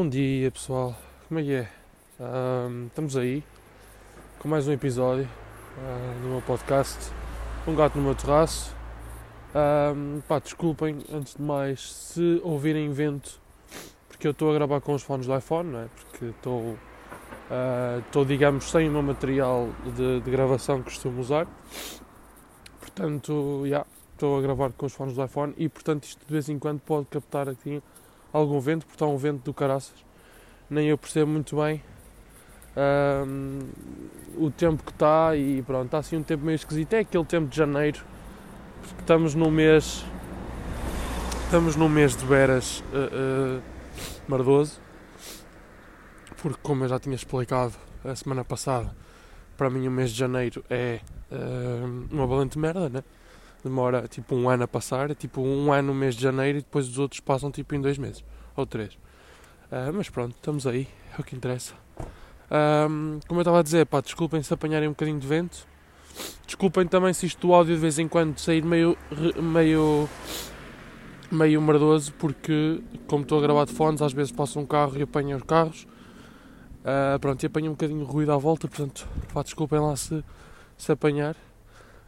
Bom 0.00 0.08
dia 0.08 0.50
pessoal, 0.50 0.96
como 1.28 1.40
é 1.40 1.42
que 1.42 1.52
é? 1.52 1.68
Ahm, 2.18 2.86
estamos 2.86 3.18
aí 3.18 3.44
com 4.38 4.48
mais 4.48 4.66
um 4.66 4.72
episódio 4.72 5.28
ah, 5.76 6.14
do 6.22 6.28
meu 6.28 6.40
podcast 6.40 7.12
Um 7.68 7.74
Gato 7.74 7.98
no 7.98 8.04
meu 8.04 8.14
terraço. 8.14 8.74
Ahm, 9.54 10.20
pá, 10.26 10.38
desculpem, 10.38 11.00
antes 11.12 11.34
de 11.34 11.42
mais, 11.42 11.92
se 11.92 12.40
ouvirem 12.42 12.90
vento, 12.90 13.38
porque 14.08 14.26
eu 14.26 14.30
estou 14.30 14.50
a 14.50 14.54
gravar 14.54 14.80
com 14.80 14.94
os 14.94 15.02
fones 15.02 15.26
do 15.26 15.36
iPhone, 15.36 15.70
não 15.70 15.80
é? 15.80 15.88
Porque 15.94 16.24
estou, 16.24 16.78
estou 18.06 18.24
digamos, 18.24 18.70
sem 18.70 18.88
o 18.88 18.92
meu 18.92 19.02
material 19.02 19.68
de, 19.94 20.22
de 20.22 20.30
gravação 20.30 20.78
que 20.78 20.84
costumo 20.84 21.20
usar. 21.20 21.46
Portanto, 22.80 23.64
já, 23.66 23.84
estou 24.14 24.38
a 24.38 24.40
gravar 24.40 24.72
com 24.72 24.86
os 24.86 24.94
fones 24.94 25.14
do 25.14 25.22
iPhone 25.22 25.52
e, 25.58 25.68
portanto, 25.68 26.04
isto 26.04 26.24
de 26.26 26.32
vez 26.32 26.48
em 26.48 26.58
quando 26.58 26.80
pode 26.80 27.04
captar 27.08 27.50
aqui 27.50 27.82
algum 28.32 28.60
vento, 28.60 28.86
porque 28.86 28.96
está 28.96 29.06
um 29.06 29.16
vento 29.16 29.42
do 29.44 29.54
caraças. 29.54 30.04
Nem 30.68 30.88
eu 30.88 30.98
percebo 30.98 31.30
muito 31.30 31.56
bem 31.56 31.82
ahm, 32.76 33.68
o 34.36 34.50
tempo 34.50 34.82
que 34.84 34.92
está 34.92 35.36
e 35.36 35.62
pronto, 35.62 35.86
está 35.86 35.98
assim 35.98 36.16
um 36.16 36.22
tempo 36.22 36.44
meio 36.44 36.56
esquisito. 36.56 36.92
É 36.94 37.00
aquele 37.00 37.24
tempo 37.24 37.48
de 37.48 37.56
janeiro, 37.56 38.00
porque 38.80 39.00
estamos 39.00 39.34
no 39.34 39.50
mês. 39.50 40.04
Estamos 41.44 41.74
no 41.74 41.88
mês 41.88 42.14
de 42.14 42.24
veras 42.24 42.78
uh, 42.92 43.58
uh, 43.58 43.62
mardoso, 44.28 44.80
porque 46.40 46.60
como 46.62 46.84
eu 46.84 46.88
já 46.88 47.00
tinha 47.00 47.16
explicado 47.16 47.74
a 48.04 48.14
semana 48.14 48.44
passada, 48.44 48.94
para 49.56 49.68
mim 49.68 49.88
o 49.88 49.90
mês 49.90 50.12
de 50.12 50.18
janeiro 50.18 50.64
é 50.70 51.00
uh, 51.32 52.06
uma 52.14 52.24
valente 52.24 52.56
merda, 52.56 52.88
né? 52.88 53.02
Demora 53.62 54.06
tipo 54.08 54.34
um 54.34 54.48
ano 54.48 54.64
a 54.64 54.68
passar, 54.68 55.10
é 55.10 55.14
tipo 55.14 55.40
um 55.40 55.72
ano 55.72 55.88
no 55.88 55.94
mês 55.94 56.14
de 56.14 56.22
janeiro 56.22 56.58
e 56.58 56.60
depois 56.60 56.88
os 56.88 56.98
outros 56.98 57.20
passam 57.20 57.50
tipo 57.50 57.74
em 57.74 57.80
dois 57.80 57.98
meses 57.98 58.24
ou 58.56 58.66
três. 58.66 58.94
Uh, 59.70 59.92
mas 59.94 60.08
pronto, 60.08 60.34
estamos 60.34 60.66
aí, 60.66 60.88
é 61.16 61.20
o 61.20 61.24
que 61.24 61.36
interessa. 61.36 61.74
Um, 62.50 63.20
como 63.28 63.38
eu 63.38 63.42
estava 63.42 63.60
a 63.60 63.62
dizer, 63.62 63.86
pá, 63.86 64.00
desculpem 64.00 64.42
se 64.42 64.52
apanharem 64.52 64.88
um 64.88 64.92
bocadinho 64.92 65.20
de 65.20 65.26
vento. 65.26 65.66
Desculpem 66.44 66.86
também 66.86 67.12
se 67.12 67.26
isto 67.26 67.46
do 67.46 67.54
áudio 67.54 67.76
de 67.76 67.80
vez 67.80 67.98
em 67.98 68.08
quando 68.08 68.38
sair 68.38 68.64
meio, 68.64 68.98
meio, 69.40 70.08
meio 71.30 71.62
merdoso, 71.62 72.12
porque 72.14 72.82
como 73.06 73.22
estou 73.22 73.38
a 73.38 73.42
gravar 73.42 73.64
de 73.66 73.72
fones, 73.72 74.02
às 74.02 74.12
vezes 74.12 74.32
passa 74.32 74.58
um 74.58 74.66
carro 74.66 74.98
e 74.98 75.02
apanha 75.02 75.36
os 75.36 75.42
carros. 75.44 75.86
Uh, 76.80 77.18
pronto, 77.20 77.42
e 77.42 77.46
apanha 77.46 77.68
um 77.68 77.74
bocadinho 77.74 78.04
de 78.04 78.10
ruído 78.10 78.32
à 78.32 78.36
volta, 78.36 78.66
portanto, 78.66 79.06
pá, 79.32 79.42
desculpem 79.42 79.78
lá 79.78 79.94
se, 79.94 80.24
se 80.76 80.90
apanhar. 80.90 81.36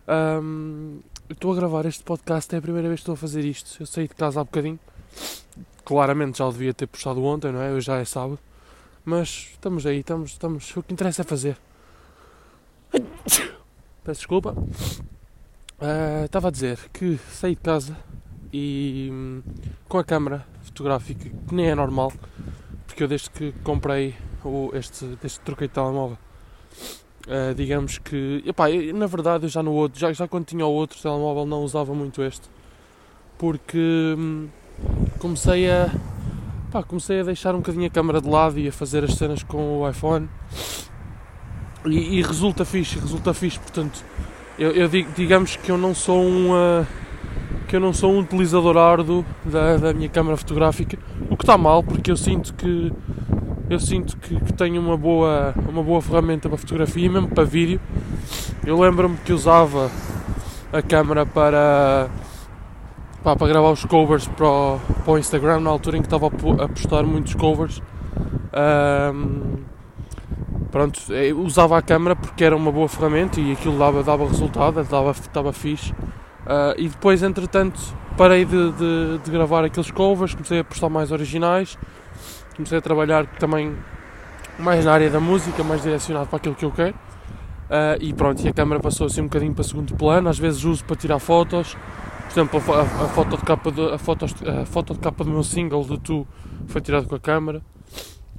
Um, 0.09 1.01
estou 1.29 1.53
a 1.53 1.57
gravar 1.57 1.87
este 1.87 2.03
podcast, 2.03 2.55
é 2.55 2.59
a 2.59 2.63
primeira 2.63 2.89
vez 2.89 3.01
que 3.01 3.03
estou 3.03 3.15
a 3.15 3.17
fazer 3.17 3.45
isto. 3.45 3.81
Eu 3.81 3.87
saí 3.87 4.09
de 4.09 4.15
casa 4.15 4.41
há 4.41 4.45
bocadinho. 4.45 4.79
Claramente 5.85 6.39
já 6.39 6.47
o 6.47 6.53
devia 6.53 6.73
ter 6.73 6.87
postado 6.87 7.23
ontem, 7.25 7.53
não 7.53 7.61
é? 7.61 7.73
Hoje 7.73 7.87
já 7.87 7.99
é 7.99 8.05
sábado. 8.05 8.39
Mas 9.05 9.51
estamos 9.53 9.85
aí, 9.87 10.01
estamos, 10.01 10.31
estamos. 10.31 10.77
O 10.77 10.83
que 10.83 10.93
interessa 10.93 11.23
é 11.23 11.25
fazer. 11.25 11.57
Peço 14.05 14.21
desculpa. 14.21 14.53
Uh, 14.53 16.25
estava 16.25 16.49
a 16.49 16.51
dizer 16.51 16.79
que 16.93 17.19
saí 17.31 17.57
de 17.57 17.61
casa 17.61 17.97
e 18.53 19.09
hum, 19.11 19.43
com 19.89 19.99
a 19.99 20.05
câmera 20.05 20.47
fotográfica, 20.63 21.29
que 21.29 21.55
nem 21.55 21.67
é 21.67 21.75
normal, 21.75 22.13
porque 22.87 23.03
eu 23.03 23.09
desde 23.09 23.31
que 23.31 23.53
comprei 23.65 24.15
o, 24.45 24.71
este, 24.75 25.19
que 25.21 25.41
troquei 25.41 25.67
de 25.67 25.75
telemóvel, 25.75 26.19
Uh, 27.27 27.55
digamos 27.55 27.99
que, 27.99 28.43
epá, 28.45 28.69
eu, 28.69 28.93
na 28.95 29.07
verdade, 29.07 29.45
eu 29.45 29.49
já 29.49 29.63
no 29.63 29.73
outro, 29.73 30.01
já, 30.01 30.13
já 30.13 30.27
quando 30.27 30.45
tinha 30.45 30.67
o 30.67 30.73
outro 30.73 31.01
telemóvel, 31.01 31.47
não 31.47 31.63
usava 31.63 31.95
muito 31.95 32.21
este, 32.21 32.49
porque 33.39 34.17
hum, 34.19 34.49
comecei 35.21 35.71
a, 35.71 35.89
comecei 36.89 37.21
a 37.21 37.23
deixar 37.23 37.55
um 37.55 37.59
bocadinho 37.59 37.87
a 37.87 37.91
câmera 37.91 38.21
de 38.21 38.29
lado 38.29 38.59
e 38.59 38.67
a 38.67 38.73
fazer 38.73 39.05
as 39.05 39.15
cenas 39.15 39.45
com 39.45 39.83
o 39.83 39.89
iPhone, 39.89 40.29
e, 41.87 42.19
e 42.19 42.23
resulta 42.23 42.65
fixe, 42.65 42.99
resulta 42.99 43.33
fixe, 43.33 43.59
portanto, 43.61 44.05
eu, 44.59 44.73
eu 44.73 44.89
digamos 44.89 45.55
que 45.55 45.71
eu 45.71 45.79
não 45.79 45.95
sou 45.95 46.21
um, 46.21 46.51
uh, 46.51 46.85
que 47.69 47.77
eu 47.77 47.81
não 47.81 47.93
sou 47.93 48.13
um 48.13 48.19
utilizador 48.19 48.77
árduo 48.77 49.25
da, 49.45 49.77
da 49.77 49.95
minha 49.95 50.09
câmera 50.09 50.37
fotográfica, 50.37 50.99
o 51.31 51.37
que 51.37 51.45
está 51.45 51.57
mal, 51.57 51.85
porque 51.85 52.11
eu 52.11 52.17
sinto 52.17 52.53
que 52.55 52.93
eu 53.75 53.81
sinto 53.81 54.17
que, 54.19 54.39
que, 54.39 54.53
tenho 54.53 54.81
uma 54.81 54.97
boa, 54.97 55.55
uma 55.69 55.83
boa 55.83 56.03
ferramenta 56.03 56.49
para 56.49 56.59
fotografia, 56.59 57.11
mesmo 57.11 57.29
para 57.29 57.45
vídeo. 57.45 57.81
Eu 58.67 58.79
lembro-me 58.79 59.17
que 59.19 59.33
usava 59.33 59.91
a 60.73 60.83
câmera 60.83 61.25
para, 61.25 62.09
para, 63.23 63.47
gravar 63.47 63.71
os 63.71 63.85
covers 63.85 64.27
para 64.29 64.47
o, 64.47 64.79
para 65.05 65.13
o, 65.13 65.19
Instagram, 65.19 65.61
na 65.61 65.71
altura 65.71 65.97
em 65.97 66.01
que 66.01 66.07
estava 66.07 66.27
a 66.27 66.69
postar 66.69 67.03
muitos 67.05 67.35
covers. 67.35 67.83
Um, 69.15 69.63
pronto, 70.71 71.01
usava 71.39 71.79
a 71.79 71.83
câmera 71.83 72.15
porque 72.15 72.45
era 72.45 72.55
uma 72.55 72.71
boa 72.71 72.89
ferramenta 72.89 73.41
e 73.41 73.53
aquilo 73.53 73.79
dava, 73.79 74.03
dava 74.03 74.27
resultado, 74.27 74.85
dava, 74.85 75.13
estava 75.13 75.53
fixe. 75.53 75.93
Uh, 75.93 76.75
e 76.77 76.89
depois, 76.89 77.23
entretanto, 77.23 77.81
parei 78.19 78.45
de, 78.45 78.73
de, 78.73 79.19
de 79.25 79.31
gravar 79.31 79.65
aqueles 79.65 79.91
covers, 79.91 80.35
comecei 80.35 80.59
a 80.59 80.65
postar 80.65 80.91
mais 80.91 81.11
originais 81.11 81.79
comecei 82.55 82.79
a 82.79 82.81
trabalhar 82.81 83.27
também 83.39 83.77
mais 84.59 84.85
na 84.85 84.93
área 84.93 85.11
da 85.11 85.21
música, 85.21 85.63
mais 85.65 85.83
direcionado 85.83 86.27
para 86.27 86.37
aquilo 86.37 86.55
que 86.55 86.65
eu 86.65 86.71
quero. 86.71 86.95
Uh, 86.95 87.97
e 88.01 88.13
pronto, 88.13 88.45
e 88.45 88.49
a 88.49 88.53
câmera 88.53 88.81
passou 88.81 89.07
assim 89.07 89.23
um 89.23 89.25
bocadinho 89.25 89.55
para 89.55 89.65
segundo 89.65 89.95
plano, 89.95 90.29
às 90.29 90.39
vezes 90.39 90.65
uso 90.65 90.85
para 90.85 90.97
tirar 90.97 91.19
fotos. 91.19 91.75
Por 92.25 92.33
exemplo, 92.33 92.63
a, 92.73 92.81
a, 92.81 93.09
foto, 93.09 93.37
de 93.37 93.43
capa 93.43 93.73
de, 93.73 93.93
a, 93.93 93.99
foto, 93.99 94.25
a 94.25 94.67
foto 94.67 94.95
de 94.95 95.01
capa 95.01 95.25
do 95.25 95.31
meu 95.31 95.43
single 95.43 95.85
do 95.85 95.99
Tu 95.99 96.27
foi 96.67 96.81
tirada 96.81 97.07
com 97.07 97.15
a 97.15 97.21
câmera. 97.21 97.63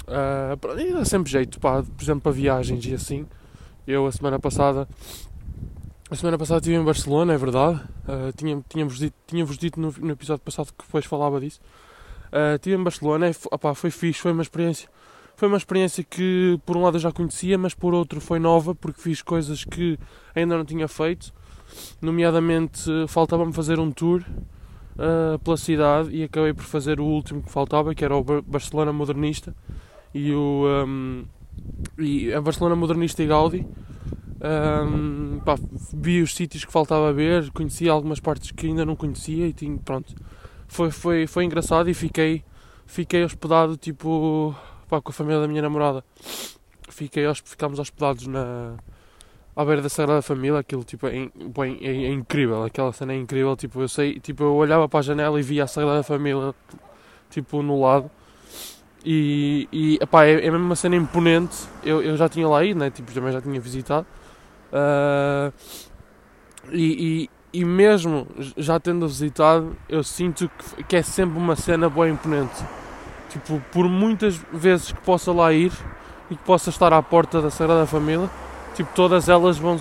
Uh, 0.07 0.79
e 0.79 0.93
dá 0.93 1.05
sempre 1.05 1.31
jeito, 1.31 1.59
pá, 1.59 1.83
por 1.83 2.03
exemplo, 2.03 2.21
para 2.21 2.31
viagens 2.31 2.85
e 2.85 2.93
assim. 2.93 3.25
Eu 3.85 4.05
a 4.05 4.11
semana 4.11 4.39
passada 4.39 4.87
a 6.13 6.15
semana 6.15 6.37
passada 6.37 6.59
estive 6.59 6.75
em 6.75 6.83
Barcelona, 6.83 7.33
é 7.33 7.37
verdade. 7.37 7.81
Uh, 8.07 8.61
tínhamos 8.69 8.99
dito, 8.99 9.15
tínhamos 9.25 9.57
dito 9.57 9.79
no, 9.79 9.91
no 9.99 10.11
episódio 10.11 10.43
passado 10.43 10.67
que 10.67 10.85
depois 10.85 11.05
falava 11.05 11.39
disso. 11.39 11.59
Uh, 12.33 12.55
estive 12.55 12.75
em 12.75 12.83
Barcelona, 12.83 13.29
e, 13.29 13.35
opa, 13.51 13.75
foi 13.75 13.91
fixe, 13.91 14.19
foi 14.19 14.31
uma 14.31 14.41
experiência. 14.41 14.89
Foi 15.35 15.47
uma 15.47 15.57
experiência 15.57 16.03
que 16.03 16.59
por 16.65 16.75
um 16.75 16.81
lado 16.81 16.97
eu 16.97 17.01
já 17.01 17.11
conhecia, 17.11 17.57
mas 17.59 17.75
por 17.75 17.93
outro 17.93 18.19
foi 18.19 18.39
nova 18.39 18.73
porque 18.73 18.99
fiz 18.99 19.21
coisas 19.21 19.63
que 19.63 19.99
ainda 20.35 20.57
não 20.57 20.65
tinha 20.65 20.87
feito. 20.87 21.31
Nomeadamente 22.01 22.89
faltava-me 23.07 23.53
fazer 23.53 23.79
um 23.79 23.91
tour 23.91 24.23
uh, 24.93 25.37
pela 25.39 25.57
cidade 25.57 26.09
e 26.15 26.23
acabei 26.23 26.53
por 26.53 26.63
fazer 26.63 26.99
o 26.99 27.05
último 27.05 27.43
que 27.43 27.51
faltava, 27.51 27.93
que 27.93 28.03
era 28.03 28.15
o 28.15 28.23
Barcelona 28.41 28.91
Modernista 28.91 29.55
e 30.13 30.31
o 30.33 30.65
um, 30.85 31.25
e 31.97 32.33
a 32.33 32.41
Barcelona 32.41 32.75
Modernista 32.75 33.21
e 33.21 33.27
Gaudi. 33.27 33.67
Um, 34.43 35.39
pá, 35.39 35.55
vi 35.93 36.21
os 36.21 36.35
sítios 36.35 36.65
que 36.65 36.71
faltava 36.71 37.13
ver, 37.13 37.49
conheci 37.51 37.87
algumas 37.87 38.19
partes 38.19 38.51
que 38.51 38.67
ainda 38.67 38.85
não 38.85 38.95
conhecia 38.95 39.47
e 39.47 39.53
tinha, 39.53 39.77
pronto, 39.77 40.13
foi, 40.67 40.91
foi, 40.91 41.27
foi 41.27 41.45
engraçado 41.45 41.89
e 41.89 41.93
fiquei, 41.93 42.43
fiquei 42.85 43.23
hospedado 43.23 43.77
tipo 43.77 44.55
pá, 44.89 45.01
com 45.01 45.09
a 45.11 45.13
família 45.13 45.41
da 45.41 45.47
minha 45.47 45.61
namorada. 45.61 46.03
Fiquei, 46.89 47.23
ficámos 47.43 47.79
hospedados 47.79 48.27
na, 48.27 48.75
à 49.55 49.65
beira 49.65 49.81
da 49.81 49.89
Sagrada 49.89 50.21
Família, 50.21 50.59
aquilo 50.59 50.83
tipo, 50.83 51.07
é, 51.07 51.29
bem, 51.55 51.77
é, 51.81 52.05
é, 52.05 52.11
incrível, 52.11 52.63
aquela 52.63 52.91
cena 52.91 53.13
é 53.13 53.17
incrível, 53.17 53.55
tipo, 53.55 53.81
eu 53.81 53.87
sei, 53.87 54.19
tipo, 54.19 54.43
eu 54.43 54.53
olhava 54.55 54.87
para 54.89 54.99
a 54.99 55.03
janela 55.03 55.39
e 55.39 55.43
via 55.43 55.63
a 55.63 55.67
Sagrada 55.67 56.03
Família 56.03 56.53
tipo 57.29 57.63
no 57.63 57.81
lado 57.81 58.11
e, 59.05 59.67
e 59.71 59.97
epá, 60.01 60.25
é, 60.25 60.33
é 60.33 60.51
mesmo 60.51 60.65
uma 60.65 60.75
cena 60.75 60.95
imponente, 60.95 61.57
eu, 61.83 62.01
eu 62.01 62.15
já 62.15 62.29
tinha 62.29 62.47
lá 62.47 62.63
ido, 62.63 62.79
né? 62.79 62.89
tipo, 62.89 63.11
também 63.11 63.31
já 63.31 63.41
tinha 63.41 63.59
visitado 63.59 64.05
uh, 64.71 65.53
e, 66.71 67.23
e 67.25 67.29
mesmo 67.63 68.25
já 68.57 68.79
tendo 68.79 69.07
visitado, 69.07 69.75
eu 69.87 70.03
sinto 70.03 70.49
que, 70.49 70.83
que 70.85 70.95
é 70.95 71.03
sempre 71.03 71.37
uma 71.37 71.55
cena 71.55 71.87
boa 71.87 72.09
imponente. 72.09 72.63
Tipo, 73.29 73.61
por 73.71 73.87
muitas 73.87 74.35
vezes 74.51 74.91
que 74.91 75.01
possa 75.01 75.31
lá 75.31 75.53
ir 75.53 75.71
e 76.31 76.35
que 76.35 76.43
possa 76.43 76.69
estar 76.69 76.91
à 76.93 77.01
porta 77.01 77.41
da 77.41 77.51
Sagrada 77.51 77.85
Família, 77.85 78.29
tipo, 78.73 78.89
todas 78.95 79.29
elas 79.29 79.57
vão, 79.57 79.77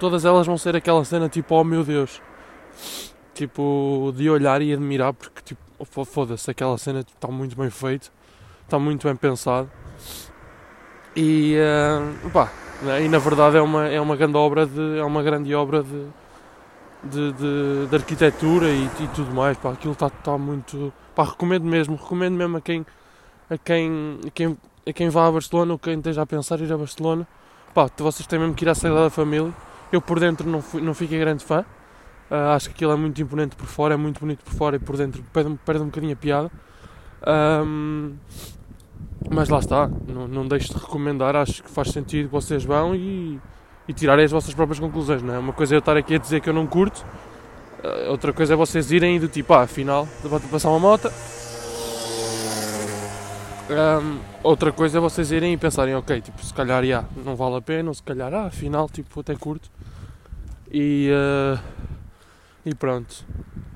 todas 0.00 0.24
elas 0.24 0.46
vão 0.46 0.58
ser 0.58 0.74
aquela 0.74 1.04
cena 1.04 1.28
tipo, 1.28 1.54
oh 1.54 1.62
meu 1.62 1.84
Deus, 1.84 2.20
tipo, 3.34 4.12
de 4.16 4.28
olhar 4.28 4.60
e 4.62 4.72
admirar, 4.72 5.12
porque 5.12 5.40
tipo, 5.42 5.60
foda-se, 6.04 6.50
aquela 6.50 6.78
cena 6.78 7.00
está 7.00 7.28
muito 7.28 7.56
bem 7.56 7.70
feita, 7.70 8.08
está 8.64 8.78
muito 8.78 9.06
bem 9.06 9.16
pensado. 9.16 9.70
E, 11.14 11.56
uh, 12.24 12.30
pá, 12.30 12.50
e 13.02 13.08
na 13.08 13.18
verdade 13.18 13.56
é 13.56 13.60
uma, 13.60 13.86
é 13.86 14.00
uma 14.00 14.16
grande 14.16 14.36
obra 14.36 14.66
de, 14.66 14.98
é 14.98 15.04
uma 15.04 15.22
grande 15.22 15.54
obra 15.54 15.82
de, 15.82 16.06
de, 17.04 17.32
de, 17.32 17.86
de 17.88 17.96
arquitetura 17.96 18.68
e, 18.68 18.84
e, 19.00 19.08
tudo 19.14 19.34
mais. 19.34 19.56
Pá, 19.58 19.72
aquilo 19.72 19.92
está 19.92 20.10
tá 20.10 20.36
muito. 20.38 20.92
Pá, 21.14 21.24
recomendo 21.24 21.64
mesmo, 21.64 21.96
recomendo 21.96 22.34
mesmo 22.34 22.56
a 22.56 22.60
quem, 22.60 22.86
a 23.50 23.58
quem, 23.58 24.20
a 24.26 24.30
quem, 24.30 24.58
a 24.86 24.92
quem 24.92 25.08
vá 25.08 25.26
a 25.26 25.32
Barcelona 25.32 25.72
ou 25.72 25.78
quem 25.78 25.98
esteja 25.98 26.22
a 26.22 26.26
pensar 26.26 26.60
ir 26.60 26.72
a 26.72 26.78
Barcelona. 26.78 27.26
Pá, 27.74 27.90
vocês 27.98 28.26
têm 28.26 28.38
mesmo 28.38 28.54
que 28.54 28.64
ir 28.64 28.68
à 28.68 28.74
Sagrada 28.74 29.10
Família. 29.10 29.52
Eu 29.90 30.00
por 30.00 30.18
dentro 30.18 30.48
não, 30.48 30.62
fui, 30.62 30.80
não 30.80 30.94
fiquei 30.94 31.18
grande 31.18 31.44
fã. 31.44 31.64
Uh, 32.30 32.54
acho 32.54 32.68
que 32.70 32.74
aquilo 32.76 32.92
é 32.92 32.96
muito 32.96 33.20
imponente 33.20 33.54
por 33.56 33.66
fora, 33.66 33.94
é 33.94 33.96
muito 33.96 34.18
bonito 34.20 34.42
por 34.42 34.54
fora 34.54 34.76
e 34.76 34.78
por 34.78 34.96
dentro 34.96 35.22
perde, 35.32 35.58
perde 35.66 35.82
um 35.82 35.86
bocadinho 35.86 36.14
a 36.14 36.16
piada. 36.16 36.50
Um, 37.26 38.14
Mas 39.30 39.48
lá 39.48 39.58
está, 39.58 39.88
não, 40.08 40.26
não 40.26 40.48
deixo 40.48 40.72
de 40.74 40.80
recomendar, 40.80 41.36
acho 41.36 41.62
que 41.62 41.70
faz 41.70 41.90
sentido 41.90 42.28
vocês 42.28 42.64
vão 42.64 42.94
e, 42.94 43.40
e 43.88 43.92
tirarem 43.92 44.24
as 44.24 44.30
vossas 44.30 44.54
próprias 44.54 44.78
conclusões, 44.78 45.22
não 45.22 45.34
é? 45.34 45.38
Uma 45.38 45.52
coisa 45.52 45.74
é 45.74 45.76
eu 45.76 45.80
estar 45.80 45.96
aqui 45.96 46.14
a 46.14 46.18
dizer 46.18 46.40
que 46.40 46.48
eu 46.48 46.54
não 46.54 46.66
curto, 46.66 47.04
eh, 47.82 48.08
outra 48.08 48.32
coisa 48.32 48.54
é 48.54 48.56
vocês 48.56 48.92
irem 48.92 49.18
do 49.18 49.28
tipo, 49.28 49.52
ah, 49.54 49.62
afinal, 49.62 50.06
vou 50.22 50.40
passar 50.40 50.68
uma 50.70 50.78
moto. 50.78 51.10
Um, 53.70 54.18
outra 54.42 54.70
coisa 54.70 54.98
é 54.98 55.00
vocês 55.00 55.32
irem 55.32 55.54
e 55.54 55.56
pensarem, 55.56 55.94
ok, 55.94 56.20
tipo, 56.20 56.44
se 56.44 56.52
calhar, 56.52 56.84
já, 56.84 57.04
não 57.24 57.34
vale 57.34 57.56
a 57.56 57.60
pena, 57.60 57.88
ou 57.88 57.94
se 57.94 58.02
calhar, 58.02 58.32
ah, 58.34 58.46
afinal, 58.46 58.88
tipo, 58.88 59.20
até 59.20 59.34
curto. 59.34 59.70
E, 60.70 61.10
uh, 61.10 61.60
e 62.64 62.74
pronto. 62.74 63.24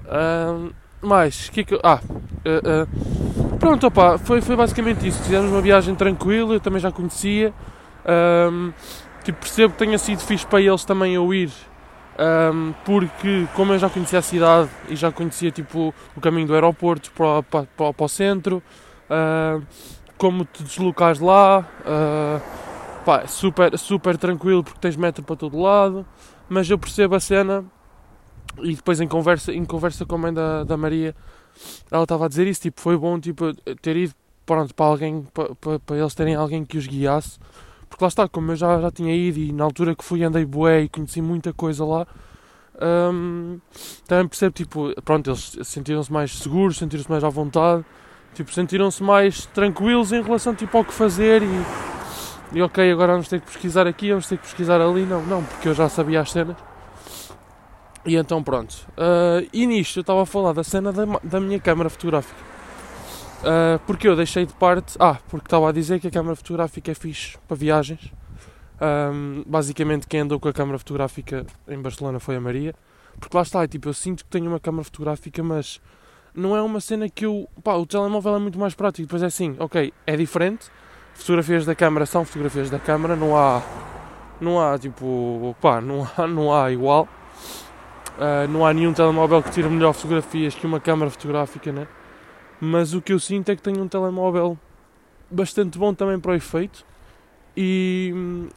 Um, 0.06 0.70
mais, 1.00 1.50
que 1.50 1.60
é 1.60 1.64
que 1.64 1.78
Ah, 1.82 2.00
uh, 2.00 2.84
uh, 2.84 3.58
pronto, 3.58 3.86
opa, 3.86 4.18
foi, 4.18 4.40
foi 4.40 4.56
basicamente 4.56 5.06
isso. 5.06 5.22
Fizemos 5.22 5.50
uma 5.50 5.60
viagem 5.60 5.94
tranquila, 5.94 6.54
eu 6.54 6.60
também 6.60 6.80
já 6.80 6.90
conhecia. 6.90 7.52
Um, 8.06 8.72
tipo, 9.26 9.40
percebo 9.40 9.72
que 9.72 9.78
tenha 9.80 9.98
sido 9.98 10.20
fixe 10.20 10.46
para 10.46 10.60
eles 10.60 10.84
também 10.84 11.14
eu 11.14 11.34
ir. 11.34 11.50
Um, 12.18 12.72
porque 12.84 13.46
como 13.54 13.74
eu 13.74 13.78
já 13.78 13.90
conhecia 13.90 14.20
a 14.20 14.22
cidade 14.22 14.70
e 14.88 14.96
já 14.96 15.12
conhecia 15.12 15.50
tipo 15.50 15.94
o 16.16 16.20
caminho 16.20 16.46
do 16.46 16.54
aeroporto 16.54 17.10
para, 17.12 17.42
para, 17.42 17.66
para, 17.76 17.92
para 17.92 18.04
o 18.04 18.08
centro, 18.08 18.62
uh, 19.10 19.62
como 20.16 20.46
te 20.46 20.62
deslocares 20.62 21.20
lá, 21.20 21.60
uh, 21.60 23.04
pá, 23.04 23.26
super, 23.26 23.76
super 23.76 24.16
tranquilo 24.16 24.64
porque 24.64 24.78
tens 24.80 24.96
metro 24.96 25.22
para 25.22 25.36
todo 25.36 25.60
lado, 25.60 26.06
mas 26.48 26.70
eu 26.70 26.78
percebo 26.78 27.16
a 27.16 27.20
cena 27.20 27.62
e 28.62 28.74
depois 28.74 28.98
em 28.98 29.08
conversa, 29.08 29.52
em 29.52 29.64
conversa 29.66 30.06
com 30.06 30.14
a 30.14 30.18
mãe 30.18 30.32
da, 30.32 30.64
da 30.64 30.76
Maria, 30.76 31.14
ela 31.90 32.04
estava 32.04 32.24
a 32.24 32.28
dizer 32.28 32.46
isso, 32.46 32.62
tipo, 32.62 32.80
foi 32.80 32.96
bom 32.96 33.20
tipo, 33.20 33.52
ter 33.82 33.94
ido 33.94 34.14
pronto, 34.46 34.74
para 34.74 34.86
alguém, 34.86 35.26
para, 35.34 35.54
para, 35.56 35.78
para 35.80 35.96
eles 35.98 36.14
terem 36.14 36.34
alguém 36.34 36.64
que 36.64 36.78
os 36.78 36.86
guiasse, 36.86 37.38
porque 37.88 38.04
lá 38.04 38.08
está, 38.08 38.28
como 38.28 38.52
eu 38.52 38.56
já, 38.56 38.80
já 38.80 38.90
tinha 38.90 39.14
ido 39.14 39.38
e 39.38 39.52
na 39.52 39.64
altura 39.64 39.94
que 39.94 40.04
fui 40.04 40.22
andei 40.22 40.44
bué 40.44 40.82
e 40.82 40.88
conheci 40.88 41.22
muita 41.22 41.52
coisa 41.52 41.84
lá, 41.84 42.06
um, 42.80 43.58
também 44.06 44.28
percebo, 44.28 44.52
tipo, 44.52 45.02
pronto, 45.02 45.30
eles 45.30 45.58
sentiram-se 45.64 46.12
mais 46.12 46.36
seguros, 46.38 46.76
sentiram-se 46.76 47.10
mais 47.10 47.24
à 47.24 47.28
vontade, 47.28 47.84
tipo, 48.34 48.52
sentiram-se 48.52 49.02
mais 49.02 49.46
tranquilos 49.46 50.12
em 50.12 50.22
relação, 50.22 50.54
tipo, 50.54 50.76
ao 50.76 50.84
que 50.84 50.92
fazer 50.92 51.42
e, 51.42 52.58
e 52.58 52.62
ok, 52.62 52.90
agora 52.92 53.12
vamos 53.12 53.28
ter 53.28 53.40
que 53.40 53.46
pesquisar 53.46 53.86
aqui, 53.86 54.10
vamos 54.10 54.26
ter 54.28 54.36
que 54.36 54.44
pesquisar 54.44 54.80
ali, 54.80 55.04
não, 55.04 55.24
não, 55.24 55.42
porque 55.42 55.68
eu 55.68 55.74
já 55.74 55.88
sabia 55.88 56.20
as 56.20 56.30
cenas. 56.30 56.56
E 58.04 58.14
então 58.14 58.42
pronto. 58.42 58.86
Uh, 58.92 59.48
e 59.52 59.66
nisto 59.66 59.98
eu 59.98 60.02
estava 60.02 60.22
a 60.22 60.26
falar 60.26 60.52
da 60.52 60.62
cena 60.62 60.92
da, 60.92 61.04
da 61.24 61.40
minha 61.40 61.58
câmara 61.58 61.90
fotográfica. 61.90 62.55
Uh, 63.40 63.78
porque 63.86 64.08
eu 64.08 64.16
deixei 64.16 64.46
de 64.46 64.54
parte. 64.54 64.96
Ah, 64.98 65.18
porque 65.28 65.46
estava 65.46 65.68
a 65.68 65.72
dizer 65.72 66.00
que 66.00 66.08
a 66.08 66.10
câmara 66.10 66.34
fotográfica 66.36 66.90
é 66.90 66.94
fixe 66.94 67.36
para 67.46 67.56
viagens. 67.56 68.12
Um, 68.80 69.42
basicamente 69.46 70.06
quem 70.06 70.20
andou 70.20 70.38
com 70.38 70.48
a 70.48 70.52
câmara 70.52 70.78
fotográfica 70.78 71.46
em 71.66 71.80
Barcelona 71.80 72.18
foi 72.20 72.36
a 72.36 72.40
Maria. 72.40 72.74
Porque 73.18 73.36
lá 73.36 73.42
está, 73.42 73.66
tipo, 73.66 73.88
eu 73.88 73.94
sinto 73.94 74.24
que 74.24 74.30
tenho 74.30 74.48
uma 74.48 74.60
câmara 74.60 74.84
fotográfica, 74.84 75.42
mas 75.42 75.80
não 76.34 76.54
é 76.54 76.62
uma 76.62 76.80
cena 76.80 77.08
que 77.08 77.24
eu. 77.24 77.48
Pá, 77.64 77.74
o 77.74 77.86
telemóvel 77.86 78.36
é 78.36 78.38
muito 78.38 78.58
mais 78.58 78.74
prático. 78.74 79.06
Depois 79.06 79.22
é 79.22 79.26
assim, 79.26 79.56
ok, 79.58 79.92
é 80.06 80.16
diferente. 80.16 80.66
Fotografias 81.14 81.64
da 81.64 81.74
câmara 81.74 82.04
são 82.04 82.24
fotografias 82.24 82.68
da 82.68 82.78
câmara, 82.78 83.16
não 83.16 83.36
há. 83.36 83.62
Não 84.40 84.60
há 84.60 84.78
tipo. 84.78 85.56
pá, 85.60 85.80
não 85.80 86.06
há, 86.16 86.26
não 86.28 86.54
há 86.54 86.70
igual. 86.70 87.08
Uh, 88.18 88.48
não 88.48 88.64
há 88.66 88.72
nenhum 88.72 88.92
telemóvel 88.92 89.42
que 89.42 89.50
tire 89.50 89.68
melhor 89.68 89.92
fotografias 89.92 90.54
que 90.54 90.66
uma 90.66 90.80
câmara 90.80 91.10
fotográfica, 91.10 91.70
né? 91.72 91.86
Mas 92.60 92.94
o 92.94 93.02
que 93.02 93.12
eu 93.12 93.20
sinto 93.20 93.50
é 93.50 93.56
que 93.56 93.62
tenho 93.62 93.82
um 93.82 93.88
telemóvel 93.88 94.58
bastante 95.30 95.78
bom 95.78 95.94
também 95.94 96.18
para 96.18 96.32
o 96.32 96.34
efeito. 96.34 96.84
E, 97.56 98.12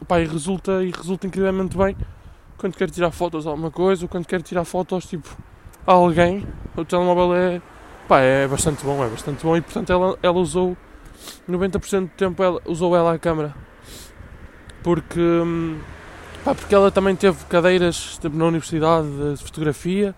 pá, 0.07 0.19
e 0.19 0.25
resulta, 0.25 0.83
e 0.83 0.91
resulta 0.91 1.25
incrivelmente 1.25 1.77
bem 1.77 1.95
quando 2.57 2.75
quero 2.75 2.91
tirar 2.91 3.11
fotos 3.11 3.47
a 3.47 3.51
alguma 3.51 3.71
coisa 3.71 4.03
ou 4.03 4.09
quando 4.09 4.25
quero 4.25 4.43
tirar 4.43 4.65
fotos 4.65 5.05
tipo 5.05 5.37
a 5.87 5.93
alguém. 5.93 6.45
O 6.75 6.83
telemóvel 6.83 7.35
é, 7.35 7.61
pá, 8.07 8.19
é 8.19 8.47
bastante 8.47 8.83
bom, 8.83 9.03
é 9.03 9.07
bastante 9.07 9.43
bom. 9.43 9.55
E 9.55 9.61
portanto 9.61 9.91
ela, 9.91 10.17
ela 10.21 10.37
usou 10.37 10.77
90% 11.49 12.01
do 12.01 12.07
tempo 12.09 12.43
ela, 12.43 12.61
usou 12.65 12.95
ela 12.95 13.13
a 13.13 13.19
câmera 13.19 13.55
porque 14.81 15.19
hum, 15.19 15.79
Pá, 16.43 16.55
porque 16.55 16.73
ela 16.73 16.89
também 16.89 17.15
teve 17.15 17.37
cadeiras 17.45 18.17
tipo, 18.17 18.35
na 18.35 18.45
universidade 18.45 19.07
de 19.35 19.43
fotografia 19.43 20.15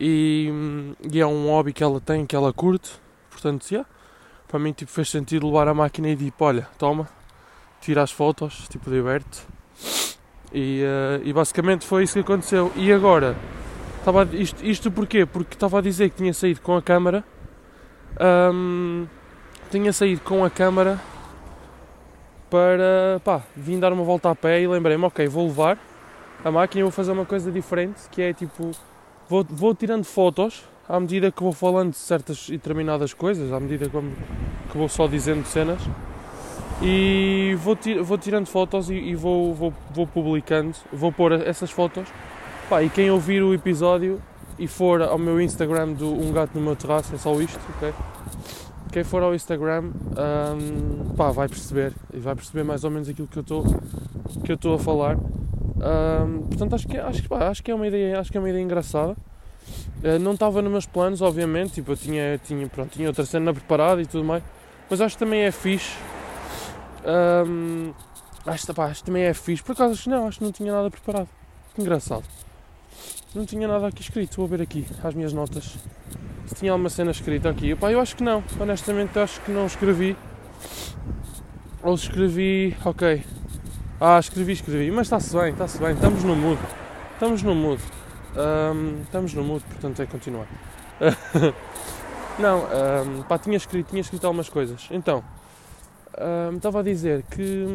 e, 0.00 0.52
e, 1.12 1.20
é 1.20 1.26
um 1.26 1.48
hobby 1.48 1.72
que 1.72 1.82
ela 1.82 2.00
tem, 2.00 2.24
que 2.26 2.36
ela 2.36 2.52
curte. 2.52 2.90
Portanto, 3.30 3.70
yeah, 3.70 3.88
para 4.46 4.58
mim 4.58 4.72
tipo, 4.72 4.90
fez 4.90 5.10
sentido 5.10 5.46
levar 5.46 5.68
a 5.68 5.74
máquina 5.74 6.08
e 6.08 6.16
tipo, 6.16 6.44
olha, 6.44 6.68
toma, 6.78 7.08
tira 7.80 8.02
as 8.02 8.10
fotos, 8.10 8.66
tipo, 8.68 8.90
diverte. 8.90 9.42
E, 10.52 10.82
uh, 10.82 11.22
e 11.24 11.32
basicamente 11.32 11.86
foi 11.86 12.04
isso 12.04 12.14
que 12.14 12.20
aconteceu. 12.20 12.72
E 12.76 12.92
agora, 12.92 13.36
estava 13.98 14.28
isto, 14.32 14.64
isto 14.64 14.90
porquê? 14.90 15.26
Porque 15.26 15.54
estava 15.54 15.78
a 15.78 15.82
dizer 15.82 16.10
que 16.10 16.16
tinha 16.16 16.32
saído 16.32 16.60
com 16.60 16.76
a 16.76 16.82
câmara. 16.82 17.24
Um, 18.20 19.06
tinha 19.70 19.92
saído 19.92 20.22
com 20.22 20.44
a 20.44 20.50
câmara 20.50 20.98
para 22.50 23.20
pá, 23.22 23.42
vim 23.54 23.78
dar 23.78 23.92
uma 23.92 24.02
volta 24.02 24.30
a 24.30 24.34
pé 24.34 24.62
e 24.62 24.66
lembrei-me, 24.66 25.04
ok, 25.04 25.28
vou 25.28 25.46
levar 25.46 25.78
a 26.44 26.50
máquina 26.50 26.80
e 26.80 26.82
vou 26.82 26.90
fazer 26.90 27.12
uma 27.12 27.26
coisa 27.26 27.52
diferente, 27.52 28.08
que 28.10 28.22
é 28.22 28.32
tipo, 28.32 28.72
vou, 29.28 29.44
vou 29.48 29.74
tirando 29.74 30.04
fotos 30.04 30.64
à 30.88 30.98
medida 30.98 31.30
que 31.30 31.42
vou 31.42 31.52
falando 31.52 31.90
de 31.90 31.98
certas 31.98 32.48
e 32.48 32.52
determinadas 32.52 33.12
coisas, 33.12 33.52
à 33.52 33.60
medida 33.60 33.88
que, 33.88 34.00
que 34.70 34.78
vou 34.78 34.88
só 34.88 35.06
dizendo 35.06 35.44
cenas 35.46 35.80
e 36.80 37.56
vou, 37.58 37.76
vou 38.02 38.18
tirando 38.18 38.46
fotos 38.46 38.88
e, 38.88 38.94
e, 38.94 39.14
vou, 39.14 39.54
vou, 39.54 39.74
vou 39.92 40.06
publicando, 40.06 40.74
vou 40.92 41.12
pôr 41.12 41.32
essas 41.32 41.70
fotos 41.70 42.08
pá, 42.68 42.82
e 42.82 42.88
quem 42.88 43.10
ouvir 43.10 43.42
o 43.42 43.52
episódio 43.52 44.20
e 44.58 44.66
for 44.66 45.02
ao 45.02 45.18
meu 45.18 45.40
Instagram 45.40 45.92
do 45.92 46.12
Um 46.12 46.32
Gato 46.32 46.58
no 46.58 46.64
Meu 46.64 46.74
Terraço, 46.74 47.14
é 47.14 47.18
só 47.18 47.38
isto, 47.40 47.60
ok? 47.76 47.92
quem 48.90 49.04
for 49.04 49.22
ao 49.22 49.34
Instagram 49.34 49.90
um, 49.92 51.14
pá, 51.14 51.30
vai 51.30 51.48
perceber 51.48 51.92
e 52.12 52.18
vai 52.18 52.34
perceber 52.34 52.64
mais 52.64 52.84
ou 52.84 52.90
menos 52.90 53.08
aquilo 53.08 53.28
que 53.28 53.38
eu 53.38 54.54
estou 54.54 54.74
a 54.74 54.78
falar. 54.78 55.16
Um, 55.78 56.42
portanto 56.48 56.74
acho 56.74 56.88
que 56.88 56.98
acho, 56.98 57.28
pá, 57.28 57.48
acho 57.48 57.62
que 57.62 57.70
é 57.70 57.74
uma 57.74 57.86
ideia 57.86 58.18
acho 58.18 58.32
que 58.32 58.36
é 58.36 58.40
uma 58.40 58.50
ideia 58.50 58.62
engraçada. 58.62 59.16
Uh, 60.02 60.18
não 60.20 60.32
estava 60.32 60.60
nos 60.62 60.70
meus 60.70 60.86
planos, 60.86 61.22
obviamente, 61.22 61.74
tipo, 61.74 61.92
eu 61.92 61.96
tinha, 61.96 62.38
tinha, 62.44 62.66
pronto, 62.68 62.90
tinha 62.90 63.08
outra 63.08 63.24
cena 63.24 63.52
preparada 63.52 64.02
e 64.02 64.06
tudo 64.06 64.24
mais, 64.24 64.42
mas 64.88 65.00
acho 65.00 65.16
que 65.16 65.24
também 65.24 65.42
é 65.42 65.50
fixe. 65.50 65.96
Um, 67.46 67.92
acho, 68.46 68.74
pá, 68.74 68.86
acho 68.86 69.00
que 69.00 69.06
também 69.06 69.24
é 69.24 69.34
fixe, 69.34 69.62
por 69.62 69.72
acaso 69.72 69.92
acho 69.92 70.04
que 70.04 70.10
não, 70.10 70.26
acho 70.26 70.38
que 70.38 70.44
não 70.44 70.52
tinha 70.52 70.72
nada 70.72 70.90
preparado. 70.90 71.28
Que 71.74 71.82
engraçado. 71.82 72.24
Não 73.34 73.44
tinha 73.44 73.68
nada 73.68 73.86
aqui 73.86 74.02
escrito, 74.02 74.36
vou 74.36 74.46
ver 74.46 74.62
aqui 74.62 74.86
as 75.04 75.14
minhas 75.14 75.32
notas 75.32 75.76
se 76.48 76.54
tinha 76.54 76.72
alguma 76.72 76.88
cena 76.88 77.10
escrita 77.10 77.50
aqui. 77.50 77.72
Epá, 77.72 77.92
eu 77.92 78.00
acho 78.00 78.16
que 78.16 78.22
não, 78.22 78.42
honestamente 78.58 79.18
acho 79.18 79.40
que 79.42 79.50
não 79.50 79.66
escrevi. 79.66 80.16
Ou 81.82 81.94
escrevi, 81.94 82.76
ok. 82.84 83.22
Ah, 84.00 84.20
escrevi, 84.20 84.52
escrevi, 84.52 84.92
mas 84.92 85.08
está-se 85.08 85.36
bem, 85.36 85.50
está-se 85.50 85.76
bem, 85.76 85.92
estamos 85.92 86.22
no 86.22 86.36
mood. 86.36 86.60
Estamos 87.14 87.42
no 87.42 87.52
mood. 87.52 87.82
Um, 88.36 89.02
estamos 89.02 89.34
no 89.34 89.42
mood, 89.42 89.64
portanto 89.64 90.00
é 90.00 90.06
continuar. 90.06 90.46
não, 92.38 92.60
um, 92.60 93.22
pá, 93.24 93.38
tinha 93.38 93.56
escrito, 93.56 93.88
tinha 93.88 94.00
escrito 94.00 94.24
algumas 94.24 94.48
coisas. 94.48 94.86
Então, 94.92 95.24
um, 96.16 96.56
estava 96.58 96.78
a 96.78 96.82
dizer 96.84 97.24
que, 97.24 97.66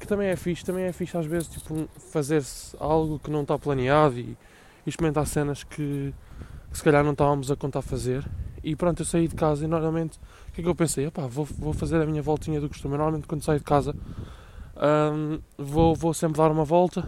que 0.00 0.06
também 0.08 0.26
é 0.26 0.34
fixe, 0.34 0.64
também 0.64 0.82
é 0.82 0.90
fixe 0.90 1.16
às 1.16 1.26
vezes 1.26 1.46
tipo, 1.46 1.88
fazer-se 2.10 2.76
algo 2.80 3.20
que 3.20 3.30
não 3.30 3.42
está 3.42 3.56
planeado 3.56 4.18
e, 4.18 4.36
e 4.84 4.88
experimentar 4.88 5.28
cenas 5.28 5.62
que, 5.62 6.12
que 6.72 6.76
se 6.76 6.82
calhar 6.82 7.04
não 7.04 7.12
estávamos 7.12 7.52
a 7.52 7.56
contar 7.56 7.82
fazer. 7.82 8.28
E 8.64 8.74
pronto, 8.74 9.02
eu 9.02 9.06
saí 9.06 9.28
de 9.28 9.36
casa 9.36 9.64
e 9.64 9.68
normalmente 9.68 10.18
o 10.48 10.52
que 10.52 10.60
é 10.60 10.64
que 10.64 10.68
eu 10.68 10.74
pensei? 10.74 11.06
Epá, 11.06 11.28
vou, 11.28 11.44
vou 11.44 11.72
fazer 11.72 12.02
a 12.02 12.04
minha 12.04 12.20
voltinha 12.20 12.60
do 12.60 12.68
costume. 12.68 12.96
Normalmente 12.96 13.28
quando 13.28 13.44
saio 13.44 13.60
de 13.60 13.64
casa 13.64 13.94
um, 14.78 15.40
vou, 15.56 15.94
vou 15.94 16.14
sempre 16.14 16.38
dar 16.38 16.50
uma 16.50 16.64
volta. 16.64 17.04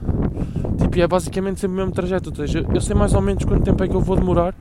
Tipo, 0.78 0.98
e 0.98 1.02
é 1.02 1.06
basicamente 1.06 1.60
sempre 1.60 1.74
o 1.74 1.78
mesmo 1.78 1.92
trajeto. 1.92 2.30
Ou 2.30 2.36
seja, 2.36 2.66
eu 2.72 2.80
sei 2.80 2.94
mais 2.94 3.14
ou 3.14 3.20
menos 3.20 3.44
quanto 3.44 3.62
tempo 3.62 3.82
é 3.82 3.88
que 3.88 3.94
eu 3.94 4.00
vou 4.00 4.16
demorar 4.16 4.54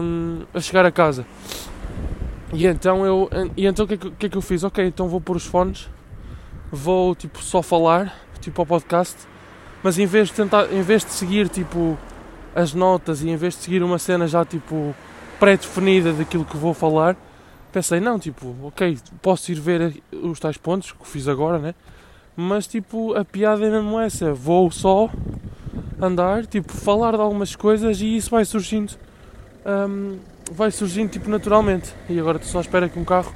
um, 0.00 0.42
a 0.52 0.60
chegar 0.60 0.84
a 0.84 0.90
casa. 0.90 1.24
E 2.52 2.66
então 2.66 3.06
eu. 3.06 3.30
E 3.56 3.66
então 3.66 3.84
o 3.84 3.88
que, 3.88 3.94
é 3.94 3.96
que, 3.96 4.10
que, 4.10 4.26
é 4.26 4.28
que 4.28 4.36
eu 4.36 4.42
fiz? 4.42 4.62
Ok, 4.62 4.84
então 4.84 5.08
vou 5.08 5.20
pôr 5.20 5.36
os 5.36 5.46
fones, 5.46 5.88
vou 6.70 7.14
tipo 7.14 7.42
só 7.42 7.62
falar, 7.62 8.14
tipo 8.40 8.60
ao 8.60 8.66
podcast, 8.66 9.16
mas 9.82 9.98
em 9.98 10.04
vez 10.04 10.28
de 10.28 10.34
tentar, 10.34 10.70
em 10.70 10.82
vez 10.82 11.02
de 11.04 11.12
seguir 11.12 11.48
tipo 11.48 11.96
as 12.54 12.74
notas 12.74 13.22
e 13.22 13.30
em 13.30 13.36
vez 13.36 13.54
de 13.54 13.60
seguir 13.62 13.82
uma 13.82 13.98
cena 13.98 14.26
já 14.26 14.44
tipo 14.44 14.94
pré-definida 15.40 16.12
daquilo 16.12 16.44
que 16.44 16.56
vou 16.56 16.74
falar, 16.74 17.16
pensei, 17.72 17.98
não, 17.98 18.18
tipo, 18.18 18.54
ok, 18.62 18.96
posso 19.20 19.50
ir 19.50 19.58
ver 19.58 20.02
os 20.12 20.38
tais 20.38 20.56
pontos 20.56 20.92
que 20.92 21.08
fiz 21.08 21.26
agora, 21.26 21.58
né? 21.58 21.74
Mas 22.36 22.66
tipo, 22.66 23.14
a 23.14 23.24
piada 23.24 23.66
é 23.66 23.70
mesmo 23.70 24.00
essa, 24.00 24.32
vou 24.32 24.70
só 24.70 25.10
andar, 26.00 26.46
tipo, 26.46 26.72
falar 26.72 27.12
de 27.12 27.20
algumas 27.20 27.54
coisas 27.54 28.00
e 28.00 28.16
isso 28.16 28.30
vai 28.30 28.44
surgindo, 28.44 28.94
um, 29.66 30.18
vai 30.50 30.70
surgindo 30.70 31.10
tipo 31.10 31.28
naturalmente. 31.28 31.94
E 32.08 32.18
agora 32.18 32.38
estou 32.38 32.52
só 32.52 32.60
espera 32.60 32.88
que 32.88 32.98
um 32.98 33.04
carro 33.04 33.32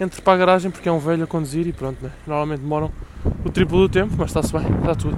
entro 0.00 0.20
para 0.22 0.34
a 0.34 0.36
garagem 0.36 0.70
porque 0.70 0.88
é 0.88 0.92
um 0.92 0.98
velho 0.98 1.24
a 1.24 1.26
conduzir 1.26 1.66
e 1.66 1.72
pronto, 1.72 2.02
né? 2.02 2.10
normalmente 2.26 2.60
demoram 2.60 2.92
o 3.44 3.50
triplo 3.50 3.78
do 3.78 3.88
tempo, 3.88 4.14
mas 4.18 4.30
está-se 4.30 4.52
bem, 4.52 4.66
está 4.78 4.94
tudo. 4.94 5.16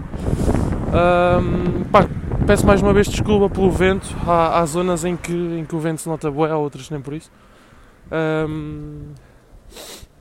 Um, 0.88 1.84
pá, 1.84 2.08
peço 2.46 2.66
mais 2.66 2.80
uma 2.80 2.92
vez 2.92 3.08
desculpa 3.08 3.50
pelo 3.52 3.70
vento. 3.70 4.06
Há, 4.26 4.60
há, 4.60 4.66
zonas 4.66 5.04
em 5.04 5.16
que, 5.16 5.32
em 5.32 5.64
que 5.64 5.74
o 5.74 5.78
vento 5.78 6.00
se 6.00 6.08
nota 6.08 6.30
bué, 6.30 6.50
há 6.50 6.56
outras 6.56 6.88
nem 6.90 7.00
por 7.00 7.14
isso. 7.14 7.30
Um, 8.10 9.12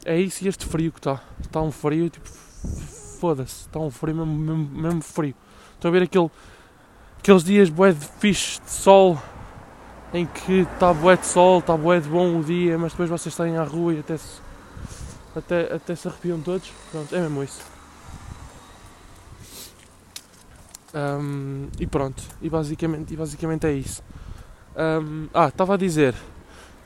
é 0.04 0.20
isso 0.20 0.44
e 0.44 0.48
este 0.48 0.66
frio 0.66 0.92
que 0.92 1.00
está. 1.00 1.22
Está 1.40 1.62
um 1.62 1.72
frio, 1.72 2.10
tipo, 2.10 2.28
foda-se. 3.20 3.62
Está 3.62 3.80
um 3.80 3.90
frio 3.90 4.16
mesmo, 4.16 4.34
mesmo, 4.34 4.82
mesmo, 4.82 5.02
frio. 5.02 5.36
Estão 5.74 5.90
a 5.90 5.92
ver 5.92 6.04
aquele, 6.04 6.30
aqueles 7.20 7.44
dias 7.44 7.70
bué 7.70 7.92
de 7.92 8.06
fixe 8.20 8.62
de 8.62 8.72
sol 8.72 9.22
em 10.14 10.26
que 10.26 10.62
está 10.62 10.94
bué 10.94 11.18
de 11.18 11.26
sol, 11.26 11.60
está 11.60 11.76
bué 11.76 12.00
de 12.00 12.08
bom 12.08 12.40
o 12.40 12.44
dia, 12.44 12.78
mas 12.78 12.94
depois 12.94 13.10
vocês 13.10 13.34
saem 13.34 13.58
à 13.58 13.64
rua 13.64 13.94
e 13.94 14.00
até 14.00 14.18
se, 14.18 14.42
até, 15.36 15.74
até 15.74 15.96
se 15.96 16.08
arrepiam 16.08 16.40
todos. 16.40 16.72
Pronto, 16.92 17.16
é 17.16 17.20
mesmo 17.20 17.44
isso. 17.44 17.62
Um, 20.94 21.68
e 21.80 21.86
pronto, 21.86 22.24
e 22.42 22.50
basicamente, 22.50 23.14
e 23.14 23.18
basicamente 23.18 23.68
é 23.68 23.74
isso. 23.74 24.02
Um, 24.76 25.28
ah, 25.34 25.48
estava 25.48 25.74
a 25.74 25.78
dizer, 25.78 26.16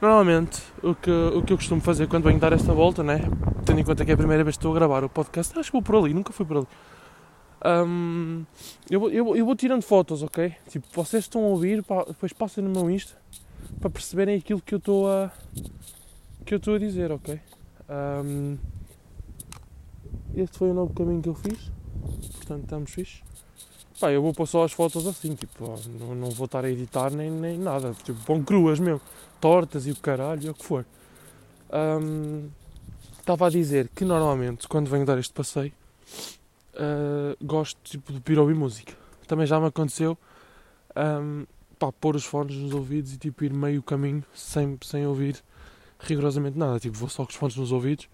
normalmente 0.01 0.61
o 0.81 0.95
que, 0.95 1.11
o 1.11 1.43
que 1.43 1.53
eu 1.53 1.57
costumo 1.57 1.81
fazer 1.81 2.07
quando 2.07 2.23
venho 2.23 2.39
dar 2.39 2.53
esta 2.53 2.73
volta, 2.73 3.03
né? 3.03 3.21
tendo 3.65 3.79
em 3.79 3.83
conta 3.83 4.03
que 4.03 4.11
é 4.11 4.13
a 4.13 4.17
primeira 4.17 4.43
vez 4.43 4.55
que 4.55 4.59
estou 4.59 4.71
a 4.71 4.75
gravar 4.75 5.03
o 5.03 5.09
podcast, 5.09 5.57
acho 5.57 5.69
que 5.69 5.73
vou 5.73 5.81
por 5.81 5.95
ali, 5.95 6.13
nunca 6.13 6.33
fui 6.33 6.45
por 6.45 6.57
ali. 6.57 6.67
Um, 7.63 8.43
eu, 8.89 9.09
eu, 9.11 9.35
eu 9.35 9.45
vou 9.45 9.55
tirando 9.55 9.83
fotos, 9.83 10.23
ok? 10.23 10.53
Tipo, 10.67 10.87
vocês 10.93 11.25
estão 11.25 11.43
a 11.43 11.47
ouvir, 11.47 11.83
pá, 11.83 12.03
depois 12.05 12.33
passem 12.33 12.63
no 12.63 12.71
meu 12.71 12.89
Insta 12.89 13.15
para 13.79 13.89
perceberem 13.89 14.37
aquilo 14.37 14.61
que 14.61 14.73
eu 14.73 14.79
estou 14.79 15.09
a 15.09 15.31
que 16.45 16.55
eu 16.55 16.57
estou 16.57 16.75
a 16.75 16.79
dizer, 16.79 17.11
ok? 17.11 17.39
Um, 17.87 18.57
este 20.35 20.57
foi 20.57 20.71
o 20.71 20.73
novo 20.73 20.93
caminho 20.93 21.21
que 21.21 21.29
eu 21.29 21.35
fiz, 21.35 21.71
portanto 22.37 22.63
estamos 22.63 22.91
fixe. 22.91 23.21
Pá, 24.01 24.11
eu 24.11 24.19
vou 24.19 24.33
pôr 24.33 24.47
só 24.47 24.63
as 24.63 24.71
fotos 24.71 25.05
assim, 25.05 25.35
tipo, 25.35 25.77
não, 25.87 26.15
não 26.15 26.29
vou 26.31 26.45
estar 26.45 26.65
a 26.65 26.69
editar 26.71 27.11
nem, 27.11 27.29
nem 27.29 27.55
nada, 27.55 27.95
tipo, 28.03 28.19
bom 28.25 28.43
cruas 28.43 28.79
mesmo, 28.79 28.99
tortas 29.39 29.85
e 29.85 29.91
o 29.91 29.95
caralho, 29.95 30.49
o 30.49 30.53
que 30.55 30.65
for. 30.65 30.83
Estava 33.19 33.43
um, 33.43 33.47
a 33.47 33.49
dizer 33.51 33.89
que 33.95 34.03
normalmente, 34.03 34.67
quando 34.67 34.89
venho 34.89 35.05
dar 35.05 35.19
este 35.19 35.31
passeio, 35.31 35.71
uh, 36.73 37.45
gosto 37.45 37.79
tipo, 37.83 38.11
de 38.11 38.31
ir 38.33 38.39
ouvir 38.39 38.55
música. 38.55 38.91
Também 39.27 39.45
já 39.45 39.59
me 39.59 39.67
aconteceu 39.67 40.17
um, 40.95 41.45
pá, 41.77 41.91
pôr 41.91 42.15
os 42.15 42.25
fones 42.25 42.55
nos 42.55 42.73
ouvidos 42.73 43.13
e 43.13 43.17
tipo, 43.19 43.43
ir 43.43 43.53
meio 43.53 43.83
caminho 43.83 44.23
sem, 44.33 44.79
sem 44.81 45.05
ouvir 45.05 45.43
rigorosamente 45.99 46.57
nada. 46.57 46.79
Tipo, 46.79 46.97
vou 46.97 47.07
só 47.07 47.23
com 47.23 47.29
os 47.29 47.35
fones 47.35 47.55
nos 47.55 47.71
ouvidos. 47.71 48.09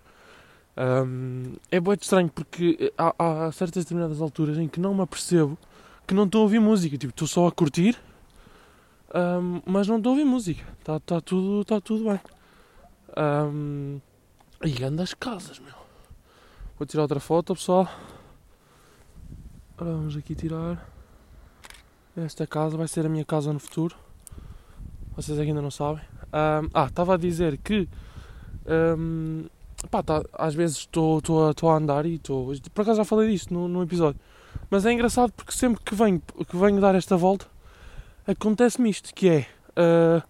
Um, 0.78 1.54
é 1.72 1.80
muito 1.80 2.04
estranho 2.04 2.30
porque 2.30 2.94
há, 2.98 3.16
há, 3.18 3.52
certas 3.52 3.84
determinadas 3.84 4.22
alturas 4.22 4.58
em 4.58 4.68
que 4.68 4.80
não 4.80 4.94
me 4.94 5.02
apercebo 5.02 5.58
que 6.08 6.14
não 6.14 6.24
estou 6.24 6.40
a 6.40 6.44
ouvir 6.44 6.60
música. 6.60 6.98
Tipo, 6.98 7.12
estou 7.12 7.28
só 7.28 7.48
a 7.48 7.52
curtir, 7.52 8.00
um, 9.14 9.62
mas 9.66 9.88
não 9.88 9.98
estou 9.98 10.12
a 10.12 10.14
ouvir 10.14 10.26
música. 10.26 10.64
Está 10.80 11.00
tá 11.00 11.20
tudo, 11.20 11.66
tá 11.66 11.82
tudo 11.82 12.06
bem. 12.06 12.20
Um, 13.18 14.00
e 14.64 14.84
ando 14.84 15.02
as 15.02 15.14
casas, 15.14 15.60
meu. 15.60 15.74
Vou 16.80 16.86
tirar 16.88 17.04
outra 17.04 17.20
foto, 17.20 17.54
pessoal. 17.54 17.90
Vamos 19.78 20.16
aqui 20.16 20.34
tirar. 20.34 20.90
Esta 22.16 22.48
casa 22.48 22.78
vai 22.78 22.88
ser 22.88 23.06
a 23.06 23.10
minha 23.10 23.26
casa 23.26 23.52
no 23.52 23.60
futuro. 23.60 23.96
Vocês 25.16 25.38
ainda 25.38 25.62
não 25.62 25.70
sabem. 25.70 26.04
Um, 26.28 26.70
ah, 26.74 26.86
estava 26.86 27.16
a 27.16 27.18
dizer 27.18 27.58
que. 27.58 27.88
Um, 28.66 29.46
pá, 29.92 30.02
tá, 30.02 30.24
às 30.34 30.56
vezes 30.56 30.78
estou 30.78 31.22
a, 31.70 31.76
andar 31.76 32.06
e 32.06 32.16
estou. 32.16 32.54
Por 32.74 32.82
acaso 32.82 32.98
já 32.98 33.06
falei 33.06 33.32
disto 33.32 33.54
no, 33.54 33.68
no 33.68 33.84
episódio. 33.84 34.20
Mas 34.70 34.86
é 34.86 34.92
engraçado 34.92 35.32
porque 35.32 35.52
sempre 35.52 35.82
que 35.84 35.96
venho, 35.96 36.22
que 36.22 36.58
venho 36.58 36.80
dar 36.82 36.96
esta 36.96 37.16
volta 37.16 37.48
acontece-me 38.28 38.90
isto: 38.90 39.14
que 39.14 39.30
é. 39.30 39.48
Uh, 39.72 40.22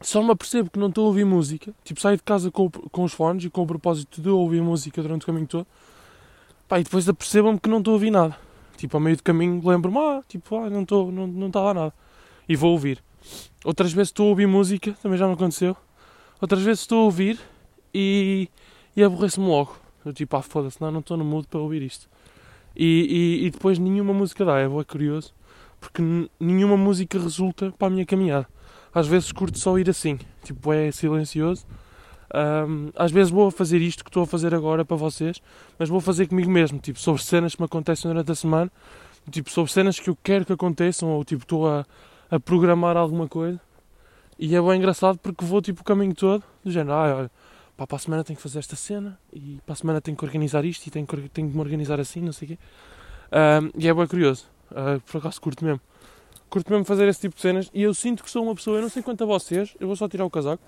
só 0.00 0.22
me 0.22 0.30
apercebo 0.30 0.70
que 0.70 0.78
não 0.78 0.88
estou 0.88 1.04
a 1.04 1.08
ouvir 1.08 1.24
música. 1.24 1.74
Tipo, 1.82 2.00
saio 2.00 2.16
de 2.16 2.22
casa 2.22 2.50
com, 2.50 2.70
com 2.70 3.02
os 3.02 3.12
fones 3.12 3.44
e 3.44 3.50
com 3.50 3.62
o 3.62 3.66
propósito 3.66 4.22
de 4.22 4.28
ouvir 4.28 4.62
música 4.62 5.02
durante 5.02 5.22
o 5.22 5.26
caminho 5.26 5.46
todo. 5.46 5.66
Pá, 6.68 6.78
e 6.78 6.84
depois 6.84 7.08
apercebam-me 7.08 7.58
que 7.58 7.68
não 7.68 7.78
estou 7.78 7.92
a 7.92 7.94
ouvir 7.94 8.10
nada. 8.10 8.36
Tipo, 8.76 8.96
ao 8.96 9.00
meio 9.00 9.16
do 9.16 9.22
caminho 9.24 9.60
lembro-me, 9.66 9.98
ah, 9.98 10.22
tipo, 10.28 10.56
ah, 10.56 10.70
não 10.70 10.82
estou, 10.82 11.10
não, 11.10 11.26
não 11.26 11.48
está 11.48 11.60
lá 11.60 11.74
nada. 11.74 11.94
E 12.48 12.54
vou 12.54 12.70
ouvir. 12.70 13.02
Outras 13.64 13.92
vezes 13.92 14.10
estou 14.10 14.26
a 14.26 14.28
ouvir 14.30 14.46
música, 14.46 14.96
também 15.02 15.18
já 15.18 15.26
me 15.26 15.32
aconteceu. 15.34 15.76
Outras 16.40 16.62
vezes 16.62 16.82
estou 16.82 17.00
a 17.00 17.04
ouvir 17.04 17.40
e, 17.92 18.48
e 18.94 19.02
aborreço-me 19.02 19.48
logo. 19.48 19.74
Eu 20.04 20.12
tipo, 20.12 20.36
ah, 20.36 20.42
foda-se, 20.42 20.80
não, 20.80 20.92
não 20.92 21.00
estou 21.00 21.16
no 21.16 21.24
mood 21.24 21.48
para 21.48 21.58
ouvir 21.58 21.82
isto. 21.82 22.08
E, 22.78 23.40
e, 23.42 23.46
e, 23.46 23.50
depois 23.50 23.78
nenhuma 23.78 24.14
música 24.14 24.44
dá, 24.44 24.60
é 24.60 24.68
curioso, 24.84 25.34
porque 25.80 26.00
nenhuma 26.38 26.76
música 26.76 27.18
resulta 27.18 27.72
para 27.76 27.88
a 27.88 27.90
minha 27.90 28.06
caminhada. 28.06 28.46
Às 28.94 29.08
vezes 29.08 29.32
curto 29.32 29.58
só 29.58 29.76
ir 29.78 29.90
assim, 29.90 30.18
tipo, 30.44 30.72
é 30.72 30.92
silencioso 30.92 31.66
um, 32.34 32.90
às 32.94 33.10
vezes 33.10 33.30
vou 33.30 33.50
fazer 33.50 33.80
isto 33.80 34.04
que 34.04 34.10
estou 34.10 34.22
a 34.22 34.26
fazer 34.26 34.54
agora 34.54 34.84
para 34.84 34.96
vocês, 34.96 35.40
mas 35.78 35.88
vou 35.88 36.00
fazer 36.00 36.26
comigo 36.26 36.50
mesmo, 36.50 36.78
tipo, 36.78 36.98
sobre 36.98 37.22
cenas 37.22 37.54
que 37.54 37.60
me 37.60 37.66
acontecem 37.66 38.10
durante 38.10 38.30
a 38.30 38.34
semana, 38.34 38.70
tipo, 39.30 39.50
sobre 39.50 39.72
cenas 39.72 39.98
que 39.98 40.10
eu 40.10 40.18
quero 40.22 40.44
que 40.44 40.52
aconteçam, 40.52 41.08
ou 41.08 41.24
tipo, 41.24 41.42
estou 41.42 41.68
a, 41.68 41.86
a 42.30 42.38
programar 42.38 42.96
alguma 42.96 43.26
coisa. 43.26 43.60
E 44.38 44.54
é 44.54 44.60
bem 44.60 44.76
engraçado 44.76 45.18
porque 45.18 45.44
vou 45.44 45.60
tipo 45.60 45.80
o 45.80 45.84
caminho 45.84 46.14
todo, 46.14 46.44
do 46.64 46.70
género, 46.70 46.92
ah, 46.92 47.16
olha, 47.16 47.30
pá, 47.78 47.86
para 47.86 47.94
a 47.94 47.98
semana 48.00 48.24
tenho 48.24 48.36
que 48.36 48.42
fazer 48.42 48.58
esta 48.58 48.74
cena, 48.74 49.16
e 49.32 49.60
para 49.64 49.72
a 49.72 49.76
semana 49.76 50.00
tenho 50.00 50.16
que 50.16 50.24
organizar 50.24 50.64
isto, 50.64 50.84
e 50.88 50.90
tenho 50.90 51.06
que, 51.06 51.28
tenho 51.28 51.48
que 51.48 51.54
me 51.54 51.60
organizar 51.60 52.00
assim, 52.00 52.20
não 52.20 52.32
sei 52.32 52.46
o 52.46 52.48
quê. 52.50 52.58
Um, 53.30 53.70
e 53.80 53.86
é 53.86 53.94
bem 53.94 54.06
curioso, 54.08 54.46
uh, 54.72 55.00
por 55.02 55.18
acaso 55.18 55.40
curto 55.40 55.64
mesmo. 55.64 55.80
Curto 56.50 56.72
mesmo 56.72 56.84
fazer 56.84 57.06
esse 57.06 57.20
tipo 57.20 57.36
de 57.36 57.40
cenas, 57.40 57.70
e 57.72 57.80
eu 57.80 57.94
sinto 57.94 58.24
que 58.24 58.30
sou 58.30 58.42
uma 58.42 58.54
pessoa, 58.54 58.78
eu 58.78 58.82
não 58.82 58.88
sei 58.88 59.00
quanto 59.00 59.22
a 59.22 59.26
vocês, 59.28 59.76
eu 59.78 59.86
vou 59.86 59.94
só 59.94 60.08
tirar 60.08 60.24
o 60.24 60.30
casaco, 60.30 60.60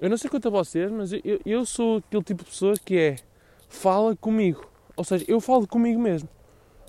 eu 0.00 0.08
não 0.08 0.16
sei 0.16 0.30
quanto 0.30 0.48
a 0.48 0.50
vocês, 0.50 0.90
mas 0.90 1.12
eu, 1.12 1.38
eu 1.44 1.66
sou 1.66 1.98
aquele 1.98 2.22
tipo 2.22 2.44
de 2.44 2.50
pessoa 2.50 2.74
que 2.82 2.96
é 2.96 3.16
fala 3.68 4.16
comigo. 4.16 4.66
Ou 4.96 5.04
seja, 5.04 5.26
eu 5.28 5.38
falo 5.38 5.66
comigo 5.68 6.00
mesmo. 6.00 6.28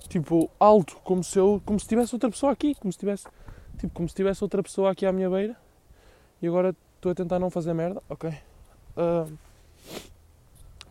Tipo, 0.08 0.50
alto, 0.58 0.96
como 1.04 1.22
se 1.22 1.38
eu, 1.38 1.60
como 1.66 1.78
se 1.78 1.86
tivesse 1.86 2.14
outra 2.14 2.30
pessoa 2.30 2.50
aqui, 2.50 2.74
como 2.76 2.90
se 2.90 2.98
tivesse, 2.98 3.26
tipo, 3.78 3.92
como 3.92 4.08
se 4.08 4.14
tivesse 4.14 4.42
outra 4.42 4.62
pessoa 4.62 4.90
aqui 4.90 5.04
à 5.04 5.12
minha 5.12 5.28
beira. 5.28 5.54
E 6.40 6.46
agora 6.46 6.74
estou 6.96 7.12
a 7.12 7.14
tentar 7.14 7.38
não 7.38 7.50
fazer 7.50 7.74
merda, 7.74 8.02
ok? 8.08 8.32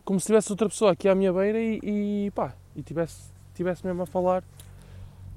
Como 0.04 0.18
se 0.18 0.26
tivesse 0.26 0.50
outra 0.50 0.68
pessoa 0.68 0.92
aqui 0.92 1.08
à 1.08 1.14
minha 1.14 1.32
beira 1.32 1.58
e, 1.60 1.80
e 1.82 2.30
pá, 2.32 2.54
e 2.74 2.82
tivesse, 2.82 3.30
tivesse 3.54 3.86
mesmo 3.86 4.02
a 4.02 4.06
falar, 4.06 4.42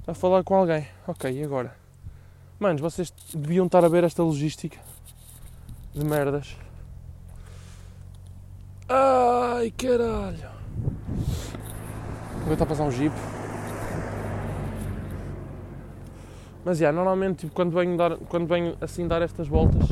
a 0.06 0.14
falar 0.14 0.42
com 0.42 0.54
alguém. 0.54 0.86
Ok, 1.06 1.30
e 1.30 1.42
agora? 1.42 1.74
Manos, 2.58 2.80
vocês 2.80 3.12
deviam 3.34 3.66
estar 3.66 3.84
a 3.84 3.88
ver 3.88 4.04
esta 4.04 4.22
logística 4.22 4.78
de 5.94 6.04
merdas 6.04 6.56
Ai 8.88 9.72
caralho! 9.72 10.48
Vou 12.40 12.50
tentar 12.50 12.66
passar 12.66 12.84
um 12.84 12.90
jeep. 12.92 13.12
Mas 16.64 16.78
yeah, 16.78 16.94
normalmente 16.94 17.40
tipo, 17.40 17.52
quando, 17.52 17.72
venho 17.72 17.96
dar, 17.96 18.16
quando 18.28 18.46
venho 18.46 18.76
assim 18.80 19.08
dar 19.08 19.22
estas 19.22 19.48
voltas, 19.48 19.88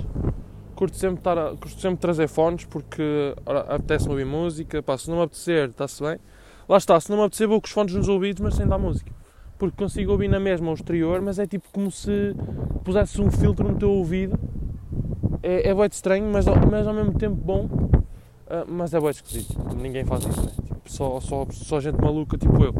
curto 0.74 0.96
sempre, 0.96 1.18
estar 1.18 1.38
a, 1.38 1.50
curto 1.50 1.80
sempre 1.80 1.98
trazer 1.98 2.28
fones 2.28 2.64
porque 2.64 3.34
apetece 3.46 4.08
ouvir 4.08 4.26
música. 4.26 4.82
Pá, 4.82 4.98
se 4.98 5.08
não 5.08 5.18
me 5.18 5.22
apetecer, 5.24 5.70
está-se 5.70 6.02
bem. 6.02 6.18
Lá 6.68 6.76
está, 6.76 6.98
se 7.00 7.10
não 7.10 7.18
me 7.18 7.24
apetecer, 7.24 7.48
vou 7.48 7.60
com 7.60 7.66
os 7.66 7.72
fones 7.72 7.94
nos 7.94 8.08
ouvidos, 8.08 8.40
mas 8.40 8.54
sem 8.54 8.66
dar 8.66 8.78
música. 8.78 9.10
Porque 9.58 9.76
consigo 9.76 10.12
ouvir 10.12 10.28
na 10.28 10.40
mesma 10.40 10.70
o 10.70 10.74
exterior, 10.74 11.20
mas 11.20 11.38
é 11.38 11.46
tipo 11.46 11.68
como 11.72 11.90
se 11.90 12.34
pusesse 12.84 13.20
um 13.20 13.30
filtro 13.30 13.70
no 13.70 13.78
teu 13.78 13.90
ouvido. 13.90 14.38
É, 15.42 15.68
é 15.68 15.74
bem 15.74 15.86
estranho, 15.90 16.30
mas, 16.30 16.46
mas 16.46 16.86
ao 16.86 16.94
mesmo 16.94 17.14
tempo 17.18 17.36
bom 17.36 17.68
Uh, 18.44 18.70
mas 18.70 18.92
é 18.92 19.00
bem 19.00 19.08
esquisito, 19.08 19.56
ninguém 19.74 20.04
faz 20.04 20.22
isso, 20.22 20.38
né? 20.44 20.52
tipo, 20.66 20.80
só, 20.84 21.18
só, 21.18 21.46
só 21.50 21.80
gente 21.80 21.98
maluca 21.98 22.36
tipo 22.36 22.62
eu 22.62 22.74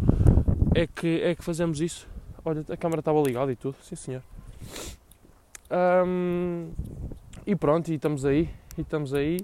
é 0.74 0.86
que, 0.86 1.22
é 1.22 1.34
que 1.34 1.44
fazemos 1.44 1.80
isso. 1.80 2.06
Olha, 2.44 2.64
a 2.68 2.76
câmera 2.76 3.00
estava 3.00 3.20
ligada 3.22 3.50
e 3.52 3.56
tudo, 3.56 3.76
sim 3.80 3.94
senhor. 3.94 4.22
Um, 6.06 6.68
e 7.46 7.54
pronto, 7.54 7.90
e 7.90 7.94
estamos 7.94 8.24
aí, 8.24 8.48
e 8.76 8.80
estamos 8.80 9.12
aí, 9.12 9.38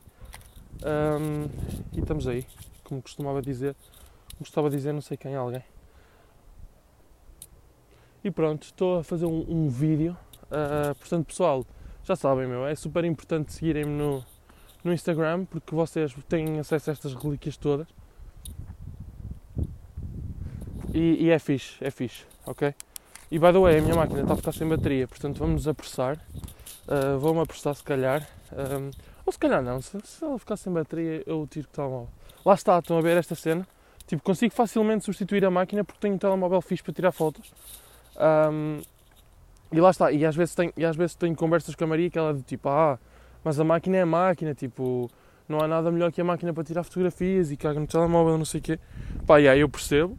um, 0.82 1.44
e 1.92 2.00
estamos 2.00 2.26
aí, 2.26 2.46
como 2.84 3.02
costumava 3.02 3.42
dizer, 3.42 3.76
como 4.32 4.42
estava 4.42 4.68
a 4.68 4.70
dizer 4.70 4.92
não 4.92 5.02
sei 5.02 5.16
quem, 5.16 5.34
alguém. 5.34 5.62
E 8.24 8.30
pronto, 8.30 8.64
estou 8.64 8.98
a 8.98 9.04
fazer 9.04 9.26
um, 9.26 9.44
um 9.48 9.68
vídeo, 9.68 10.16
uh, 10.44 10.94
portanto 10.94 11.26
pessoal, 11.26 11.66
já 12.04 12.16
sabem 12.16 12.46
meu, 12.46 12.66
é 12.66 12.74
super 12.74 13.04
importante 13.04 13.52
seguirem-me 13.52 13.92
no, 13.92 14.24
no 14.82 14.92
Instagram, 14.92 15.44
porque 15.44 15.74
vocês 15.74 16.14
têm 16.28 16.58
acesso 16.58 16.90
a 16.90 16.92
estas 16.92 17.14
relíquias 17.14 17.56
todas. 17.56 17.86
E, 20.92 21.24
e 21.24 21.30
é 21.30 21.38
fixe, 21.38 21.76
é 21.80 21.90
fixe, 21.90 22.24
ok? 22.46 22.74
E 23.30 23.38
by 23.38 23.52
the 23.52 23.58
way, 23.58 23.78
a 23.78 23.82
minha 23.82 23.94
máquina 23.94 24.22
está 24.22 24.34
a 24.34 24.36
ficar 24.36 24.52
sem 24.52 24.68
bateria, 24.68 25.06
portanto 25.06 25.38
vamos 25.38 25.68
apressar. 25.68 26.18
Uh, 26.88 27.18
Vou-me 27.18 27.40
apressar 27.40 27.74
se 27.74 27.84
calhar. 27.84 28.26
Um, 28.52 28.90
Ou 29.26 29.32
se 29.32 29.38
calhar 29.38 29.62
não, 29.62 29.80
se, 29.80 29.98
se 30.04 30.24
ela 30.24 30.38
ficar 30.38 30.56
sem 30.56 30.72
bateria, 30.72 31.22
eu 31.26 31.46
tiro 31.48 31.66
o 31.66 31.74
telemóvel. 31.74 32.08
Lá 32.44 32.54
está, 32.54 32.78
estão 32.78 32.98
a 32.98 33.00
ver 33.00 33.16
esta 33.16 33.34
cena. 33.34 33.66
Tipo, 34.06 34.22
consigo 34.22 34.52
facilmente 34.52 35.04
substituir 35.04 35.44
a 35.44 35.50
máquina 35.50 35.84
porque 35.84 36.00
tenho 36.00 36.14
um 36.14 36.18
telemóvel 36.18 36.60
fixe 36.60 36.82
para 36.82 36.92
tirar 36.92 37.12
fotos. 37.12 37.52
Um, 38.18 38.80
e 39.70 39.80
lá 39.80 39.90
está, 39.90 40.10
e 40.10 40.24
às, 40.26 40.34
vezes 40.34 40.54
tenho, 40.54 40.72
e 40.76 40.84
às 40.84 40.96
vezes 40.96 41.14
tenho 41.14 41.36
conversas 41.36 41.76
com 41.76 41.84
a 41.84 41.86
Maria 41.86 42.10
que 42.10 42.18
ela 42.18 42.36
é 42.36 42.42
tipo, 42.42 42.68
ah, 42.68 42.98
mas 43.44 43.60
a 43.60 43.64
máquina 43.64 43.98
é 43.98 44.02
a 44.02 44.06
máquina, 44.06 44.52
tipo, 44.52 45.08
não 45.48 45.60
há 45.60 45.68
nada 45.68 45.92
melhor 45.92 46.10
que 46.10 46.20
a 46.20 46.24
máquina 46.24 46.52
para 46.52 46.64
tirar 46.64 46.82
fotografias 46.82 47.52
e 47.52 47.56
caga 47.56 47.78
no 47.78 47.86
telemóvel, 47.86 48.36
não 48.36 48.44
sei 48.44 48.58
o 48.58 48.62
quê. 48.64 48.80
Pá, 49.26 49.40
e 49.40 49.48
aí 49.48 49.60
eu 49.60 49.68
percebo. 49.68 50.18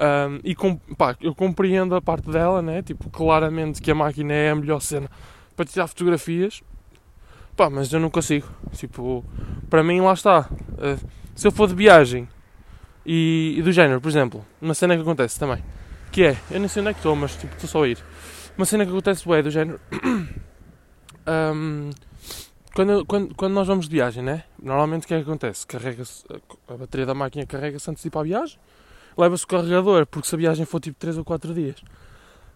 Um, 0.00 0.40
e 0.42 0.54
com, 0.54 0.76
pá, 0.96 1.14
eu 1.20 1.34
compreendo 1.34 1.94
a 1.94 2.00
parte 2.00 2.30
dela, 2.30 2.62
né? 2.62 2.80
Tipo, 2.80 3.10
claramente 3.10 3.82
que 3.82 3.90
a 3.90 3.94
máquina 3.94 4.32
é 4.32 4.50
a 4.50 4.54
melhor 4.54 4.80
cena 4.80 5.10
para 5.58 5.66
tirar 5.66 5.88
fotografias. 5.88 6.62
Pá, 7.56 7.68
mas 7.68 7.92
eu 7.92 7.98
não 7.98 8.08
consigo. 8.08 8.46
Tipo, 8.74 9.24
para 9.68 9.82
mim 9.82 10.00
lá 10.00 10.12
está. 10.12 10.48
Uh, 10.52 11.08
se 11.34 11.48
eu 11.48 11.50
for 11.50 11.66
de 11.66 11.74
viagem 11.74 12.28
e, 13.04 13.56
e, 13.58 13.62
do 13.62 13.72
género, 13.72 14.00
por 14.00 14.08
exemplo, 14.08 14.46
uma 14.62 14.72
cena 14.72 14.94
que 14.94 15.02
acontece 15.02 15.36
também, 15.36 15.62
que 16.12 16.22
é, 16.22 16.36
eu 16.48 16.60
nem 16.60 16.68
sei 16.68 16.80
onde 16.80 16.90
é 16.90 16.92
que 16.92 17.00
estou, 17.00 17.16
mas 17.16 17.34
tipo, 17.34 17.52
estou 17.54 17.68
só 17.68 17.82
a 17.82 17.88
ir. 17.88 17.98
Uma 18.56 18.64
cena 18.64 18.84
que 18.84 18.92
acontece 18.92 19.28
é 19.32 19.42
do 19.42 19.50
género. 19.50 19.80
um, 21.26 21.90
quando, 22.72 23.04
quando, 23.04 23.34
quando 23.34 23.52
nós 23.52 23.66
vamos 23.66 23.88
de 23.88 23.96
viagem, 23.96 24.22
né? 24.22 24.44
Normalmente 24.62 25.06
o 25.06 25.08
que 25.08 25.14
é 25.14 25.16
que 25.16 25.24
acontece? 25.24 25.66
Carrega-se, 25.66 26.24
a 26.68 26.76
bateria 26.76 27.06
da 27.06 27.14
máquina 27.14 27.44
carrega-se 27.44 27.90
antes 27.90 28.02
de 28.02 28.06
ir 28.06 28.10
para 28.12 28.20
a 28.20 28.24
viagem, 28.24 28.56
leva-se 29.16 29.42
o 29.42 29.48
carregador, 29.48 30.06
porque 30.06 30.28
se 30.28 30.34
a 30.36 30.38
viagem 30.38 30.64
for 30.64 30.78
tipo 30.78 30.96
3 31.00 31.18
ou 31.18 31.24
4 31.24 31.52
dias, 31.52 31.82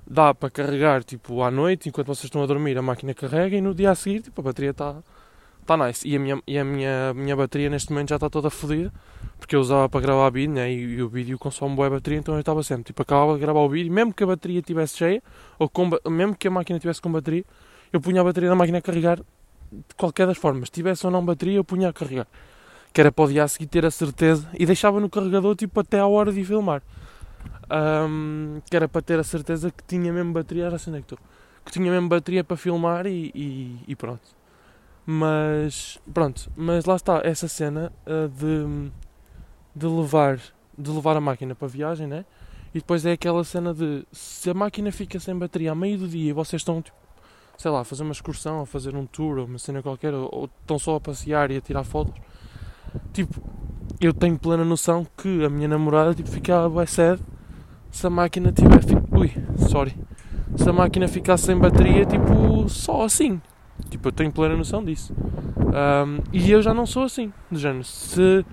dá 0.07 0.35
para 0.35 0.51
carregar 0.51 1.05
tipo 1.05 1.43
à 1.43 1.51
noite, 1.51 1.89
enquanto 1.89 2.09
vocês 2.09 2.25
estão 2.25 2.43
a 2.43 2.47
dormir, 2.47 2.77
a 2.77 2.83
máquina 2.83 3.15
carrega 3.15 3.57
e 3.57 3.61
no 3.61 3.75
dia 3.75 3.91
a 3.91 3.95
seguir 3.95 4.23
tipo, 4.23 4.41
a 4.41 4.45
bateria 4.45 4.71
está 4.71 4.97
tá 5.65 5.77
nice. 5.77 6.07
E 6.07 6.17
a 6.17 6.19
minha, 6.19 6.43
e 6.47 6.59
a 6.59 6.65
minha, 6.65 7.15
minha 7.15 7.37
bateria 7.37 7.71
neste 7.71 7.91
momento 7.91 8.11
já 8.11 8.17
está 8.17 8.29
toda 8.29 8.51
fodida, 8.51 8.93
porque 9.39 9.57
eu 9.57 9.61
usava 9.61 9.89
para 9.89 10.01
gravar 10.01 10.31
vídeo 10.31 10.55
né, 10.55 10.71
e, 10.73 10.77
e 10.77 11.03
o 11.03 11.09
vídeo 11.09 11.39
consome 11.39 11.75
boa 11.75 11.89
bateria, 11.91 12.19
então 12.19 12.35
eu 12.35 12.41
estava 12.41 12.63
sempre, 12.63 12.85
tipo, 12.85 13.03
acabava 13.03 13.35
de 13.35 13.41
gravar 13.41 13.61
o 13.61 13.69
vídeo, 13.69 13.93
mesmo 13.93 14.13
que 14.13 14.23
a 14.23 14.27
bateria 14.27 14.61
estivesse 14.61 14.97
cheia, 14.97 15.23
ou 15.59 15.69
com, 15.69 15.91
mesmo 16.11 16.37
que 16.37 16.49
a 16.49 16.51
máquina 16.51 16.77
estivesse 16.77 17.01
com 17.01 17.11
bateria, 17.11 17.45
eu 17.93 18.01
punha 18.01 18.21
a 18.21 18.25
bateria 18.25 18.49
da 18.49 18.57
máquina 18.57 18.79
a 18.79 18.83
carregar 18.83 19.19
de 19.19 19.95
qualquer 19.97 20.27
das 20.27 20.37
formas, 20.37 20.69
tivesse 20.69 21.07
ou 21.07 21.13
não 21.13 21.25
bateria, 21.25 21.57
eu 21.57 21.65
punha 21.65 21.89
a 21.89 21.93
carregar. 21.93 22.27
Que 22.93 23.01
era 23.01 23.11
para 23.11 23.25
o 23.25 23.29
dia 23.29 23.43
a 23.43 23.49
seguir 23.49 23.67
ter 23.67 23.87
a 23.87 23.91
certeza, 23.91 24.47
e 24.59 24.67
deixava 24.67 25.01
no 25.01 25.09
carregador 25.09 25.57
tipo 25.57 25.81
até 25.81 25.99
à 25.99 26.07
hora 26.07 26.33
de 26.33 26.45
filmar. 26.45 26.83
Um, 27.71 28.61
que 28.69 28.77
era 28.77 28.87
para 28.87 29.01
ter 29.01 29.19
a 29.19 29.25
certeza 29.25 29.71
que 29.71 29.83
tinha 29.85 30.13
mesmo 30.13 30.33
bateria, 30.33 30.67
era 30.67 30.77
assim 30.77 30.95
é 30.97 31.03
que. 31.03 31.17
Que 31.65 31.71
tinha 31.71 31.91
mesmo 31.91 32.09
bateria 32.09 32.43
para 32.43 32.57
filmar 32.57 33.07
e, 33.07 33.31
e, 33.35 33.79
e 33.89 33.97
pronto. 33.97 34.23
Mas 35.07 35.99
pronto, 36.13 36.51
mas 36.57 36.85
lá 36.85 36.97
está 36.97 37.21
essa 37.25 37.49
cena 37.49 37.93
uh, 38.07 38.29
de, 38.29 38.91
de 39.75 39.87
levar 39.87 40.41
de 40.77 40.91
levar 40.91 41.17
a 41.17 41.21
máquina 41.21 41.55
para 41.55 41.67
a 41.67 41.71
viagem, 41.71 42.07
né? 42.07 42.25
E 42.75 42.79
depois 42.79 43.05
é 43.05 43.13
aquela 43.13 43.45
cena 43.45 43.75
de 43.75 44.05
se 44.11 44.49
a 44.49 44.55
máquina 44.55 44.91
fica 44.91 45.21
sem 45.21 45.37
bateria 45.37 45.73
a 45.73 45.75
meio 45.75 45.99
do 45.99 46.09
dia 46.09 46.31
e 46.31 46.33
vocês 46.33 46.61
estão, 46.61 46.81
tipo, 46.81 46.97
sei 47.59 47.71
lá, 47.71 47.81
a 47.81 47.85
fazer 47.85 48.03
uma 48.03 48.13
excursão, 48.13 48.63
a 48.63 48.67
fazer 48.67 48.97
um 48.97 49.05
tour 49.07 49.39
ou 49.39 49.45
uma 49.45 49.59
cena 49.59 49.83
qualquer, 49.83 50.15
ou, 50.15 50.29
ou 50.33 50.51
estão 50.61 50.79
só 50.79 50.97
a 50.97 51.01
passear 51.01 51.51
e 51.51 51.57
a 51.59 51.61
tirar 51.61 51.85
fotos, 51.85 52.15
tipo, 53.13 53.43
eu 54.07 54.13
tenho 54.13 54.39
plena 54.39 54.65
noção 54.65 55.07
que 55.17 55.45
a 55.45 55.49
minha 55.49 55.69
namorada 55.69 56.15
tipo, 56.15 56.29
fica 56.29 56.69
bué 56.69 56.87
sad 56.87 57.21
se 57.93 58.07
a 58.07 58.11
máquina 58.11 58.51
tiver. 58.51 58.81
Ui, 59.13 59.33
sorry. 59.69 59.95
Se 60.57 60.69
a 60.69 60.73
máquina 60.73 61.07
ficar 61.07 61.37
sem 61.37 61.57
bateria, 61.57 62.05
tipo, 62.05 62.69
só 62.69 63.05
assim. 63.05 63.41
Tipo, 63.91 64.09
eu 64.09 64.12
tenho 64.12 64.33
plena 64.33 64.57
noção 64.57 64.83
disso. 64.83 65.15
Um, 65.57 66.23
e 66.33 66.51
eu 66.51 66.62
já 66.62 66.75
não 66.75 66.87
sou 66.87 67.05
assim, 67.05 67.33
do 67.51 67.59
género. 67.59 67.85
Se, 67.85 68.45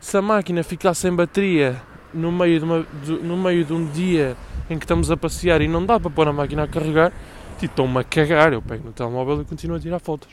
se 0.00 0.16
a 0.16 0.22
máquina 0.22 0.62
ficar 0.62 0.94
sem 0.94 1.14
bateria 1.14 1.80
no 2.14 2.32
meio, 2.32 2.58
de 2.58 2.64
uma, 2.64 2.86
de, 3.02 3.12
no 3.12 3.36
meio 3.36 3.64
de 3.64 3.72
um 3.72 3.86
dia 3.86 4.36
em 4.70 4.78
que 4.78 4.84
estamos 4.84 5.10
a 5.10 5.16
passear 5.16 5.60
e 5.60 5.68
não 5.68 5.84
dá 5.84 6.00
para 6.00 6.10
pôr 6.10 6.28
a 6.28 6.32
máquina 6.32 6.62
a 6.64 6.68
carregar, 6.68 7.12
tipo, 7.58 7.72
estão-me 7.72 7.98
a 7.98 8.04
cagar. 8.04 8.52
Eu 8.52 8.62
pego 8.62 8.86
no 8.86 8.92
telemóvel 8.92 9.42
e 9.42 9.44
continuo 9.44 9.76
a 9.76 9.80
tirar 9.80 9.98
fotos. 9.98 10.28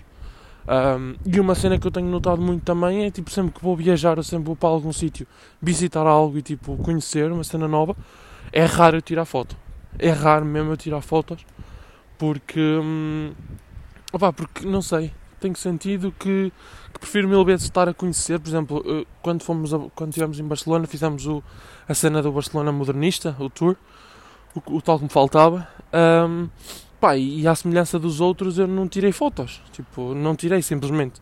Um, 0.66 1.16
e 1.26 1.40
uma 1.40 1.56
cena 1.56 1.78
que 1.78 1.86
eu 1.86 1.92
tenho 1.92 2.08
notado 2.08 2.42
muito 2.42 2.64
também 2.64 3.06
é 3.06 3.12
tipo 3.12 3.30
sempre 3.30 3.54
que 3.54 3.62
vou 3.62 3.76
viajar 3.76 4.18
ou 4.18 4.24
sempre 4.24 4.46
vou 4.46 4.56
para 4.56 4.70
algum 4.70 4.94
sítio 4.94 5.28
visitar 5.62 6.08
algo 6.08 6.38
e 6.38 6.42
tipo 6.42 6.78
conhecer 6.78 7.32
uma 7.32 7.44
cena 7.44 7.68
nova, 7.68 7.96
é 8.52 8.64
raro 8.66 8.98
eu 8.98 9.02
tirar 9.02 9.26
foto. 9.26 9.58
É 10.00 10.10
raro 10.10 10.46
mesmo 10.46 10.72
eu 10.72 10.78
tirar 10.78 11.02
fotos 11.02 11.46
porque 12.18 12.60
hum, 12.60 13.34
Opa, 14.14 14.32
porque 14.32 14.64
não 14.64 14.80
sei, 14.80 15.12
tenho 15.40 15.56
sentido 15.56 16.14
que, 16.20 16.54
que 16.94 17.00
prefiro 17.00 17.28
mil 17.28 17.44
vezes 17.44 17.64
estar 17.64 17.90
a 17.90 17.96
conhecer. 17.96 18.40
Por 18.40 18.48
exemplo, 18.48 18.84
eh, 18.86 19.08
quando 19.24 19.42
fomos 19.42 19.74
a, 19.74 19.80
quando 19.96 20.12
estivemos 20.12 20.40
em 20.40 20.44
Barcelona, 20.44 20.86
fizemos 20.86 21.26
o, 21.26 21.44
a 21.90 21.96
cena 21.96 22.22
do 22.22 22.32
Barcelona 22.32 22.72
modernista, 22.72 23.36
o 23.40 23.50
tour, 23.50 23.76
o, 24.54 24.76
o 24.76 24.82
tal 24.84 25.00
que 25.00 25.06
me 25.06 25.10
faltava. 25.10 25.68
Um, 25.92 26.48
pá, 27.04 27.18
e 27.18 27.46
à 27.46 27.54
semelhança 27.54 28.00
dos 28.00 28.22
outros, 28.22 28.58
eu 28.58 28.66
não 28.66 28.88
tirei 28.88 29.12
fotos. 29.12 29.62
Tipo, 29.74 30.16
não 30.16 30.38
tirei 30.38 30.62
simplesmente. 30.62 31.22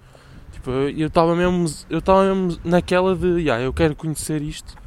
Tipo, 0.52 0.70
eu 0.70 1.08
estava 1.08 1.36
mesmo, 1.36 1.66
eu 1.90 2.04
mesmo 2.36 2.60
naquela 2.64 3.16
de, 3.16 3.40
yeah, 3.40 3.64
eu 3.64 3.74
quero 3.74 3.96
conhecer 3.96 4.44
isto. 4.44 4.78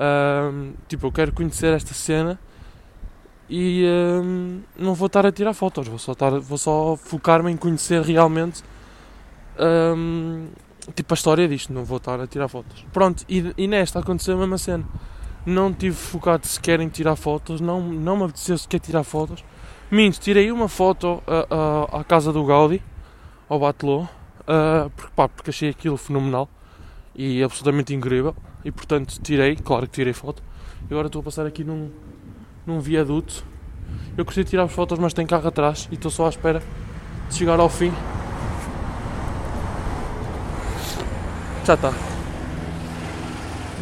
Um, 0.00 0.74
tipo, 0.86 1.08
eu 1.08 1.12
quero 1.12 1.32
conhecer 1.32 1.74
esta 1.74 1.92
cena 1.92 2.38
e 3.48 3.84
não 4.78 4.94
vou 4.94 5.06
estar 5.06 5.26
a 5.26 5.32
tirar 5.32 5.52
fotos, 5.52 5.88
vou 5.88 5.98
só, 5.98 6.12
estar, 6.12 6.38
vou 6.38 6.56
só 6.56 6.94
focar-me 6.94 7.50
em 7.50 7.56
conhecer 7.56 8.00
realmente 8.00 8.62
hum, 9.58 10.46
tipo 10.94 11.12
a 11.12 11.16
história 11.16 11.48
disto, 11.48 11.72
não 11.72 11.84
vou 11.84 11.96
estar 11.96 12.20
a 12.20 12.26
tirar 12.28 12.46
fotos. 12.46 12.86
Pronto, 12.92 13.24
e, 13.28 13.52
e 13.58 13.66
nesta 13.66 13.98
aconteceu 13.98 14.36
a 14.36 14.38
mesma 14.38 14.58
cena. 14.58 14.84
Não 15.44 15.72
tive 15.72 15.96
focado 15.96 16.46
sequer 16.46 16.78
em 16.78 16.88
tirar 16.88 17.16
fotos, 17.16 17.60
não, 17.60 17.82
não 17.82 18.16
me 18.16 18.24
apeteceu 18.24 18.56
sequer 18.56 18.78
tirar 18.78 19.02
fotos. 19.02 19.42
Minto, 19.90 20.20
tirei 20.20 20.52
uma 20.52 20.68
foto 20.68 21.20
uh, 21.26 21.90
uh, 21.92 21.96
à 21.96 22.04
casa 22.04 22.32
do 22.32 22.44
Gaudi, 22.44 22.80
ao 23.48 23.58
Batelô, 23.58 24.06
porque, 24.94 25.12
pá, 25.16 25.28
porque 25.28 25.50
achei 25.50 25.70
aquilo 25.70 25.96
fenomenal 25.96 26.48
e 27.14 27.42
absolutamente 27.42 27.92
incrível. 27.92 28.36
E 28.64 28.70
portanto 28.70 29.20
tirei, 29.20 29.56
claro 29.56 29.86
que 29.86 29.92
tirei 29.92 30.12
foto. 30.12 30.42
E 30.88 30.92
agora 30.92 31.08
estou 31.08 31.20
a 31.20 31.24
passar 31.24 31.44
aqui 31.44 31.64
num, 31.64 31.90
num 32.64 32.78
viaduto. 32.78 33.44
Eu 34.16 34.24
gostei 34.24 34.44
de 34.44 34.50
tirar 34.50 34.64
as 34.64 34.72
fotos, 34.72 34.98
mas 34.98 35.12
tem 35.12 35.26
carro 35.26 35.48
atrás 35.48 35.88
e 35.90 35.94
estou 35.94 36.10
só 36.10 36.26
à 36.26 36.28
espera 36.28 36.62
de 37.28 37.34
chegar 37.34 37.58
ao 37.58 37.68
fim. 37.68 37.92
Já 41.64 41.74
está. 41.74 41.92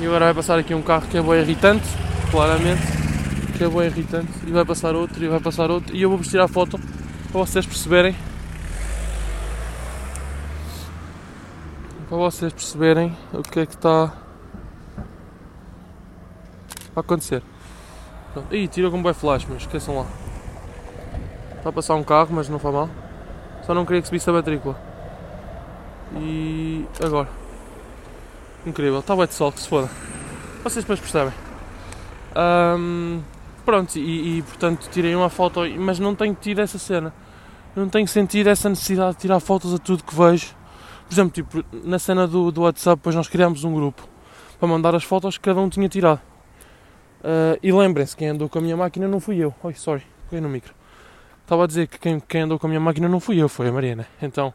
E 0.00 0.06
agora 0.06 0.26
vai 0.26 0.34
passar 0.34 0.58
aqui 0.58 0.74
um 0.74 0.82
carro 0.82 1.06
que 1.08 1.18
é 1.18 1.22
bem 1.22 1.40
irritante, 1.40 1.86
claramente, 2.30 2.82
que 3.58 3.64
é 3.64 3.68
bem 3.68 3.86
irritante, 3.86 4.30
e 4.46 4.52
vai 4.52 4.64
passar 4.64 4.94
outro, 4.94 5.22
e 5.22 5.26
vai 5.26 5.40
passar 5.40 5.68
outro, 5.68 5.94
e 5.94 6.00
eu 6.00 6.08
vou-vos 6.08 6.28
tirar 6.28 6.44
a 6.44 6.48
foto 6.48 6.78
para 6.78 7.40
vocês 7.40 7.66
perceberem. 7.66 8.14
Para 12.08 12.16
vocês 12.16 12.52
perceberem 12.52 13.16
o 13.32 13.42
que 13.42 13.58
é 13.58 13.66
que 13.66 13.74
está 13.74 14.12
a 16.94 17.00
acontecer. 17.00 17.42
Pronto. 18.32 18.54
Ih, 18.54 18.68
tira 18.68 18.92
com 18.92 19.02
bem 19.02 19.12
flash, 19.12 19.44
mas 19.48 19.62
esqueçam 19.62 19.98
lá. 19.98 20.06
Está 21.56 21.70
a 21.70 21.72
passar 21.72 21.96
um 21.96 22.04
carro, 22.04 22.28
mas 22.30 22.48
não 22.48 22.60
foi 22.60 22.70
mal. 22.70 22.88
Só 23.66 23.74
não 23.74 23.84
queria 23.84 24.00
que 24.00 24.06
subisse 24.06 24.30
a 24.30 24.32
matrícula. 24.32 24.80
E 26.14 26.86
agora. 27.04 27.28
Incrível, 28.64 29.00
está 29.00 29.16
bem 29.16 29.26
de 29.26 29.34
sol, 29.34 29.50
que 29.50 29.60
se 29.60 29.68
foda. 29.68 29.90
Vocês 30.62 30.84
depois 30.84 31.00
percebem. 31.00 31.34
Um, 32.36 33.20
pronto, 33.68 33.98
e, 33.98 34.38
e, 34.38 34.42
portanto 34.42 34.88
tirei 34.90 35.14
uma 35.14 35.28
foto, 35.28 35.60
mas 35.78 35.98
não 35.98 36.14
tenho 36.14 36.34
tido 36.34 36.62
essa 36.62 36.78
cena. 36.78 37.12
Não 37.76 37.86
tenho 37.86 38.08
sentido 38.08 38.48
essa 38.48 38.66
necessidade 38.66 39.16
de 39.16 39.20
tirar 39.20 39.40
fotos 39.40 39.74
a 39.74 39.78
tudo 39.78 40.02
que 40.02 40.14
vejo. 40.14 40.56
Por 41.06 41.12
exemplo, 41.12 41.30
tipo, 41.32 41.62
na 41.84 41.98
cena 41.98 42.26
do, 42.26 42.50
do 42.50 42.62
WhatsApp, 42.62 42.96
depois 42.96 43.14
nós 43.14 43.28
criámos 43.28 43.64
um 43.64 43.74
grupo 43.74 44.08
para 44.58 44.66
mandar 44.66 44.94
as 44.94 45.04
fotos 45.04 45.36
que 45.36 45.44
cada 45.44 45.60
um 45.60 45.68
tinha 45.68 45.86
tirado. 45.86 46.18
Uh, 47.20 47.60
e 47.62 47.70
lembrem-se, 47.70 48.16
quem 48.16 48.28
andou 48.28 48.48
com 48.48 48.58
a 48.58 48.62
minha 48.62 48.76
máquina 48.76 49.06
não 49.06 49.20
fui 49.20 49.36
eu. 49.36 49.54
Oi, 49.62 49.74
sorry, 49.74 50.02
peguei 50.30 50.40
no 50.40 50.48
micro. 50.48 50.72
Estava 51.42 51.64
a 51.64 51.66
dizer 51.66 51.88
que 51.88 51.98
quem, 51.98 52.18
quem 52.20 52.40
andou 52.42 52.58
com 52.58 52.68
a 52.68 52.70
minha 52.70 52.80
máquina 52.80 53.06
não 53.06 53.20
fui 53.20 53.36
eu, 53.36 53.50
foi 53.50 53.68
a 53.68 53.72
Mariana. 53.72 54.06
Então, 54.22 54.54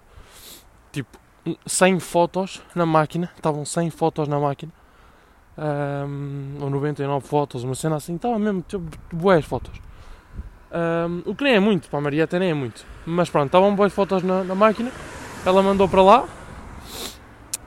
tipo, 0.91 1.19
100 1.67 1.99
fotos 1.99 2.63
na 2.73 2.85
máquina, 2.87 3.29
estavam 3.35 3.63
100 3.63 3.91
fotos 3.91 4.27
na 4.27 4.39
máquina, 4.39 4.71
um, 5.57 6.57
ou 6.61 6.69
99 6.69 7.27
fotos, 7.27 7.63
uma 7.63 7.75
cena 7.75 7.97
assim, 7.97 8.15
estava 8.15 8.37
mesmo 8.39 8.63
tipo, 8.67 8.83
boas 9.11 9.45
fotos. 9.45 9.79
Um, 10.71 11.21
o 11.29 11.35
que 11.35 11.43
nem 11.43 11.53
é 11.53 11.59
muito, 11.59 11.89
para 11.89 11.99
a 11.99 12.01
Maria 12.01 12.23
até 12.23 12.39
nem 12.39 12.49
é 12.49 12.53
muito. 12.53 12.85
Mas 13.05 13.29
pronto, 13.29 13.47
estavam 13.47 13.75
boas 13.75 13.93
fotos 13.93 14.23
na, 14.23 14.43
na 14.43 14.55
máquina, 14.55 14.91
ela 15.45 15.61
mandou 15.61 15.87
para 15.87 16.01
lá, 16.01 16.25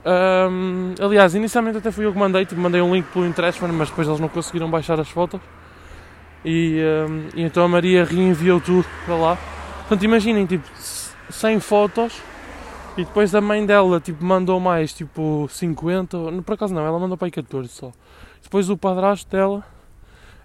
um, 0.07 0.95
aliás, 1.01 1.35
inicialmente 1.35 1.79
até 1.79 1.91
fui 1.91 2.05
eu 2.05 2.13
que 2.13 2.17
mandei, 2.17 2.45
tipo, 2.45 2.61
mandei 2.61 2.81
um 2.81 2.95
link 2.95 3.05
pelo 3.07 3.25
Interestman, 3.25 3.73
mas 3.73 3.89
depois 3.89 4.07
eles 4.07 4.19
não 4.21 4.29
conseguiram 4.29 4.69
baixar 4.69 4.97
as 4.99 5.09
fotos. 5.09 5.41
E, 6.45 6.81
um, 7.09 7.27
e, 7.35 7.43
então 7.43 7.63
a 7.63 7.67
Maria 7.67 8.05
reenviou 8.05 8.61
tudo 8.61 8.85
para 9.05 9.15
lá. 9.15 9.37
Portanto, 9.79 10.03
imaginem, 10.03 10.45
tipo, 10.45 10.65
100 11.29 11.59
fotos 11.59 12.21
E 12.97 13.05
depois 13.05 13.35
a 13.35 13.39
mãe 13.39 13.63
dela, 13.63 13.99
tipo, 13.99 14.25
mandou 14.25 14.59
mais, 14.59 14.91
tipo, 14.91 15.47
50, 15.51 16.17
por 16.43 16.53
acaso 16.53 16.73
não, 16.73 16.83
ela 16.83 16.97
mandou 16.97 17.15
para 17.15 17.27
aí 17.27 17.31
14 17.31 17.69
só. 17.69 17.91
Depois 18.41 18.71
o 18.71 18.77
padrasto 18.77 19.29
dela 19.29 19.63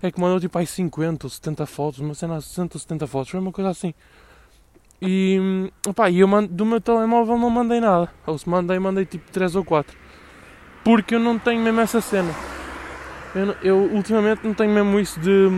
é 0.02 0.10
que 0.10 0.20
mandou, 0.20 0.38
tipo, 0.38 0.58
aí 0.58 0.66
50 0.66 1.26
ou 1.26 1.30
70 1.30 1.64
fotos, 1.64 2.00
uma 2.00 2.12
cena 2.12 2.38
60 2.38 2.76
ou 2.76 2.80
70 2.80 3.06
fotos, 3.06 3.30
foi 3.30 3.40
uma 3.40 3.52
coisa 3.52 3.70
assim. 3.70 3.94
E, 5.00 5.72
opá, 5.88 6.10
e 6.10 6.20
eu 6.20 6.28
mando, 6.28 6.52
do 6.52 6.66
meu 6.66 6.80
telemóvel 6.80 7.38
não 7.38 7.48
mandei 7.48 7.80
nada. 7.80 8.08
Ou 8.26 8.36
se 8.36 8.46
mandei, 8.48 8.78
mandei 8.78 9.06
tipo 9.06 9.30
3 9.32 9.56
ou 9.56 9.64
4. 9.64 9.96
Porque 10.84 11.14
eu 11.14 11.20
não 11.20 11.38
tenho 11.38 11.60
mesmo 11.62 11.80
essa 11.80 12.00
cena. 12.02 12.32
Eu, 13.34 13.56
eu 13.62 13.76
ultimamente 13.94 14.46
não 14.46 14.52
tenho 14.52 14.70
mesmo 14.70 15.00
isso 15.00 15.18
de 15.18 15.48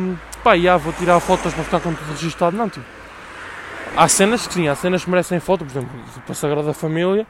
pá, 0.44 0.57
já 0.57 0.76
vou 0.76 0.92
tirar 0.92 1.18
fotos 1.18 1.52
para 1.52 1.64
ficar 1.64 1.80
com 1.80 1.92
tudo 1.92 2.12
registado. 2.12 2.57
Não, 2.57 2.68
tipo. 2.68 2.87
Há 3.96 4.09
cenas 4.09 4.46
que 4.46 4.54
sim, 4.54 4.68
há 4.68 4.74
cenas 4.74 5.04
que 5.04 5.11
merecem 5.11 5.38
foto, 5.40 5.64
por 5.64 5.70
exemplo, 5.70 5.90
para 6.22 6.33
a 6.33 6.35
Sagrada 6.35 6.72
Família. 6.72 7.26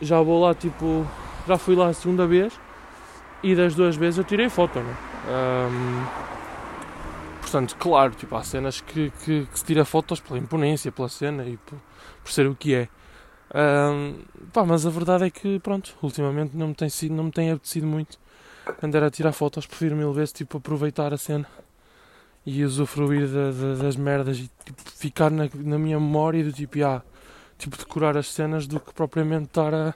Já 0.00 0.20
vou 0.20 0.42
lá, 0.42 0.54
tipo. 0.54 1.06
Já 1.46 1.58
fui 1.58 1.74
lá 1.74 1.88
a 1.88 1.92
segunda 1.92 2.26
vez 2.26 2.52
e 3.42 3.54
das 3.54 3.74
duas 3.74 3.96
vezes 3.96 4.18
eu 4.18 4.24
tirei 4.24 4.48
foto, 4.48 4.80
não 4.80 4.90
é? 4.90 4.94
Um, 5.68 6.26
Portanto, 7.46 7.76
claro, 7.78 8.12
tipo, 8.12 8.34
há 8.34 8.42
cenas 8.42 8.80
que, 8.80 9.10
que, 9.24 9.46
que, 9.46 9.58
se 9.58 9.64
tira 9.64 9.84
fotos 9.84 10.18
pela 10.18 10.36
imponência, 10.36 10.90
pela 10.90 11.08
cena 11.08 11.44
e 11.44 11.56
por, 11.56 11.78
por 12.24 12.32
ser 12.32 12.48
o 12.48 12.56
que 12.56 12.74
é. 12.74 12.88
Pá, 14.52 14.64
mas 14.66 14.84
a 14.84 14.90
verdade 14.90 15.24
é 15.24 15.30
que, 15.30 15.60
pronto, 15.60 15.96
ultimamente 16.02 16.56
não 16.56 16.68
me 16.68 16.74
tem, 16.74 16.88
sido, 16.88 17.14
não 17.14 17.24
me 17.24 17.30
tem 17.30 17.52
apetecido 17.52 17.86
muito 17.86 18.18
andar 18.82 19.04
a 19.04 19.10
tirar 19.10 19.32
fotos. 19.32 19.64
Prefiro 19.64 19.94
mil 19.94 20.12
vezes, 20.12 20.32
tipo, 20.32 20.58
aproveitar 20.58 21.14
a 21.14 21.16
cena 21.16 21.46
e 22.46 22.64
usufruir 22.64 23.26
de, 23.26 23.52
de, 23.52 23.82
das 23.82 23.96
merdas 23.96 24.38
e 24.38 24.50
tipo, 24.64 24.82
ficar 24.92 25.30
na, 25.30 25.48
na 25.54 25.78
minha 25.78 26.00
memória 26.00 26.44
do 26.44 26.52
tipo, 26.52 26.82
ah, 26.84 27.02
tipo, 27.58 27.76
decorar 27.76 28.16
as 28.16 28.28
cenas 28.28 28.66
do 28.66 28.80
que 28.80 28.94
propriamente 28.94 29.46
estar 29.46 29.74
a, 29.74 29.94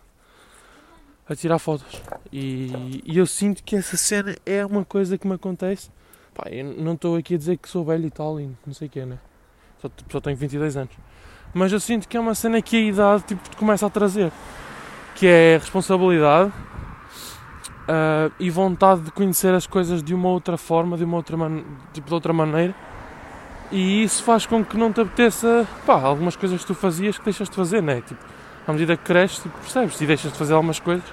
a 1.28 1.36
tirar 1.36 1.58
fotos. 1.58 2.02
E, 2.32 3.02
e 3.06 3.16
eu 3.16 3.26
sinto 3.26 3.62
que 3.62 3.76
essa 3.76 3.96
cena 3.96 4.36
é 4.44 4.66
uma 4.66 4.84
coisa 4.84 5.16
que 5.16 5.26
me 5.26 5.34
acontece 5.34 5.90
Pá, 6.34 6.44
não 6.76 6.94
estou 6.94 7.16
aqui 7.16 7.34
a 7.34 7.38
dizer 7.38 7.56
que 7.56 7.68
sou 7.68 7.84
velho 7.84 8.06
e 8.06 8.10
tal, 8.10 8.40
e 8.40 8.50
não 8.66 8.72
sei 8.72 8.88
o 8.88 8.90
que, 8.90 9.04
né? 9.04 9.18
Só, 9.80 9.90
só 10.10 10.20
tenho 10.20 10.36
22 10.36 10.76
anos. 10.76 10.94
Mas 11.52 11.72
eu 11.72 11.80
sinto 11.80 12.08
que 12.08 12.16
é 12.16 12.20
uma 12.20 12.34
cena 12.34 12.62
que 12.62 12.76
a 12.76 12.80
idade 12.80 13.24
tipo, 13.24 13.56
começa 13.56 13.86
a 13.86 13.90
trazer. 13.90 14.32
Que 15.16 15.26
é 15.26 15.58
responsabilidade 15.58 16.52
uh, 17.90 18.32
e 18.38 18.48
vontade 18.50 19.02
de 19.02 19.10
conhecer 19.10 19.52
as 19.52 19.66
coisas 19.66 20.02
de 20.02 20.14
uma 20.14 20.28
outra 20.28 20.56
forma, 20.56 20.96
de 20.96 21.04
uma 21.04 21.16
outra, 21.16 21.36
man 21.36 21.62
tipo, 21.92 22.08
de 22.08 22.14
outra 22.14 22.32
maneira. 22.32 22.74
E 23.72 24.02
isso 24.02 24.22
faz 24.22 24.46
com 24.46 24.64
que 24.64 24.76
não 24.76 24.92
te 24.92 25.00
apeteça, 25.00 25.66
pá, 25.86 26.00
algumas 26.00 26.36
coisas 26.36 26.60
que 26.60 26.66
tu 26.66 26.74
fazias 26.74 27.18
que 27.18 27.24
deixas 27.24 27.48
de 27.48 27.54
fazer, 27.54 27.82
né? 27.82 28.00
Tipo, 28.00 28.24
à 28.66 28.72
medida 28.72 28.96
que 28.96 29.04
cresces, 29.04 29.38
tipo, 29.38 29.56
percebes? 29.58 30.00
E 30.00 30.06
deixas 30.06 30.32
de 30.32 30.38
fazer 30.38 30.54
algumas 30.54 30.80
coisas 30.80 31.04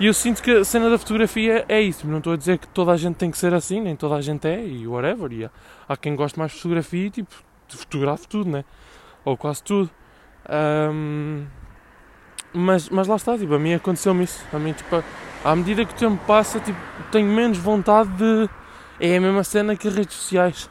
e 0.00 0.06
eu 0.06 0.14
sinto 0.14 0.40
que 0.40 0.50
a 0.52 0.64
cena 0.64 0.88
da 0.88 0.96
fotografia 0.96 1.64
é 1.68 1.80
isso. 1.80 2.06
Não 2.06 2.18
estou 2.18 2.32
a 2.32 2.36
dizer 2.36 2.58
que 2.58 2.68
toda 2.68 2.92
a 2.92 2.96
gente 2.96 3.16
tem 3.16 3.32
que 3.32 3.38
ser 3.38 3.52
assim, 3.52 3.80
nem 3.80 3.96
toda 3.96 4.14
a 4.14 4.20
gente 4.20 4.46
é, 4.46 4.64
e 4.64 4.86
whatever. 4.86 5.32
E 5.32 5.44
há, 5.44 5.50
há 5.88 5.96
quem 5.96 6.14
goste 6.14 6.38
mais 6.38 6.52
de 6.52 6.58
fotografia 6.58 7.06
e 7.06 7.10
tipo, 7.10 7.34
fotografe 7.68 8.28
tudo, 8.28 8.48
né? 8.48 8.64
Ou 9.24 9.36
quase 9.36 9.60
tudo. 9.62 9.90
Um, 10.48 11.46
mas, 12.52 12.88
mas 12.90 13.08
lá 13.08 13.16
está, 13.16 13.36
tipo, 13.36 13.52
a 13.54 13.58
mim 13.58 13.74
aconteceu-me 13.74 14.22
isso. 14.22 14.44
A 14.52 14.58
mim, 14.60 14.72
tipo, 14.72 15.02
à 15.50 15.56
medida 15.56 15.84
que 15.84 15.92
o 15.92 15.96
tempo 15.96 16.22
passa, 16.26 16.60
tipo, 16.60 16.78
tenho 17.10 17.26
menos 17.26 17.58
vontade 17.58 18.10
de. 18.10 18.48
É 19.00 19.16
a 19.16 19.20
mesma 19.20 19.44
cena 19.44 19.76
que 19.76 19.88
as 19.88 19.94
redes 19.94 20.16
sociais. 20.16 20.70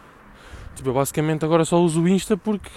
Tipo, 0.75 0.89
eu 0.89 0.93
basicamente 0.93 1.43
agora 1.45 1.65
só 1.65 1.81
uso 1.81 2.01
o 2.01 2.07
Insta 2.07 2.37
porque. 2.37 2.69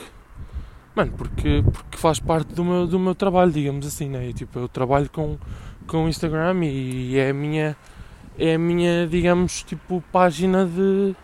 Mano, 0.95 1.13
porque, 1.17 1.63
porque 1.73 1.97
faz 1.97 2.19
parte 2.19 2.55
do 2.55 2.65
meu, 2.65 2.87
do 2.87 2.99
meu 2.99 3.15
trabalho, 3.15 3.53
digamos 3.53 3.87
assim, 3.87 4.09
né? 4.09 4.29
E, 4.29 4.33
tipo, 4.33 4.59
eu 4.59 4.69
trabalho 4.69 5.09
com 5.11 5.39
com 5.91 6.05
o 6.05 6.09
Instagram 6.09 6.65
e 6.65 7.19
é 7.19 7.31
a 7.31 7.35
minha, 7.35 7.77
é 8.39 8.55
a 8.55 8.59
minha 8.59 9.09
digamos, 9.09 9.65
tipo, 9.65 10.03
página 10.13 10.65
de. 10.65 11.17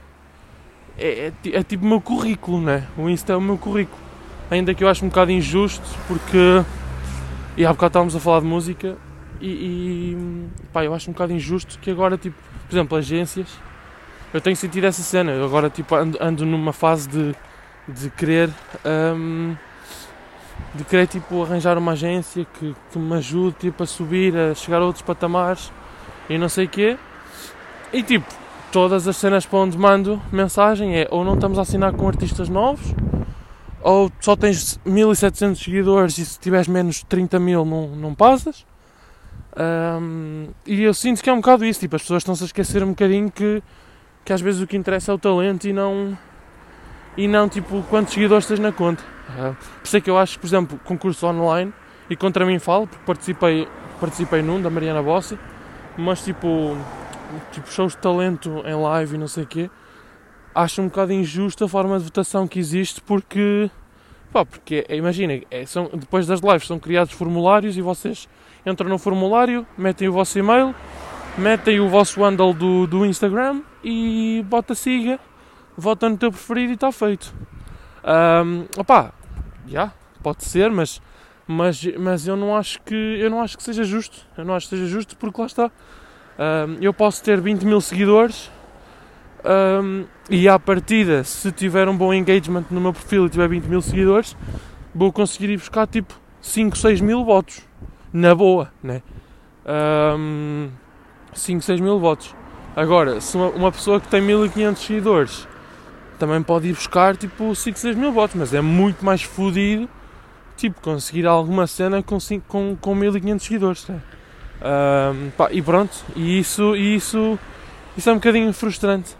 É, 0.99 1.33
é, 1.45 1.57
é 1.59 1.63
tipo 1.63 1.85
o 1.85 1.89
meu 1.89 2.01
currículo, 2.01 2.61
né? 2.61 2.89
O 2.99 3.09
Insta 3.09 3.33
é 3.33 3.37
o 3.37 3.41
meu 3.41 3.57
currículo. 3.57 4.03
Ainda 4.51 4.75
que 4.75 4.83
eu 4.83 4.89
acho 4.89 5.05
um 5.05 5.09
bocado 5.09 5.31
injusto 5.31 5.87
porque. 6.09 6.65
E 7.57 7.65
há 7.65 7.71
bocado 7.71 7.91
estávamos 7.91 8.17
a 8.17 8.21
falar 8.21 8.41
de 8.41 8.47
música 8.47 8.97
e, 9.41 10.15
e 10.15 10.49
pá, 10.73 10.85
eu 10.85 10.95
acho 10.95 11.11
um 11.11 11.13
bocado 11.13 11.33
injusto 11.33 11.79
que 11.79 11.91
agora, 11.91 12.17
tipo, 12.17 12.37
por 12.69 12.75
exemplo, 12.75 12.99
agências. 12.99 13.49
Eu 14.33 14.41
tenho 14.41 14.57
sentido 14.57 14.85
essa 14.85 15.03
cena. 15.03 15.33
Eu 15.33 15.45
agora, 15.45 15.71
tipo, 15.71 15.95
ando, 15.95 16.19
ando 16.21 16.45
numa 16.45 16.73
fase 16.73 17.09
de, 17.09 17.35
de 17.89 18.11
querer. 18.11 18.51
Um, 18.85 19.57
de 20.75 20.85
querer 20.85 21.07
tipo 21.07 21.43
arranjar 21.43 21.79
uma 21.79 21.93
agência 21.93 22.47
que, 22.59 22.75
que 22.91 22.99
me 22.99 23.15
ajude 23.15 23.57
tipo, 23.59 23.83
a 23.83 23.87
subir, 23.87 24.37
a 24.37 24.55
chegar 24.55 24.81
a 24.81 24.85
outros 24.85 25.03
patamares 25.03 25.73
e 26.29 26.39
não 26.39 26.49
sei 26.49 26.67
o 26.67 26.69
quê. 26.69 26.99
E 27.93 28.03
tipo, 28.03 28.27
todas 28.71 29.07
as 29.09 29.17
cenas 29.17 29.47
para 29.47 29.59
onde 29.59 29.79
mando 29.79 30.21
mensagem 30.31 30.97
é 30.99 31.09
ou 31.11 31.25
não 31.25 31.35
estamos 31.35 31.59
a 31.59 31.63
assinar 31.63 31.93
com 31.93 32.07
artistas 32.07 32.49
novos, 32.49 32.95
ou 33.81 34.11
só 34.21 34.37
tens 34.37 34.79
1700 34.85 35.63
seguidores 35.63 36.19
e 36.19 36.27
se 36.27 36.39
tiveres 36.39 36.69
menos 36.69 36.97
de 36.97 37.07
30 37.07 37.39
mil 37.39 37.65
não, 37.65 37.89
não 37.89 38.15
passas. 38.15 38.67
Um, 39.59 40.49
e 40.67 40.83
eu 40.83 40.93
sinto 40.93 41.23
que 41.23 41.31
é 41.31 41.33
um 41.33 41.37
bocado 41.37 41.65
isso, 41.65 41.81
tipo, 41.81 41.97
as 41.97 42.03
pessoas 42.03 42.21
estão-se 42.21 42.45
a 42.45 42.47
esquecer 42.47 42.83
um 42.83 42.91
bocadinho 42.91 43.31
que, 43.31 43.63
que 44.25 44.33
às 44.33 44.41
vezes 44.41 44.61
o 44.61 44.67
que 44.67 44.77
interessa 44.77 45.13
é 45.13 45.15
o 45.15 45.19
talento 45.19 45.67
e 45.67 45.73
não, 45.73 46.17
e 47.17 47.27
não 47.27 47.49
tipo 47.49 47.83
quantos 47.85 48.13
seguidores 48.13 48.47
tens 48.47 48.61
na 48.61 48.71
conta. 48.71 49.03
Uh, 49.31 49.55
por 49.55 49.87
isso 49.87 49.97
é 49.97 50.01
que 50.01 50.11
eu 50.11 50.19
acho, 50.19 50.39
por 50.39 50.47
exemplo, 50.47 50.79
concurso 50.85 51.27
online, 51.27 51.73
e 52.11 52.15
contra 52.15 52.45
mim 52.45 52.59
falo, 52.59 52.87
porque 52.87 53.05
participei, 53.05 53.67
participei 53.99 54.43
num 54.43 54.61
da 54.61 54.69
Mariana 54.69 55.03
Bossi, 55.03 55.39
mas 55.97 56.23
tipo, 56.23 56.77
tipo 57.51 57.71
shows 57.71 57.93
de 57.93 57.99
talento 57.99 58.63
em 58.67 58.75
live 58.75 59.15
e 59.15 59.19
não 59.19 59.29
sei 59.29 59.45
o 59.45 59.47
quê, 59.47 59.71
acho 60.55 60.83
um 60.83 60.89
bocado 60.89 61.13
injusta 61.13 61.65
a 61.65 61.69
forma 61.69 61.99
de 61.99 62.05
votação 62.05 62.47
que 62.47 62.59
existe 62.59 63.01
porque, 63.01 63.71
pá, 64.33 64.45
porque 64.45 64.87
imaginem, 64.91 65.47
é, 65.51 65.65
são, 65.65 65.91
depois 65.93 66.27
das 66.27 66.41
lives 66.41 66.67
são 66.67 66.79
criados 66.79 67.15
formulários 67.15 67.77
e 67.77 67.81
vocês 67.81 68.29
entram 68.67 68.89
no 68.89 68.99
formulário, 68.99 69.65
metem 69.79 70.09
o 70.09 70.13
vosso 70.13 70.39
e-mail, 70.39 70.75
metem 71.39 71.79
o 71.79 71.89
vosso 71.89 72.23
handle 72.23 72.53
do, 72.53 72.87
do 72.87 73.07
Instagram 73.07 73.63
e 73.83 74.45
bota 74.49 74.75
siga, 74.75 75.21
vota 75.77 76.09
no 76.09 76.17
teu 76.17 76.31
preferido 76.33 76.73
e 76.73 76.75
está 76.75 76.91
feito. 76.91 77.33
Um, 78.05 78.67
opá, 78.77 79.13
já, 79.67 79.71
yeah, 79.71 79.95
pode 80.23 80.45
ser, 80.45 80.71
mas, 80.71 81.01
mas, 81.47 81.85
mas 81.99 82.27
eu 82.27 82.37
não 82.37 82.57
acho 82.57 82.83
que 82.83 82.95
eu 82.95 83.31
não 83.31 83.41
acho 83.41 83.57
que 83.57 83.63
seja 83.63 83.85
justo. 83.85 84.19
Eu 84.37 84.45
não 84.45 84.55
acho 84.55 84.69
que 84.69 84.77
seja 84.77 84.87
justo 84.87 85.17
porque 85.17 85.41
lá 85.41 85.47
está. 85.47 85.71
Um, 86.39 86.77
eu 86.81 86.93
posso 86.93 87.23
ter 87.23 87.41
20 87.41 87.65
mil 87.65 87.81
seguidores 87.81 88.51
um, 89.45 90.05
e 90.29 90.49
à 90.49 90.59
partida, 90.59 91.25
se 91.25 91.51
tiver 91.53 91.89
um 91.89 91.97
bom 91.97 92.13
engagement 92.13 92.65
no 92.71 92.81
meu 92.81 92.93
perfil 92.93 93.27
e 93.27 93.31
tiver 93.31 93.49
20 93.49 93.65
mil 93.65 93.81
seguidores, 93.81 94.37
vou 94.95 95.13
conseguir 95.13 95.51
ir 95.51 95.57
buscar 95.57 95.87
tipo 95.87 96.15
5, 96.41 96.77
6 96.77 97.01
mil 97.01 97.25
votos. 97.25 97.66
Na 98.17 98.35
boa, 98.35 98.73
né? 98.83 99.03
Um, 100.17 100.71
5, 101.35 101.61
6 101.61 101.81
mil 101.83 102.01
votos. 102.01 102.35
Agora, 102.75 103.21
se 103.21 103.37
uma, 103.37 103.49
uma 103.51 103.71
pessoa 103.71 104.01
que 104.01 104.09
tem 104.09 104.23
1500 104.23 104.83
seguidores 104.83 105.49
também 106.19 106.43
pode 106.43 106.67
ir 106.67 106.73
buscar 106.73 107.15
tipo 107.15 107.55
5, 107.55 107.79
6 107.79 107.95
mil 107.95 108.11
votos, 108.13 108.35
mas 108.37 108.55
é 108.55 108.63
muito 108.63 109.05
mais 109.05 109.23
fodido 109.23 109.87
tipo, 110.57 110.81
conseguir 110.81 111.27
alguma 111.27 111.67
cena 111.67 112.03
com, 112.03 112.19
5, 112.19 112.47
com, 112.49 112.75
com 112.81 112.95
1500 112.95 113.47
seguidores. 113.47 113.87
Né? 113.87 114.01
Um, 114.63 115.31
pá, 115.33 115.49
e 115.53 115.61
pronto, 115.61 115.95
e 116.15 116.39
isso, 116.39 116.75
e 116.75 116.95
isso, 116.97 117.39
isso 117.99 118.09
é 118.09 118.13
um 118.13 118.17
bocadinho 118.17 118.51
frustrante. 118.55 119.15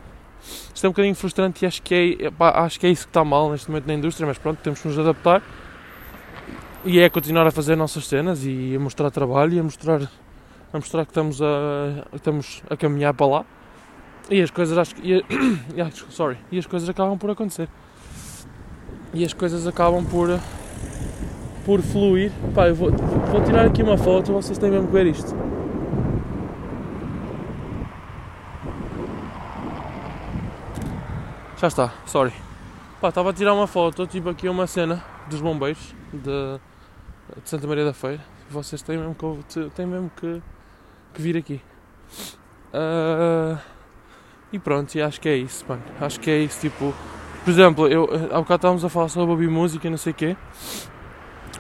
Isto 0.75 0.87
é 0.87 0.89
um 0.89 0.93
bocadinho 0.93 1.15
frustrante 1.15 1.67
e 1.67 1.69
acho 1.69 1.83
que 1.83 2.17
é, 2.19 2.31
pá, 2.31 2.65
acho 2.65 2.81
que 2.81 2.87
é 2.87 2.91
isso 2.91 3.05
que 3.05 3.11
está 3.11 3.23
mal 3.23 3.51
neste 3.51 3.69
momento 3.69 3.89
na 3.89 3.93
indústria, 3.93 4.27
mas 4.27 4.39
pronto, 4.39 4.59
temos 4.63 4.81
que 4.81 4.89
nos 4.89 4.99
adaptar 4.99 5.43
e 6.87 7.01
é 7.01 7.11
continuar 7.11 7.45
a 7.49 7.51
fazer 7.51 7.75
nossas 7.75 8.07
cenas 8.07 8.45
e 8.45 8.77
a 8.77 8.79
mostrar 8.79 9.11
trabalho 9.11 9.55
e 9.55 9.59
a 9.59 9.63
mostrar, 9.63 10.03
a 10.73 10.77
mostrar 10.77 11.05
que 11.05 11.11
estamos 11.11 11.43
a, 11.43 12.07
estamos 12.15 12.63
a 12.71 12.77
caminhar 12.77 13.13
para 13.13 13.27
lá. 13.27 13.45
E 14.31 14.41
as 14.41 14.51
coisas 14.51 14.79
acho 14.79 14.95
que. 14.95 15.25
Sorry. 16.11 16.39
E 16.51 16.59
as 16.59 16.67
coisas 16.67 16.89
acabam 16.89 17.19
por 17.19 17.29
acontecer. 17.29 17.69
E 19.13 19.25
as 19.25 19.33
coisas 19.33 19.67
acabam 19.67 20.05
por. 20.05 20.29
por 21.65 21.83
fluir. 21.83 22.31
Pá, 22.55 22.69
eu 22.69 22.75
vou, 22.77 22.93
vou 22.93 23.43
tirar 23.43 23.67
aqui 23.67 23.83
uma 23.83 23.99
foto, 23.99 24.33
vocês 24.33 24.57
têm 24.57 24.71
mesmo 24.71 24.87
que 24.87 24.93
ver 24.93 25.07
isto. 25.07 25.35
Já 31.59 31.67
está, 31.67 31.93
sorry. 32.07 32.33
Estava 33.03 33.31
a 33.31 33.33
tirar 33.33 33.55
uma 33.55 33.67
foto, 33.67 34.07
tipo 34.07 34.29
aqui 34.29 34.49
uma 34.49 34.67
cena 34.67 35.05
dos 35.29 35.41
bombeiros 35.41 35.95
de, 36.13 36.61
de 37.43 37.49
Santa 37.49 37.67
Maria 37.67 37.85
da 37.85 37.93
Feira. 37.93 38.23
Vocês 38.51 38.83
têm 38.83 38.97
mesmo 38.99 39.15
que, 39.15 39.71
têm 39.71 39.87
mesmo 39.87 40.11
que, 40.17 40.43
que 41.15 41.23
vir 41.23 41.37
aqui. 41.37 41.61
Uh, 42.73 43.59
e 44.53 44.59
pronto, 44.59 44.95
e 44.95 45.03
acho 45.03 45.21
que 45.21 45.29
é 45.29 45.37
isso, 45.37 45.65
mano. 45.69 45.83
Acho 46.01 46.21
que 46.21 46.31
é 46.31 46.39
isso, 46.39 46.61
tipo. 46.61 46.95
Por 47.45 47.51
exemplo, 47.51 47.89
eu, 47.89 48.09
há 48.33 48.39
bocado 48.39 48.57
estávamos 48.57 48.85
a 48.85 48.89
falar 48.89 49.09
sobre 49.09 49.31
ouvir 49.31 49.49
música 49.49 49.87
e 49.87 49.91
não 49.91 49.97
sei 49.97 50.13
o 50.13 50.15
quê. 50.15 50.37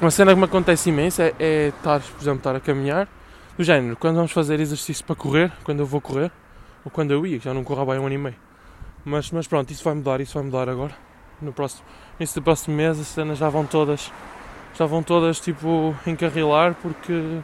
uma 0.00 0.10
cena 0.10 0.32
que 0.32 0.38
me 0.38 0.44
acontece 0.44 0.88
imenso 0.88 1.22
é, 1.22 1.32
é 1.38 1.68
estar, 1.68 2.00
por 2.00 2.20
exemplo, 2.20 2.38
estar 2.38 2.56
a 2.56 2.60
caminhar, 2.60 3.08
do 3.56 3.62
género, 3.64 3.96
quando 3.96 4.16
vamos 4.16 4.32
fazer 4.32 4.60
exercício 4.60 5.04
para 5.04 5.14
correr, 5.14 5.52
quando 5.64 5.80
eu 5.80 5.86
vou 5.86 6.00
correr, 6.00 6.30
ou 6.84 6.90
quando 6.90 7.12
eu 7.12 7.26
ia, 7.26 7.38
que 7.38 7.44
já 7.44 7.54
não 7.54 7.64
corro 7.64 7.82
há 7.82 7.86
bem 7.86 7.98
um 7.98 8.06
ano 8.06 8.14
e 8.14 8.18
meio. 8.18 8.36
Mas, 9.04 9.30
mas 9.30 9.46
pronto, 9.46 9.70
isso 9.70 9.84
vai 9.84 9.94
mudar, 9.94 10.20
isso 10.20 10.34
vai 10.34 10.42
mudar 10.42 10.68
agora. 10.68 10.94
No 11.40 11.52
próximo, 11.52 11.84
nesse 12.18 12.40
próximo 12.40 12.76
mês 12.76 12.98
as 12.98 13.06
cenas 13.06 13.38
já 13.38 13.48
vão 13.48 13.64
todas, 13.64 14.12
vão 14.84 15.02
todas 15.02 15.40
tipo 15.40 15.94
encarrilar 16.06 16.74
porque, 16.74 17.40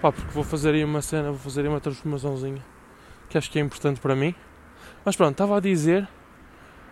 pá, 0.00 0.10
porque 0.10 0.32
vou 0.32 0.42
fazer 0.42 0.74
aí 0.74 0.84
uma 0.84 1.02
cena, 1.02 1.28
vou 1.28 1.38
fazer 1.38 1.60
aí 1.60 1.68
uma 1.68 1.80
transformaçãozinha 1.80 2.62
que 3.32 3.38
acho 3.38 3.50
que 3.50 3.58
é 3.58 3.62
importante 3.62 3.98
para 3.98 4.14
mim. 4.14 4.34
Mas 5.04 5.16
pronto, 5.16 5.32
estava 5.32 5.56
a 5.56 5.60
dizer 5.60 6.06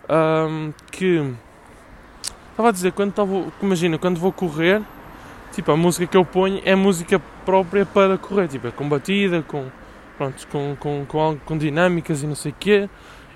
um, 0.09 0.73
que 0.91 1.35
estava 2.51 2.71
a 2.71 2.73
dizer 2.73 2.93
quando 2.93 3.11
estava, 3.11 3.45
imagina, 3.63 3.99
quando 3.99 4.19
vou 4.19 4.33
correr, 4.33 4.81
tipo, 5.53 5.71
a 5.71 5.77
música 5.77 6.07
que 6.07 6.17
eu 6.17 6.25
ponho 6.25 6.63
é 6.65 6.75
música 6.75 7.21
própria 7.45 7.85
para 7.85 8.17
correr, 8.17 8.49
tipo, 8.49 8.67
é 8.67 8.71
combatida, 8.71 9.43
com, 9.43 9.67
pronto, 10.17 10.47
com, 10.49 10.77
com, 10.81 11.05
com, 11.07 11.39
com 11.45 11.59
dinâmicas 11.59 12.23
e 12.23 12.27
não 12.27 12.35
sei 12.35 12.53
o 12.53 12.55
quê. 12.59 12.89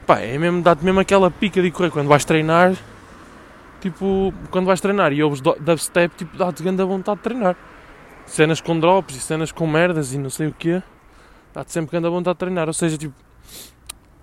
Pá, 0.06 0.20
é 0.20 0.38
mesmo, 0.38 0.62
dá-te 0.62 0.82
mesmo 0.82 1.00
aquela 1.00 1.30
pica 1.30 1.60
de 1.60 1.70
correr 1.70 1.90
quando 1.90 2.08
vais 2.08 2.24
treinar, 2.24 2.72
tipo, 3.84 4.32
quando 4.50 4.64
vais 4.64 4.80
treinar 4.80 5.12
e 5.12 5.22
ouves 5.22 5.42
dubstep, 5.42 6.16
tipo, 6.16 6.36
dá-te 6.38 6.62
grande 6.62 6.82
vontade 6.82 7.18
de 7.18 7.22
treinar. 7.22 7.54
Cenas 8.24 8.58
com 8.58 8.80
drops 8.80 9.14
e 9.14 9.20
cenas 9.20 9.52
com 9.52 9.66
merdas 9.66 10.14
e 10.14 10.18
não 10.18 10.30
sei 10.30 10.46
o 10.46 10.52
quê, 10.52 10.82
dá-te 11.52 11.70
sempre 11.70 11.90
grande 11.90 12.08
vontade 12.08 12.34
de 12.34 12.38
treinar. 12.38 12.66
Ou 12.66 12.72
seja, 12.72 12.96
tipo, 12.96 13.14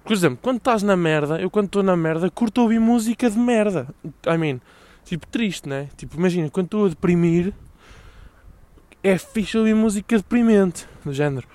por 0.04 0.13
exemplo, 0.13 0.39
quando 0.41 0.58
estás 0.58 0.82
na 0.82 0.97
merda, 0.97 1.39
eu 1.39 1.50
quando 1.52 1.67
estou 1.67 1.84
na 1.84 1.95
merda, 1.95 2.28
curto 2.32 2.62
ouvir 2.62 2.80
música 2.80 3.30
de 3.30 3.38
merda. 3.38 3.88
I 4.26 4.36
mean, 4.36 4.60
tipo, 5.06 5.28
triste, 5.28 5.69
né? 5.69 5.89
Tipo, 5.95 6.17
imagina, 6.17 6.50
quando 6.50 6.65
estou 6.65 6.86
a 6.88 6.89
deprimir, 6.89 7.54
é 9.04 9.15
fixe 9.19 9.60
ouvir 9.60 9.76
música 9.76 10.17
deprimente, 10.17 10.88
do 11.06 11.13
género. 11.13 11.47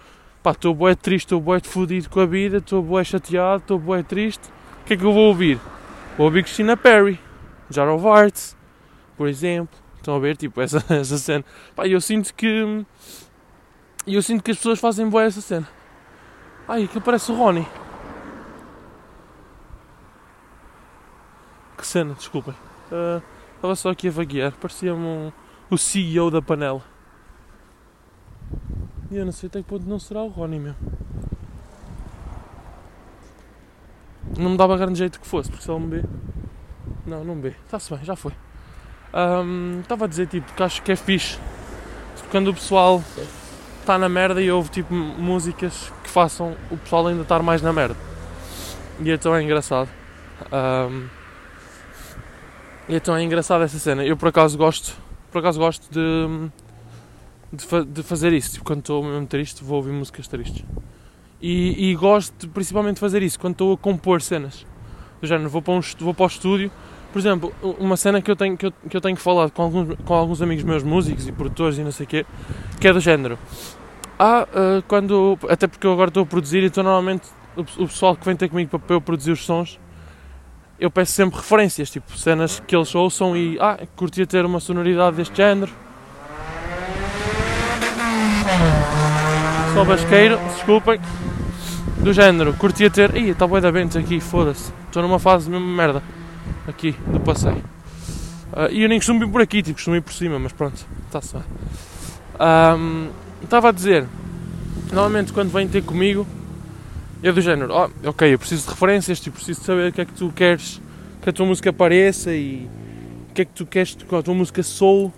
Pá, 0.45 0.53
estou 0.53 0.73
bué 0.73 0.95
triste, 0.95 1.27
estou 1.27 1.40
bué 1.40 1.59
fodido 1.61 2.09
com 2.09 2.21
a 2.21 2.27
vida, 2.27 2.59
estou 2.59 2.81
bué 2.85 3.03
chateado, 3.03 3.62
estou 3.62 3.81
bué 3.81 4.05
triste. 4.05 4.49
O 4.83 4.85
que 4.87 4.95
é 4.95 4.97
que 4.97 5.05
eu 5.05 5.12
vou 5.12 5.27
ouvir? 5.27 5.59
Vou 6.16 6.27
ouvir 6.27 6.45
Christina 6.45 6.77
Perry, 6.77 7.19
Jar 7.70 7.88
of 7.88 8.05
Hearts, 8.05 8.57
por 9.16 9.29
exemplo. 9.29 9.76
Estão 9.96 10.14
a 10.14 10.18
ver, 10.18 10.37
tipo, 10.37 10.61
essa, 10.61 10.83
essa 10.94 11.18
cena. 11.18 11.44
Pá, 11.74 11.87
eu 11.87 12.00
sinto 12.00 12.33
que... 12.35 12.85
Eu 14.07 14.22
sinto 14.22 14.42
que 14.42 14.52
as 14.52 14.57
pessoas 14.57 14.79
fazem 14.79 15.09
boa 15.09 15.24
essa 15.24 15.40
cena. 15.40 15.68
Ai, 16.68 16.85
aquilo 16.85 17.02
parece 17.02 17.33
o 17.33 17.35
Ronnie. 17.35 17.66
Que 21.76 21.87
cena, 21.87 22.14
desculpem. 22.14 22.55
Uh, 22.90 23.74
só 23.74 23.90
aqui 23.90 24.09
a 24.09 24.11
vaguear. 24.12 24.52
Parecia-me 24.52 25.00
um, 25.00 25.33
o 25.68 25.76
CEO 25.76 26.31
da 26.31 26.40
panela. 26.40 26.83
E 29.11 29.16
eu 29.16 29.24
não 29.24 29.33
sei 29.33 29.48
até 29.48 29.61
que 29.61 29.68
ponto 29.68 29.87
não 29.87 29.98
será 29.98 30.22
o 30.22 30.29
Ronnie 30.29 30.61
mesmo. 30.61 30.79
Não 34.38 34.50
me 34.50 34.57
dava 34.57 34.76
grande 34.76 34.98
jeito 34.98 35.20
que 35.20 35.26
fosse, 35.26 35.48
porque 35.50 35.64
se 35.64 35.70
ele 35.70 35.81
me 35.81 36.00
vê. 36.00 36.09
Não, 37.07 37.25
não 37.25 37.40
vê. 37.40 37.55
Está-se 37.64 37.95
bem, 37.95 38.05
já 38.05 38.16
foi. 38.16 38.33
Um, 39.14 39.81
estava 39.81 40.05
a 40.05 40.09
dizer 40.09 40.27
tipo 40.27 40.53
que 40.53 40.62
acho 40.62 40.83
que 40.83 40.92
é 40.92 40.97
fixe. 40.97 41.38
Quando 42.31 42.49
o 42.49 42.55
pessoal 42.55 43.03
está 43.81 43.97
na 43.97 44.09
merda 44.09 44.42
e 44.42 44.51
ouve 44.51 44.69
tipo 44.69 44.92
músicas 44.92 45.92
que 46.03 46.11
façam 46.11 46.57
o 46.71 46.77
pessoal 46.77 47.07
ainda 47.07 47.23
estar 47.23 47.42
mais 47.42 47.62
na 47.62 47.73
merda. 47.73 47.97
E 49.01 49.11
então 49.11 49.35
é 49.35 49.42
engraçado. 49.42 49.88
Um, 50.53 51.07
e 52.88 52.97
então 52.97 53.16
é 53.16 53.23
engraçado 53.23 53.62
essa 53.62 53.79
cena. 53.79 54.05
Eu 54.05 54.16
por 54.16 54.29
acaso 54.29 54.59
gosto, 54.59 54.97
por 55.31 55.38
acaso 55.38 55.59
gosto 55.59 55.88
de 55.90 56.51
de, 57.53 57.64
fa 57.64 57.85
de 57.85 58.03
fazer 58.03 58.33
isso. 58.33 58.53
Tipo, 58.53 58.64
quando 58.64 58.81
estou 58.81 59.03
mesmo 59.03 59.27
triste, 59.27 59.62
vou 59.62 59.77
ouvir 59.77 59.92
músicas 59.92 60.29
tristes. 60.29 60.64
E, 61.40 61.90
e 61.90 61.95
gosto 61.95 62.49
principalmente 62.49 62.95
de 62.95 63.01
fazer 63.01 63.23
isso 63.23 63.38
quando 63.38 63.53
estou 63.53 63.73
a 63.73 63.77
compor 63.77 64.23
cenas. 64.23 64.66
Do 65.21 65.27
género, 65.27 65.49
vou 65.49 65.62
para, 65.62 65.75
um, 65.75 65.81
vou 66.01 66.14
para 66.14 66.25
o 66.25 66.27
estúdio. 66.27 66.71
Por 67.16 67.20
exemplo, 67.20 67.50
uma 67.79 67.96
cena 67.96 68.20
que 68.20 68.31
eu 68.31 68.37
tenho 68.37 68.59
que, 68.59 68.66
eu, 68.66 68.72
que 68.90 68.94
eu 68.94 69.00
tenho 69.00 69.16
falado 69.16 69.50
com 69.50 69.62
alguns, 69.62 69.96
com 70.05 70.12
alguns 70.12 70.42
amigos 70.42 70.62
meus 70.64 70.83
músicos 70.83 71.26
e 71.26 71.33
produtores 71.33 71.79
e 71.79 71.81
não 71.83 71.90
sei 71.90 72.05
o 72.05 72.07
quê, 72.07 72.26
que 72.79 72.87
é 72.87 72.92
do 72.92 73.00
género. 73.00 73.38
Ah, 74.18 74.46
uh, 74.52 74.83
quando. 74.87 75.38
Até 75.48 75.66
porque 75.66 75.87
eu 75.87 75.94
agora 75.94 76.09
estou 76.09 76.24
a 76.24 76.26
produzir, 76.26 76.62
então 76.62 76.85
normalmente 76.85 77.26
o, 77.57 77.62
o 77.62 77.88
pessoal 77.88 78.14
que 78.16 78.22
vem 78.22 78.37
ter 78.37 78.50
comigo 78.50 78.79
para 78.79 78.96
eu 78.96 79.00
produzir 79.00 79.31
os 79.31 79.46
sons, 79.46 79.81
eu 80.79 80.90
peço 80.90 81.12
sempre 81.12 81.38
referências, 81.38 81.88
tipo 81.88 82.18
cenas 82.18 82.61
que 82.66 82.76
eles 82.76 82.94
ouçam 82.94 83.35
e. 83.35 83.57
Ah, 83.59 83.79
curtia 83.96 84.26
ter 84.26 84.44
uma 84.44 84.61
sonoridade 84.61 85.16
deste 85.16 85.38
género 85.38 85.72
Só 89.72 89.87
basqueiro, 89.87 90.38
desculpem. 90.55 91.00
Do 91.96 92.12
género, 92.12 92.52
curtia 92.52 92.90
ter. 92.90 93.16
Ih, 93.16 93.31
está 93.31 93.46
boi 93.46 93.62
da 93.62 93.72
Bentes 93.72 93.96
aqui, 93.96 94.20
foda-se. 94.20 94.70
Estou 94.85 95.02
numa 95.02 95.18
fase 95.18 95.48
mesmo 95.48 95.66
merda. 95.66 96.02
Aqui, 96.67 96.93
do 97.07 97.21
passeio. 97.21 97.65
Uh, 98.53 98.71
e 98.71 98.83
eu 98.83 98.89
nem 98.89 98.99
costumo 98.99 99.25
ir 99.25 99.29
por 99.29 99.41
aqui, 99.41 99.63
tipo, 99.63 99.75
costumo 99.75 99.97
ir 99.97 100.03
por 100.03 100.13
cima, 100.13 100.39
mas 100.39 100.53
pronto, 100.53 100.85
está-se 101.07 101.37
um, 101.37 103.09
Estava 103.43 103.69
a 103.69 103.73
dizer, 103.73 104.07
normalmente 104.93 105.33
quando 105.33 105.51
vêm 105.51 105.69
ter 105.69 105.83
comigo, 105.83 106.27
é 107.23 107.33
do 107.33 107.41
género, 107.41 107.73
oh, 107.73 108.09
ok, 108.09 108.33
eu 108.33 108.39
preciso 108.39 108.65
de 108.65 108.71
referências, 108.71 109.21
tipo, 109.21 109.37
preciso 109.37 109.63
saber 109.63 109.91
o 109.91 109.93
que 109.93 110.01
é 110.01 110.05
que 110.05 110.13
tu 110.13 110.33
queres 110.33 110.81
que 111.27 111.31
a 111.31 111.33
tua 111.33 111.45
música 111.45 111.71
apareça 111.71 112.33
e 112.33 112.69
o 113.31 113.35
que 113.35 113.43
é 113.43 113.45
que 113.45 113.53
tu 113.53 113.67
queres 113.67 113.97
que 113.97 114.15
a 114.15 114.23
tua 114.23 114.35
música 114.35 114.63
soul. 114.63 115.13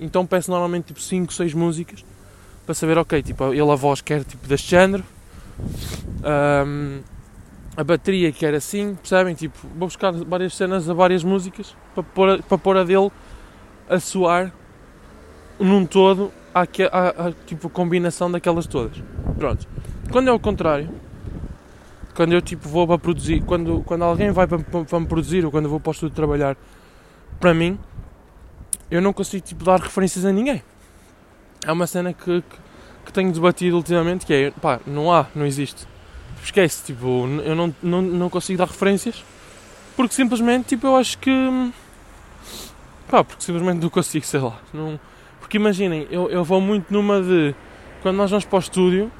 Então 0.00 0.24
peço 0.24 0.50
normalmente 0.50 0.86
tipo 0.86 1.00
5, 1.00 1.30
6 1.32 1.52
músicas 1.52 2.02
para 2.64 2.74
saber, 2.74 2.96
ok, 2.96 3.22
tipo, 3.22 3.52
ele 3.52 3.70
a 3.70 3.74
voz 3.74 4.00
quer 4.00 4.24
tipo 4.24 4.48
deste 4.48 4.70
género, 4.70 5.04
um, 6.66 7.00
a 7.76 7.84
bateria 7.84 8.32
quer 8.32 8.54
assim, 8.54 8.94
percebem? 8.94 9.34
Tipo, 9.34 9.58
vou 9.76 9.88
buscar 9.88 10.12
várias 10.12 10.54
cenas 10.54 10.88
a 10.88 10.94
várias 10.94 11.24
músicas 11.24 11.76
para 11.94 12.58
pôr 12.58 12.76
a, 12.76 12.84
dele 12.84 13.10
a 13.88 14.00
soar 14.00 14.52
num 15.58 15.84
todo 15.84 16.32
a, 16.54 16.62
a, 16.62 17.28
a 17.28 17.32
tipo 17.46 17.68
combinação 17.68 18.30
daquelas 18.30 18.66
todas. 18.66 19.02
Pronto. 19.36 19.66
Quando 20.10 20.28
é 20.28 20.32
o 20.32 20.38
contrário, 20.38 20.88
quando 22.14 22.32
eu 22.32 22.42
tipo 22.42 22.68
vou 22.68 22.86
para 22.86 22.98
produzir, 22.98 23.42
quando, 23.42 23.82
quando 23.82 24.02
alguém 24.02 24.30
vai 24.30 24.46
para, 24.46 24.58
para, 24.58 24.84
para 24.84 25.00
me 25.00 25.06
produzir 25.06 25.44
ou 25.44 25.50
quando 25.50 25.64
eu 25.64 25.70
vou 25.70 25.80
para 25.80 25.90
o 25.90 25.92
estúdio 25.92 26.14
trabalhar 26.14 26.56
para 27.38 27.54
mim, 27.54 27.78
eu 28.90 29.00
não 29.00 29.12
consigo 29.12 29.44
tipo 29.46 29.64
dar 29.64 29.78
referências 29.80 30.24
a 30.24 30.32
ninguém 30.32 30.62
é 31.66 31.72
uma 31.72 31.86
cena 31.86 32.12
que, 32.12 32.42
que, 32.42 32.56
que, 33.06 33.12
tenho 33.12 33.32
debatido 33.32 33.76
ultimamente 33.76 34.24
que 34.24 34.32
é, 34.32 34.50
pá, 34.50 34.80
não 34.86 35.12
há, 35.12 35.26
não 35.34 35.44
existe. 35.44 35.86
Esquece, 36.42 36.84
tipo, 36.84 37.28
eu 37.44 37.54
não, 37.54 37.74
não, 37.82 38.02
não 38.02 38.30
consigo 38.30 38.58
dar 38.58 38.66
referências 38.66 39.24
porque 40.00 40.14
simplesmente, 40.14 40.68
tipo, 40.68 40.86
eu 40.86 40.96
acho 40.96 41.18
que 41.18 41.30
pá, 43.06 43.22
porque 43.22 43.42
simplesmente 43.42 43.82
não 43.82 43.90
consigo, 43.90 44.24
sei 44.24 44.40
lá. 44.40 44.58
Não, 44.72 44.98
porque 45.38 45.58
imaginem, 45.58 46.06
eu, 46.10 46.30
eu 46.30 46.42
vou 46.42 46.58
muito 46.58 46.90
numa 46.90 47.20
de 47.20 47.54
quando 48.00 48.16
nós 48.16 48.30
vamos 48.30 48.46
para 48.46 48.56
o 48.56 48.60
estúdio, 48.60 49.12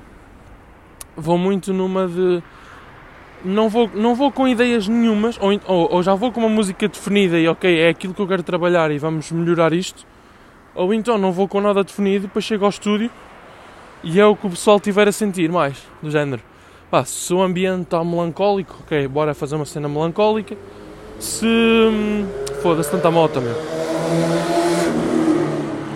vou 1.15 1.37
muito 1.37 1.75
numa 1.75 2.09
de 2.09 2.43
não 3.45 3.69
vou, 3.69 3.91
não 3.95 4.15
vou 4.15 4.33
com 4.33 4.49
ideias 4.49 4.89
nenhumas, 4.89 5.39
ou, 5.39 5.51
ou, 5.67 5.93
ou 5.97 6.03
já 6.03 6.15
vou 6.15 6.33
com 6.33 6.41
uma 6.41 6.49
música 6.49 6.89
definida 6.89 7.39
e 7.39 7.47
ok, 7.47 7.79
é 7.79 7.91
aquilo 7.91 8.15
que 8.15 8.23
eu 8.23 8.27
quero 8.27 8.43
trabalhar 8.43 8.91
e 8.91 8.99
vamos 8.99 9.31
melhorar 9.31 9.73
isto 9.75 10.07
ou 10.75 10.95
então 10.95 11.19
não 11.19 11.33
vou 11.33 11.47
com 11.47 11.61
nada 11.61 11.85
definido, 11.85 12.27
depois 12.27 12.45
chego 12.45 12.65
ao 12.65 12.71
estúdio 12.71 13.11
e 14.03 14.19
é 14.19 14.25
o 14.25 14.35
que 14.35 14.47
o 14.47 14.51
pessoal 14.51 14.81
tiver 14.81 15.07
a 15.09 15.13
sentir 15.13 15.53
mais, 15.53 15.77
do 16.03 16.11
género. 16.11 16.43
Pá, 16.91 17.05
se 17.05 17.33
o 17.33 17.41
ambiente 17.41 17.83
está 17.83 18.03
melancólico, 18.03 18.79
ok, 18.81 19.07
bora 19.07 19.33
fazer 19.33 19.55
uma 19.55 19.65
cena 19.65 19.89
melancólica. 19.89 20.57
Se. 21.21 21.47
Hum, 21.47 22.27
foda-se, 22.63 22.91
tanta 22.91 23.11
moto, 23.11 23.41
meu. 23.41 23.55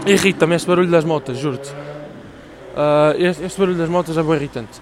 Irrita-me 0.06 0.54
este 0.54 0.68
barulho 0.68 0.90
das 0.90 1.04
motas, 1.04 1.36
juro-te. 1.38 1.70
Uh, 1.70 3.18
este, 3.18 3.44
este, 3.44 3.58
barulho 3.58 3.78
das 3.78 3.88
motas 3.88 4.16
é 4.16 4.22
bem 4.22 4.34
irritante. 4.34 4.80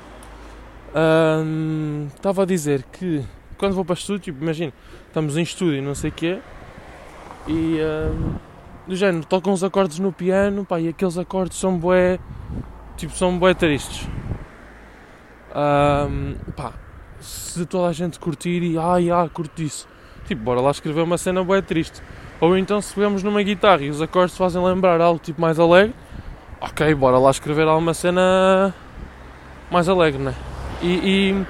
Uh, 0.94 2.09
estava 2.14 2.42
a 2.42 2.46
dizer 2.46 2.85
que 2.92 3.25
quando 3.57 3.75
vou 3.75 3.85
para 3.85 3.94
estúdio, 3.94 4.20
tipo, 4.20 4.42
imagina, 4.42 4.72
estamos 5.07 5.38
em 5.38 5.42
estúdio, 5.42 5.83
não 5.83 5.94
sei 5.94 6.11
o 6.11 6.12
quê, 6.12 6.38
e. 7.48 7.79
Uh, 7.81 8.53
do 8.87 8.96
género, 8.96 9.25
tocam 9.25 9.53
os 9.53 9.62
acordes 9.62 9.98
no 9.98 10.12
piano, 10.12 10.64
pá, 10.64 10.81
e 10.81 10.88
aqueles 10.88 11.16
acordes 11.16 11.57
são 11.57 11.79
bué, 11.79 12.18
tipo, 12.96 13.14
são 13.16 13.38
bué 13.38 13.55
tristes. 13.55 14.09
Um, 15.54 16.34
pá, 16.52 16.72
se 17.20 17.64
toda 17.66 17.88
a 17.88 17.92
gente 17.92 18.18
curtir 18.18 18.62
e, 18.62 18.78
ai, 18.78 19.10
ah, 19.10 19.28
curto 19.32 19.62
isso, 19.62 19.86
tipo, 20.26 20.42
bora 20.42 20.60
lá 20.60 20.70
escrever 20.70 21.02
uma 21.02 21.18
cena 21.18 21.44
bué 21.44 21.60
triste. 21.60 22.02
Ou 22.40 22.56
então 22.56 22.80
se 22.80 22.94
pegamos 22.94 23.22
numa 23.22 23.42
guitarra 23.42 23.82
e 23.82 23.90
os 23.90 24.02
acordes 24.02 24.36
fazem 24.36 24.62
lembrar 24.62 25.00
algo 25.00 25.20
tipo 25.20 25.40
mais 25.40 25.60
alegre, 25.60 25.94
ok, 26.60 26.94
bora 26.94 27.18
lá 27.18 27.30
escrever 27.30 27.68
alguma 27.68 27.94
cena 27.94 28.74
mais 29.70 29.88
alegre, 29.88 30.20
né? 30.20 30.34
E, 30.82 31.44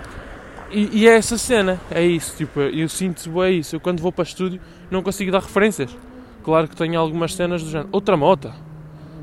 e, 0.70 1.00
e, 1.00 1.08
é 1.08 1.16
essa 1.16 1.38
cena, 1.38 1.80
é 1.90 2.02
isso, 2.02 2.36
tipo, 2.36 2.60
eu 2.60 2.88
sinto 2.88 3.30
bué 3.30 3.50
isso. 3.52 3.76
Eu 3.76 3.80
quando 3.80 4.00
vou 4.00 4.12
para 4.12 4.24
estúdio 4.24 4.60
não 4.90 5.02
consigo 5.02 5.30
dar 5.30 5.40
referências 5.40 5.96
Claro 6.42 6.66
que 6.66 6.76
tenho 6.76 6.98
algumas 6.98 7.34
cenas 7.34 7.62
do 7.62 7.70
género. 7.70 7.88
Outra 7.92 8.16
moto? 8.16 8.52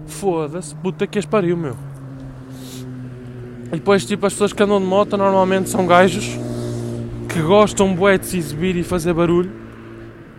Foda-se, 0.07 0.73
puta 0.75 1.05
que 1.05 1.19
as 1.19 1.25
pariu, 1.25 1.57
meu. 1.57 1.88
E 3.71 3.75
depois, 3.75 4.03
tipo, 4.03 4.25
as 4.25 4.34
pessoas 4.34 4.51
que 4.51 4.63
andam 4.63 4.79
de 4.79 4.86
moto 4.88 5.15
normalmente 5.15 5.69
são 5.69 5.86
gajos 5.86 6.25
que 7.32 7.39
gostam 7.39 7.93
bué 7.93 8.17
de 8.17 8.25
se 8.25 8.38
exibir 8.38 8.75
e 8.75 8.84
fazer 8.84 9.13
barulho. 9.13 9.51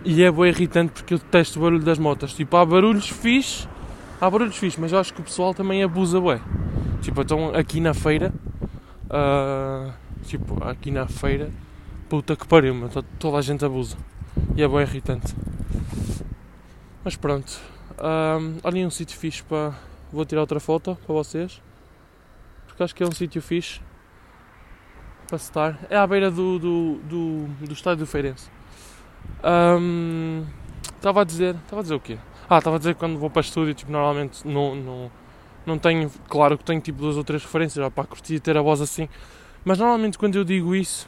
E 0.04 0.24
é 0.24 0.30
bué 0.30 0.48
irritante 0.48 0.92
porque 0.92 1.14
eu 1.14 1.18
detesto 1.18 1.60
o 1.60 1.62
barulho 1.62 1.84
das 1.84 1.96
motas. 1.96 2.34
Tipo, 2.34 2.56
há 2.56 2.66
barulhos 2.66 3.08
fixe, 3.08 3.68
há 4.20 4.28
barulhos 4.28 4.56
fixe, 4.56 4.80
mas 4.80 4.90
eu 4.90 4.98
acho 4.98 5.14
que 5.14 5.20
o 5.20 5.24
pessoal 5.24 5.54
também 5.54 5.80
abusa 5.80 6.20
bué. 6.20 6.40
Tipo, 7.02 7.22
então 7.22 7.54
aqui 7.54 7.80
na 7.80 7.94
feira, 7.94 8.32
uh, 9.06 9.92
tipo, 10.24 10.62
aqui 10.64 10.90
na 10.90 11.06
feira, 11.06 11.50
puta 12.08 12.34
que 12.34 12.48
pariu, 12.48 12.74
meu, 12.74 12.90
toda 13.16 13.38
a 13.38 13.42
gente 13.42 13.64
abusa. 13.64 13.96
E 14.56 14.62
é 14.62 14.66
bué 14.66 14.82
irritante. 14.82 15.36
Mas 17.04 17.14
pronto, 17.14 17.60
uh, 17.92 18.58
olhem 18.64 18.84
um 18.84 18.90
sítio 18.90 19.16
fixe 19.16 19.44
para... 19.44 19.72
Vou 20.12 20.24
tirar 20.24 20.40
outra 20.40 20.58
foto 20.58 20.98
para 21.06 21.14
vocês 21.14 21.62
porque 22.80 22.84
acho 22.84 22.94
que 22.94 23.02
é 23.02 23.06
um 23.06 23.12
sítio 23.12 23.42
fixe 23.42 23.80
para 25.26 25.36
estar. 25.36 25.78
É 25.90 25.96
à 25.96 26.06
beira 26.06 26.30
do, 26.30 26.58
do, 26.58 26.94
do, 27.04 27.46
do 27.66 27.72
estádio 27.72 28.04
do 28.04 28.06
Feirense. 28.06 28.50
Estava 30.96 31.18
um, 31.18 31.22
a 31.22 31.24
dizer. 31.24 31.56
Estava 31.56 31.80
a 31.80 31.82
dizer 31.82 31.94
o 31.94 32.00
quê? 32.00 32.18
Ah, 32.48 32.58
estava 32.58 32.76
a 32.76 32.78
dizer 32.78 32.94
que 32.94 33.00
quando 33.00 33.18
vou 33.18 33.28
para 33.28 33.42
estúdio, 33.42 33.74
tipo, 33.74 33.92
normalmente 33.92 34.46
não, 34.48 34.74
não, 34.74 35.12
não 35.66 35.78
tenho. 35.78 36.10
Claro 36.28 36.56
que 36.56 36.64
tenho 36.64 36.80
tipo 36.80 36.98
duas 37.00 37.18
ou 37.18 37.24
três 37.24 37.42
referências 37.42 37.92
para 37.92 38.04
curtir 38.04 38.40
ter 38.40 38.56
a 38.56 38.62
voz 38.62 38.80
assim. 38.80 39.08
Mas 39.62 39.78
normalmente 39.78 40.16
quando 40.16 40.36
eu 40.36 40.44
digo 40.44 40.74
isso, 40.74 41.06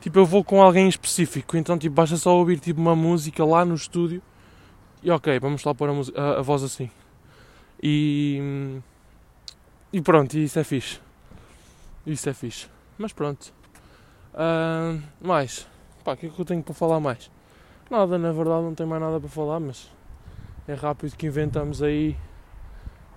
tipo, 0.00 0.18
eu 0.18 0.26
vou 0.26 0.42
com 0.42 0.60
alguém 0.60 0.88
específico. 0.88 1.56
Então, 1.56 1.78
tipo, 1.78 1.94
basta 1.94 2.16
só 2.16 2.36
ouvir 2.36 2.58
tipo 2.58 2.80
uma 2.80 2.96
música 2.96 3.44
lá 3.44 3.64
no 3.64 3.76
estúdio. 3.76 4.20
E 5.00 5.12
ok, 5.12 5.38
vamos 5.38 5.62
lá 5.62 5.72
pôr 5.72 5.88
a, 5.90 6.20
a, 6.20 6.38
a 6.40 6.42
voz 6.42 6.64
assim. 6.64 6.90
E 7.80 8.80
e 9.90 10.02
pronto, 10.02 10.36
isso 10.36 10.58
é 10.58 10.64
fixe. 10.64 11.00
Isso 12.06 12.28
é 12.28 12.34
fixe. 12.34 12.68
Mas 12.98 13.12
pronto. 13.12 13.54
Uh, 14.34 15.02
mais. 15.20 15.66
Pá, 16.04 16.12
o 16.12 16.16
que 16.16 16.26
é 16.26 16.28
que 16.28 16.38
eu 16.38 16.44
tenho 16.44 16.62
para 16.62 16.74
falar 16.74 17.00
mais? 17.00 17.30
Nada, 17.90 18.18
na 18.18 18.30
verdade 18.32 18.62
não 18.62 18.74
tenho 18.74 18.88
mais 18.88 19.00
nada 19.00 19.18
para 19.18 19.28
falar, 19.30 19.58
mas 19.60 19.90
é 20.66 20.74
rápido 20.74 21.16
que 21.16 21.26
inventamos 21.26 21.82
aí. 21.82 22.16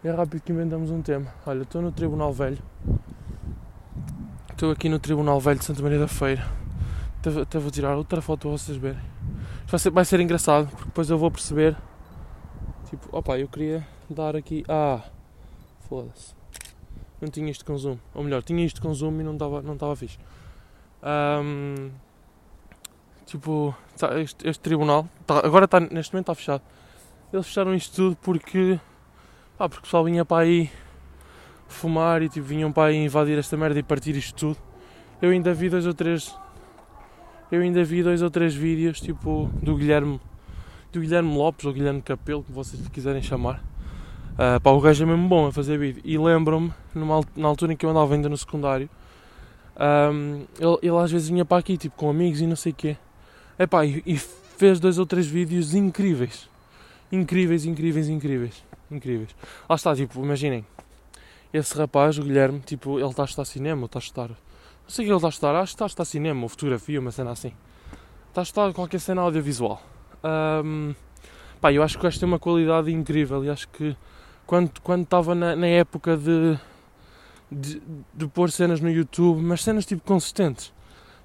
É 0.02 0.12
rápido 0.12 0.42
que 0.42 0.52
inventamos 0.54 0.90
um 0.92 1.02
tema. 1.02 1.34
Olha, 1.46 1.64
estou 1.64 1.82
no 1.82 1.92
Tribunal 1.92 2.32
Velho. 2.32 2.58
Estou 4.50 4.72
aqui 4.72 4.88
no 4.88 4.98
Tribunal 4.98 5.42
Velho 5.42 5.60
de 5.60 5.66
Santa 5.66 5.82
Maria 5.84 6.00
da 6.00 6.08
Feira. 6.08 6.46
Até, 7.20 7.42
até 7.42 7.60
vou 7.60 7.70
tirar 7.70 7.98
outra 7.98 8.22
foto 8.22 8.42
para 8.48 8.52
vocês 8.52 8.78
verem. 8.78 9.02
Vai 9.68 9.80
ser, 9.80 9.90
vai 9.90 10.06
ser 10.06 10.20
engraçado, 10.22 10.70
porque 10.70 10.86
depois 10.86 11.10
eu 11.10 11.18
vou 11.18 11.30
perceber. 11.30 11.76
Tipo, 12.90 13.10
opa, 13.16 13.38
eu 13.38 13.48
queria 13.50 13.86
dar 14.10 14.38
aqui. 14.38 14.64
Ah, 14.70 15.02
foda-se 15.88 16.41
não 17.22 17.30
tinha 17.30 17.50
isto 17.50 17.64
com 17.64 17.78
zoom. 17.78 17.98
Ou 18.14 18.24
melhor, 18.24 18.44
tinha 18.44 18.66
isto 18.66 18.82
com 18.82 18.94
zoom 18.94 19.20
e 19.20 19.24
não 19.24 19.34
estava 19.34 19.62
não 19.62 19.78
tava 19.78 19.96
fixe. 19.96 20.18
Um, 21.04 21.90
tipo, 23.26 23.76
tá, 23.98 24.20
este, 24.20 24.48
este, 24.48 24.62
tribunal, 24.62 25.08
tá, 25.26 25.40
agora 25.40 25.66
está, 25.66 25.80
neste 25.80 26.14
momento 26.14 26.32
está 26.32 26.36
fechado. 26.36 26.62
Eles 27.32 27.46
fecharam 27.46 27.74
isto 27.74 27.96
tudo 27.96 28.18
porque, 28.18 28.80
pá, 29.58 29.70
porque 29.70 29.80
o 29.80 29.84
pessoal 29.84 30.04
vinha 30.04 30.26
para 30.26 30.44
aí 30.44 30.70
fumar 31.68 32.22
e 32.22 32.30
tipo, 32.30 32.46
vinham 32.46 32.72
para 32.72 32.90
aí 32.90 32.98
invadir 32.98 33.38
esta 33.38 33.56
merda 33.56 33.80
e 33.80 33.84
partir 33.84 34.16
isto 34.16 34.36
tudo. 34.36 34.58
Eu 35.22 35.32
ainda 35.32 35.54
vi 35.54 35.70
dois 35.70 35.86
ou 35.86 35.94
três. 35.94 36.36
Eu 37.52 37.62
ainda 37.62 37.84
vi 37.84 38.04
dois 38.04 38.22
ou 38.22 38.30
três 38.30 38.54
vídeos 38.56 39.00
tipo 39.00 39.50
do 39.62 39.76
Guilherme 39.76 40.20
do 40.92 41.00
Guilherme 41.00 41.36
Lopes 41.36 41.66
ou 41.66 41.74
Guilherme 41.74 42.02
Capelo, 42.02 42.44
que 42.44 42.52
vocês 42.52 42.86
quiserem 42.90 43.22
chamar, 43.22 43.64
Uh, 44.34 44.60
pá, 44.62 44.72
o 44.72 44.80
gajo 44.80 45.04
é 45.04 45.08
mesmo 45.08 45.28
bom 45.28 45.48
a 45.48 45.52
fazer 45.52 45.78
vídeo. 45.78 46.02
E 46.06 46.18
lembro-me, 46.18 46.74
na 47.36 47.48
altura 47.48 47.74
em 47.74 47.76
que 47.76 47.86
eu 47.86 47.90
andava 47.90 48.14
ainda 48.14 48.30
no 48.30 48.38
secundário, 48.38 48.90
um, 49.82 50.46
ele, 50.60 50.78
ele, 50.82 50.98
às 50.98 51.12
vezes 51.12 51.30
vinha 51.30 51.46
para 51.46 51.58
aqui, 51.58 51.78
tipo, 51.78 51.96
com 51.96 52.10
amigos 52.10 52.42
e 52.42 52.48
não 52.48 52.56
sei 52.56 52.72
o 52.72 52.76
quê. 52.76 52.98
Epá, 53.58 53.86
e, 53.86 54.02
e 54.06 54.18
fez 54.18 54.80
dois 54.80 54.98
ou 54.98 55.06
três 55.06 55.28
vídeos 55.28 55.74
incríveis. 55.74 56.50
Incríveis, 57.12 57.66
incríveis, 57.66 58.08
incríveis. 58.08 58.64
Incríveis. 58.90 59.36
Lá 59.70 59.76
está, 59.76 59.96
tipo, 59.96 60.24
imaginem. 60.24 60.66
Esse 61.54 61.78
rapaz, 61.78 62.18
o 62.18 62.24
Guilherme, 62.24 62.60
tipo, 62.60 63.00
ele 63.00 63.10
está 63.10 63.24
a 63.24 63.26
estudar 63.26 63.46
cinema, 63.46 63.82
ou 63.82 63.86
está 63.86 64.00
a 64.00 64.02
estudar. 64.02 64.30
Não 64.30 64.36
sei 64.88 65.06
o 65.06 65.08
que 65.08 65.12
ele 65.12 65.18
está 65.18 65.28
a 65.28 65.30
estudar, 65.30 65.56
acho 65.56 65.72
que 65.72 65.76
está 65.76 65.86
a 65.86 65.88
estudar 65.88 66.06
cinema, 66.06 66.44
ou 66.44 66.50
fotografia, 66.50 67.00
uma 67.00 67.12
cena 67.12 67.32
assim. 67.32 67.54
Está 68.30 68.42
a 68.42 68.44
estudar 68.44 68.74
qualquer 68.74 69.00
cena 69.00 69.22
audiovisual. 69.22 69.82
Um, 70.24 70.94
pá, 71.60 71.74
eu 71.74 71.84
acho 71.84 71.98
que 71.98 72.02
o 72.02 72.04
gajo 72.04 72.20
tem 72.20 72.28
uma 72.28 72.40
qualidade 72.40 72.92
incrível 72.92 73.44
e 73.44 73.50
acho 73.50 73.68
que 73.70 73.96
quando, 74.52 74.82
quando 74.82 75.04
estava 75.04 75.34
na, 75.34 75.56
na 75.56 75.66
época 75.66 76.18
de, 76.18 76.60
de, 77.50 77.82
de, 78.14 78.28
pôr 78.28 78.52
cenas 78.52 78.82
no 78.82 78.92
YouTube, 78.92 79.42
mas 79.42 79.64
cenas 79.64 79.86
tipo 79.86 80.02
consistentes. 80.04 80.74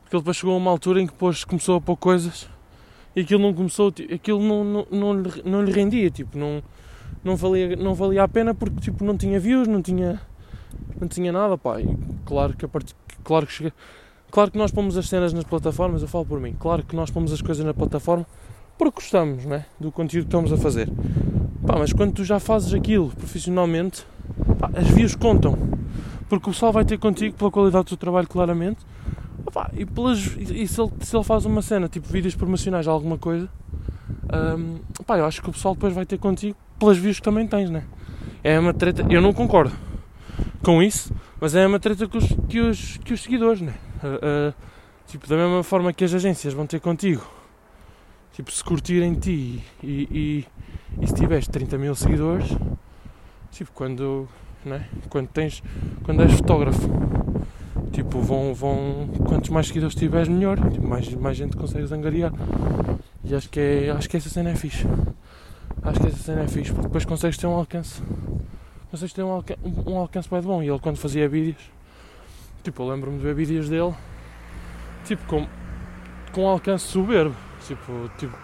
Porque 0.01 0.15
ele 0.15 0.23
depois 0.23 0.37
chegou 0.37 0.55
a 0.55 0.59
uma 0.59 0.71
altura 0.71 1.03
em 1.03 1.07
que 1.09 1.13
depois 1.13 1.43
começou 1.43 1.75
a 1.75 1.81
pôr 1.81 1.97
coisas 1.97 2.49
e 3.17 3.23
aquilo 3.23 3.43
não 3.43 3.53
começou, 3.53 3.93
aquilo 4.15 4.41
não, 4.41 4.63
não, 4.63 4.87
não, 4.93 5.21
lhe, 5.21 5.43
não 5.45 5.61
lhe 5.61 5.73
rendia, 5.73 6.09
tipo, 6.09 6.39
não, 6.39 6.63
não, 7.25 7.35
valia, 7.35 7.75
não 7.75 7.97
valia 7.97 8.23
a 8.23 8.29
pena 8.29 8.55
porque 8.55 8.79
tipo, 8.81 9.05
não 9.05 9.17
tinha 9.17 9.41
views, 9.41 9.67
não 9.67 9.83
tinha, 9.83 10.21
não 11.01 11.09
tinha 11.09 11.33
nada, 11.33 11.59
pá. 11.59 11.81
E 11.81 11.99
claro 12.25 12.57
que 12.57 12.65
a 12.65 12.69
part... 12.69 12.95
claro 13.25 13.45
que. 13.45 13.73
Claro 14.31 14.53
que 14.53 14.59
nós 14.59 14.71
pomos 14.71 14.97
as 14.97 15.09
cenas 15.09 15.33
nas 15.33 15.45
plataformas, 15.45 16.01
eu 16.01 16.07
falo 16.07 16.27
por 16.27 16.39
mim, 16.39 16.55
claro 16.57 16.85
que 16.85 16.95
nós 16.95 17.11
pomos 17.11 17.33
as 17.33 17.43
coisas 17.43 17.67
na 17.67 17.75
plataforma 17.75 18.25
porque 18.79 19.01
gostamos 19.01 19.45
né, 19.47 19.65
do 19.81 19.91
conteúdo 19.91 20.25
que 20.25 20.29
estamos 20.29 20.53
a 20.53 20.57
fazer. 20.57 20.89
Pá, 21.67 21.77
mas 21.79 21.93
quando 21.93 22.13
tu 22.13 22.25
já 22.25 22.39
fazes 22.39 22.73
aquilo 22.73 23.09
profissionalmente, 23.11 24.07
pá, 24.59 24.71
as 24.75 24.89
views 24.89 25.15
contam. 25.15 25.59
Porque 26.29 26.49
o 26.49 26.53
pessoal 26.53 26.73
vai 26.73 26.85
ter 26.85 26.99
contigo 26.99 27.37
pela 27.37 27.51
qualidade 27.51 27.85
do 27.85 27.89
teu 27.89 27.97
trabalho, 27.97 28.29
claramente. 28.29 28.79
E, 29.75 29.87
pelas, 29.87 30.19
e 30.37 30.67
se, 30.67 30.81
ele, 30.81 30.93
se 31.01 31.17
ele 31.17 31.25
faz 31.25 31.45
uma 31.47 31.63
cena, 31.63 31.89
tipo 31.89 32.09
vídeos 32.09 32.35
promocionais 32.35 32.87
alguma 32.87 33.17
coisa, 33.17 33.49
pá, 35.07 35.19
eu 35.19 35.25
acho 35.25 35.41
que 35.43 35.49
o 35.49 35.53
pessoal 35.53 35.75
depois 35.75 35.95
vai 35.95 36.05
ter 36.05 36.19
contigo 36.19 36.57
pelas 36.79 36.99
views 36.99 37.19
que 37.19 37.23
também 37.23 37.47
tens, 37.47 37.71
né? 37.71 37.85
É 38.45 38.59
uma 38.59 38.75
treta. 38.75 39.07
Eu 39.09 39.21
não 39.21 39.33
concordo 39.33 39.73
com 40.63 40.83
isso, 40.83 41.13
mas 41.41 41.55
é 41.55 41.67
uma 41.67 41.79
treta 41.79 42.07
que 42.07 42.19
os, 42.19 42.27
que 42.49 42.61
os, 42.61 42.97
que 42.99 43.13
os 43.13 43.23
seguidores, 43.23 43.61
né? 43.61 43.75
Uh, 44.03 44.51
uh, 44.51 44.55
tipo, 45.07 45.27
da 45.27 45.37
mesma 45.37 45.63
forma 45.63 45.93
que 45.93 46.05
as 46.05 46.13
agências 46.13 46.53
vão 46.53 46.67
ter 46.67 46.81
contigo, 46.81 47.23
tipo, 48.37 48.53
se 48.53 48.63
curtirem 48.63 49.15
ti 49.15 49.65
e, 49.83 50.09
e 50.11 50.47
e 51.01 51.07
se 51.07 51.15
tiveres 51.15 51.47
30 51.49 51.77
mil 51.77 51.95
seguidores, 51.95 52.49
tipo, 53.51 53.71
quando, 53.73 54.27
né, 54.65 54.89
quando 55.11 55.29
tens, 55.29 55.63
quando 56.05 56.23
és 56.23 56.33
fotógrafo, 56.33 56.89
tipo, 57.93 58.21
vão, 58.21 58.55
vão, 58.55 59.09
quantos 59.27 59.51
mais 59.51 59.67
seguidores 59.67 59.95
tiveres, 59.95 60.29
melhor, 60.29 60.59
tipo, 60.71 60.87
mais, 60.87 61.13
mais 61.15 61.37
gente 61.37 61.57
consegues 61.57 61.93
angariar. 61.93 62.33
E 63.25 63.35
acho 63.35 63.51
que, 63.51 63.61
é, 63.61 63.91
acho 63.91 64.09
que 64.09 64.17
essa 64.17 64.31
cena 64.31 64.51
é 64.51 64.55
fixe. 64.55 64.87
Acho 65.83 66.01
que 66.01 66.07
essa 66.07 66.17
cena 66.17 66.43
é 66.43 66.49
fixe, 66.49 66.73
porque 66.73 66.87
depois 66.87 67.05
consegues 67.05 67.37
ter 67.37 67.47
um 67.47 67.55
alcance, 67.55 68.03
consegues 68.91 69.13
ter 69.13 69.23
um, 69.23 69.31
alcance, 69.31 69.61
um 69.87 69.99
alcance 69.99 70.31
bem 70.31 70.41
bom. 70.41 70.63
E 70.63 70.69
ele, 70.69 70.79
quando 70.79 70.97
fazia 70.97 71.29
vídeos, 71.29 71.63
tipo, 72.63 72.83
eu 72.83 72.89
lembro-me 72.89 73.19
de 73.19 73.25
ver 73.25 73.35
vídeos 73.35 73.69
dele, 73.69 73.95
tipo, 75.05 75.23
com, 75.27 75.47
com 76.33 76.45
um 76.45 76.49
alcance 76.49 76.87
soberbo, 76.87 77.37
tipo, 77.67 78.11
tipo, 78.19 78.37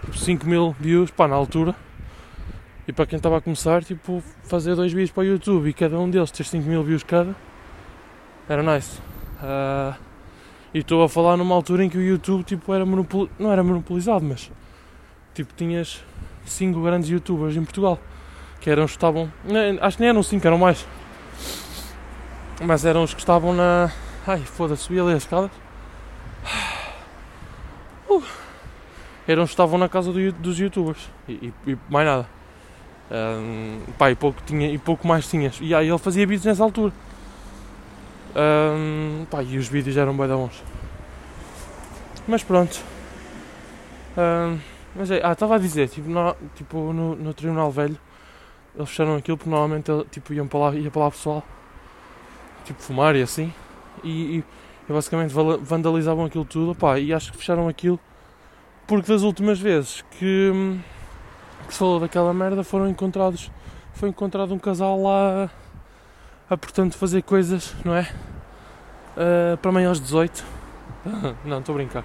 tipo 0.00 0.18
5 0.18 0.46
mil 0.46 0.76
views, 0.78 1.10
pá, 1.10 1.28
na 1.28 1.36
altura 1.36 1.74
e 2.86 2.92
para 2.92 3.06
quem 3.06 3.16
estava 3.16 3.38
a 3.38 3.40
começar, 3.40 3.84
tipo, 3.84 4.22
fazer 4.44 4.74
dois 4.74 4.92
vídeos 4.92 5.12
para 5.12 5.22
o 5.22 5.24
YouTube 5.24 5.68
e 5.68 5.72
cada 5.72 5.98
um 5.98 6.10
deles 6.10 6.30
ter 6.30 6.44
5 6.44 6.68
mil 6.68 6.82
views 6.82 7.02
cada, 7.04 7.34
era 8.48 8.62
nice. 8.62 8.98
Uh, 9.38 9.94
e 10.74 10.78
estou 10.78 11.02
a 11.02 11.08
falar 11.08 11.36
numa 11.36 11.54
altura 11.54 11.84
em 11.84 11.88
que 11.88 11.96
o 11.96 12.02
YouTube 12.02 12.42
tipo, 12.42 12.72
era 12.74 12.84
monopol... 12.84 13.28
não 13.38 13.52
era 13.52 13.62
monopolizado, 13.62 14.24
mas 14.24 14.50
tipo, 15.32 15.54
tinhas 15.54 16.04
5 16.44 16.80
grandes 16.82 17.08
youtubers 17.08 17.56
em 17.56 17.62
Portugal 17.62 17.98
que 18.60 18.70
eram 18.70 18.84
estavam. 18.84 19.30
Acho 19.80 19.96
que 19.96 20.02
nem 20.02 20.10
eram 20.10 20.22
5, 20.22 20.46
eram 20.46 20.58
mais. 20.58 20.86
Mas 22.64 22.84
eram 22.84 23.02
os 23.02 23.12
que 23.12 23.20
estavam 23.20 23.52
na. 23.52 23.90
Ai, 24.24 24.38
foda-se, 24.38 24.84
subi 24.84 25.00
ali 25.00 25.12
as 25.12 25.22
escadas. 25.22 25.50
Uh, 28.08 28.22
eram 29.26 29.44
estavam 29.44 29.78
na 29.78 29.88
casa 29.88 30.12
do, 30.12 30.32
dos 30.32 30.58
youtubers 30.58 31.08
e, 31.28 31.52
e, 31.66 31.72
e 31.72 31.78
mais 31.88 32.06
nada. 32.06 32.28
Um, 33.10 33.80
pá, 33.98 34.10
e 34.10 34.14
pouco, 34.14 34.40
tinha, 34.44 34.70
e 34.70 34.78
pouco 34.78 35.06
mais 35.06 35.28
tinhas. 35.28 35.58
E 35.60 35.74
aí 35.74 35.88
ele 35.88 35.98
fazia 35.98 36.26
vídeos 36.26 36.46
nessa 36.46 36.64
altura. 36.64 36.92
Um, 38.34 39.26
pá, 39.30 39.42
e 39.42 39.58
os 39.58 39.68
vídeos 39.68 39.96
eram 39.96 40.16
bem 40.16 40.28
bons. 40.28 40.62
Mas 42.26 42.42
pronto. 42.42 42.80
Um, 44.16 44.58
mas 44.94 45.10
é, 45.10 45.20
ah, 45.24 45.32
estava 45.32 45.56
a 45.56 45.58
dizer, 45.58 45.88
tipo, 45.88 46.08
no, 46.08 46.36
tipo 46.54 46.92
no, 46.92 47.16
no 47.16 47.34
Tribunal 47.34 47.70
Velho, 47.70 47.98
eles 48.74 48.88
fecharam 48.88 49.16
aquilo 49.16 49.36
porque 49.36 49.50
normalmente 49.50 49.90
tipo, 50.10 50.32
iam 50.32 50.46
para 50.46 50.58
lá, 50.58 50.74
ia 50.74 50.90
para 50.90 51.02
lá 51.02 51.10
pessoal, 51.10 51.42
tipo, 52.64 52.80
fumar 52.80 53.16
e 53.16 53.22
assim. 53.22 53.52
E, 54.02 54.38
e, 54.38 54.44
e 54.88 54.92
basicamente 54.92 55.32
vandalizavam 55.32 56.24
aquilo 56.24 56.44
tudo, 56.44 56.74
pá, 56.74 56.98
e 56.98 57.12
acho 57.12 57.32
que 57.32 57.38
fecharam 57.38 57.68
aquilo 57.68 58.00
porque 58.86 59.12
das 59.12 59.22
últimas 59.22 59.58
vezes 59.58 60.04
que 60.18 60.52
que 61.66 61.72
se 61.72 61.78
falou 61.78 61.98
daquela 61.98 62.32
merda 62.34 62.62
foram 62.62 62.88
encontrados. 62.88 63.50
Foi 63.94 64.08
encontrado 64.08 64.52
um 64.54 64.58
casal 64.58 65.02
lá 65.02 65.50
a, 66.50 66.54
a 66.54 66.56
portanto 66.56 66.96
fazer 66.96 67.22
coisas, 67.22 67.74
não 67.84 67.94
é? 67.94 68.08
Uh, 69.16 69.56
para 69.56 69.72
maiores 69.72 69.98
de 69.98 70.04
18. 70.04 70.44
não, 71.44 71.58
estou 71.58 71.74
a 71.74 71.78
brincar. 71.78 72.04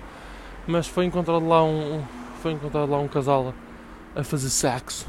Mas 0.66 0.88
foi 0.88 1.06
encontrado 1.06 1.46
lá 1.48 1.64
um. 1.64 2.04
Foi 2.42 2.52
encontrado 2.52 2.90
lá 2.90 3.00
um 3.00 3.08
casal 3.08 3.54
a, 4.16 4.22
a 4.22 4.24
fazer 4.24 4.50
sexo. 4.50 5.08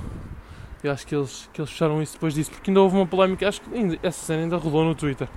Eu 0.82 0.92
acho 0.92 1.06
que 1.06 1.14
eles, 1.14 1.50
que 1.52 1.60
eles 1.60 1.70
fecharam 1.70 2.00
isso 2.00 2.12
depois 2.14 2.34
disso, 2.34 2.50
porque 2.50 2.70
ainda 2.70 2.80
houve 2.80 2.96
uma 2.96 3.06
polémica, 3.06 3.48
acho 3.48 3.60
que 3.60 3.74
ainda, 3.74 3.98
essa 4.00 4.26
cena 4.26 4.42
ainda 4.42 4.56
rodou 4.56 4.84
no 4.84 4.94
Twitter. 4.94 5.28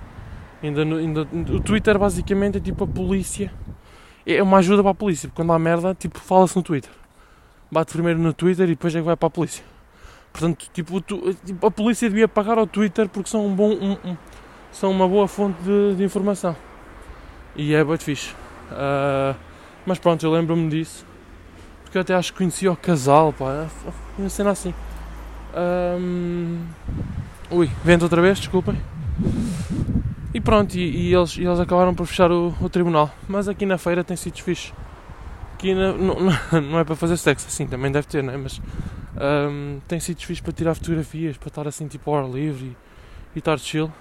Ainda, 0.62 0.84
no, 0.84 0.96
ainda 0.96 1.22
o 1.22 1.60
Twitter 1.60 1.98
basicamente 1.98 2.58
é 2.58 2.60
tipo 2.60 2.84
a 2.84 2.86
polícia. 2.86 3.52
É 4.26 4.42
uma 4.42 4.58
ajuda 4.58 4.82
para 4.82 4.92
a 4.92 4.94
polícia, 4.94 5.28
porque 5.28 5.42
quando 5.42 5.52
há 5.52 5.58
merda, 5.58 5.94
tipo, 5.94 6.18
fala-se 6.18 6.56
no 6.56 6.62
Twitter. 6.62 6.90
Bate 7.70 7.92
primeiro 7.92 8.20
no 8.20 8.32
Twitter 8.32 8.66
e 8.66 8.72
depois 8.72 8.94
é 8.94 8.98
que 8.98 9.04
vai 9.04 9.16
para 9.16 9.26
a 9.26 9.30
polícia. 9.30 9.64
Portanto, 10.32 10.66
tipo, 10.72 11.00
tu, 11.00 11.34
tipo 11.44 11.66
a 11.66 11.70
polícia 11.70 12.08
devia 12.08 12.28
pagar 12.28 12.58
ao 12.58 12.66
Twitter 12.66 13.08
porque 13.08 13.28
são 13.28 13.46
um 13.46 13.54
bom. 13.54 13.70
Um, 13.70 13.92
um, 14.04 14.16
são 14.70 14.90
uma 14.90 15.06
boa 15.06 15.28
fonte 15.28 15.60
de, 15.62 15.96
de, 15.96 16.04
informação. 16.04 16.56
E 17.54 17.74
é 17.74 17.84
muito 17.84 18.04
fixe. 18.04 18.32
Uh, 18.70 19.36
mas 19.84 19.98
pronto, 19.98 20.24
eu 20.24 20.32
lembro-me 20.32 20.68
disso. 20.70 21.04
Porque 21.82 21.98
eu 21.98 22.02
até 22.02 22.14
acho 22.14 22.32
que 22.32 22.38
conhecia 22.38 22.72
o 22.72 22.76
casal, 22.76 23.32
pá. 23.32 23.66
Uma 24.18 24.28
cena 24.30 24.50
assim. 24.50 24.72
Um, 25.54 26.64
ui, 27.50 27.70
vento 27.84 28.02
outra 28.02 28.22
vez, 28.22 28.38
desculpem. 28.38 28.80
E 30.34 30.40
pronto, 30.40 30.74
e, 30.74 31.08
e 31.08 31.14
eles, 31.14 31.36
e 31.36 31.44
eles 31.44 31.60
acabaram 31.60 31.94
por 31.94 32.06
fechar 32.06 32.30
o, 32.30 32.54
o, 32.60 32.68
tribunal. 32.68 33.10
Mas 33.28 33.48
aqui 33.48 33.66
na 33.66 33.76
feira 33.76 34.02
tem 34.02 34.16
sítios 34.16 34.44
fixe. 34.44 34.72
Aqui 35.54 35.74
na, 35.74 35.92
não, 35.92 36.16
não 36.62 36.78
é 36.78 36.84
para 36.84 36.96
fazer 36.96 37.16
sexo, 37.16 37.46
assim 37.46 37.66
também 37.66 37.92
deve 37.92 38.06
ter, 38.06 38.22
não 38.22 38.32
é? 38.32 38.36
Mas 38.36 38.60
um, 39.16 39.78
tem 39.86 40.00
sítios 40.00 40.24
fixes 40.24 40.40
para 40.40 40.52
tirar 40.52 40.74
fotografias, 40.74 41.36
para 41.36 41.48
estar 41.48 41.68
assim 41.68 41.86
tipo 41.86 42.10
ao 42.10 42.24
ar 42.24 42.30
livre 42.30 42.64
e, 42.64 42.76
e 43.36 43.38
estar 43.38 43.58
chill. 43.58 43.92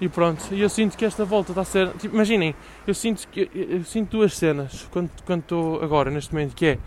E 0.00 0.08
pronto, 0.08 0.42
e 0.50 0.60
eu 0.60 0.68
sinto 0.68 0.96
que 0.96 1.04
esta 1.04 1.24
volta 1.24 1.52
está 1.52 1.60
a 1.60 1.64
ser. 1.64 1.88
Tipo, 1.90 2.14
imaginem, 2.14 2.54
eu 2.86 2.94
sinto 2.94 3.28
que 3.28 3.48
eu, 3.54 3.76
eu, 3.76 3.84
sinto 3.84 4.16
duas 4.16 4.36
cenas 4.36 4.88
quando 4.90 5.40
estou 5.40 5.82
agora, 5.82 6.10
neste 6.10 6.32
momento, 6.32 6.56
que 6.56 6.66
é 6.66 6.78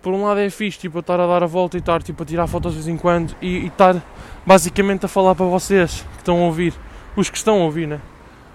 por 0.00 0.14
um 0.14 0.24
lado 0.24 0.38
é 0.38 0.48
fixe, 0.48 0.78
tipo, 0.78 1.00
estar 1.00 1.18
a 1.18 1.26
dar 1.26 1.42
a 1.42 1.46
volta 1.46 1.76
e 1.76 1.80
estar 1.80 2.00
tipo, 2.00 2.22
a 2.22 2.26
tirar 2.26 2.46
fotos 2.46 2.72
de 2.72 2.78
vez 2.78 2.88
em 2.88 2.96
quando 2.96 3.34
e, 3.42 3.58
e 3.58 3.66
estar 3.66 4.00
basicamente 4.46 5.04
a 5.04 5.08
falar 5.08 5.34
para 5.34 5.46
vocês 5.46 6.06
que 6.12 6.18
estão 6.18 6.38
a 6.38 6.46
ouvir, 6.46 6.72
os 7.16 7.30
que 7.30 7.36
estão 7.36 7.60
a 7.62 7.64
ouvir, 7.64 7.88
né? 7.88 8.00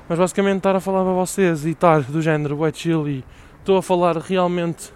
Mas 0.07 0.19
basicamente 0.19 0.57
estar 0.57 0.75
a 0.75 0.79
falar 0.79 1.03
para 1.03 1.13
vocês 1.13 1.65
e 1.65 1.71
estar 1.71 2.01
do 2.01 2.21
género 2.21 2.57
wet 2.59 2.77
chill 2.77 3.07
e 3.07 3.23
estou 3.59 3.77
a 3.77 3.81
falar 3.81 4.17
realmente 4.17 4.91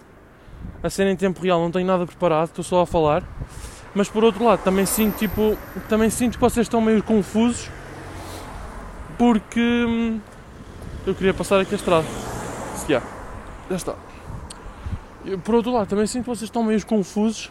a 0.84 0.90
cena 0.90 1.12
em 1.12 1.16
tempo 1.16 1.42
real, 1.42 1.60
não 1.60 1.72
tenho 1.72 1.86
nada 1.86 2.06
preparado, 2.06 2.50
estou 2.50 2.64
só 2.64 2.82
a 2.82 2.86
falar. 2.86 3.24
Mas 3.94 4.10
por 4.10 4.24
outro 4.24 4.44
lado, 4.44 4.62
também 4.62 4.86
sinto 4.86 5.18
tipo, 5.18 5.58
também 5.88 6.10
sinto 6.10 6.34
que 6.34 6.42
vocês 6.42 6.66
estão 6.66 6.82
meio 6.82 7.02
confusos 7.02 7.70
porque 9.18 9.86
hum, 9.88 10.20
eu 11.08 11.16
queria 11.16 11.34
passar 11.34 11.62
aqui 11.62 11.74
a 11.74 11.78
estrada. 11.78 12.06
Se 12.76 12.92
já, 12.92 13.02
já 13.70 13.76
está. 13.76 13.96
Por 15.44 15.56
outro 15.56 15.72
lado, 15.72 15.88
também 15.88 16.06
sinto 16.06 16.24
que 16.24 16.30
vocês 16.30 16.50
estão 16.50 16.62
meio 16.62 16.86
confusos 16.86 17.50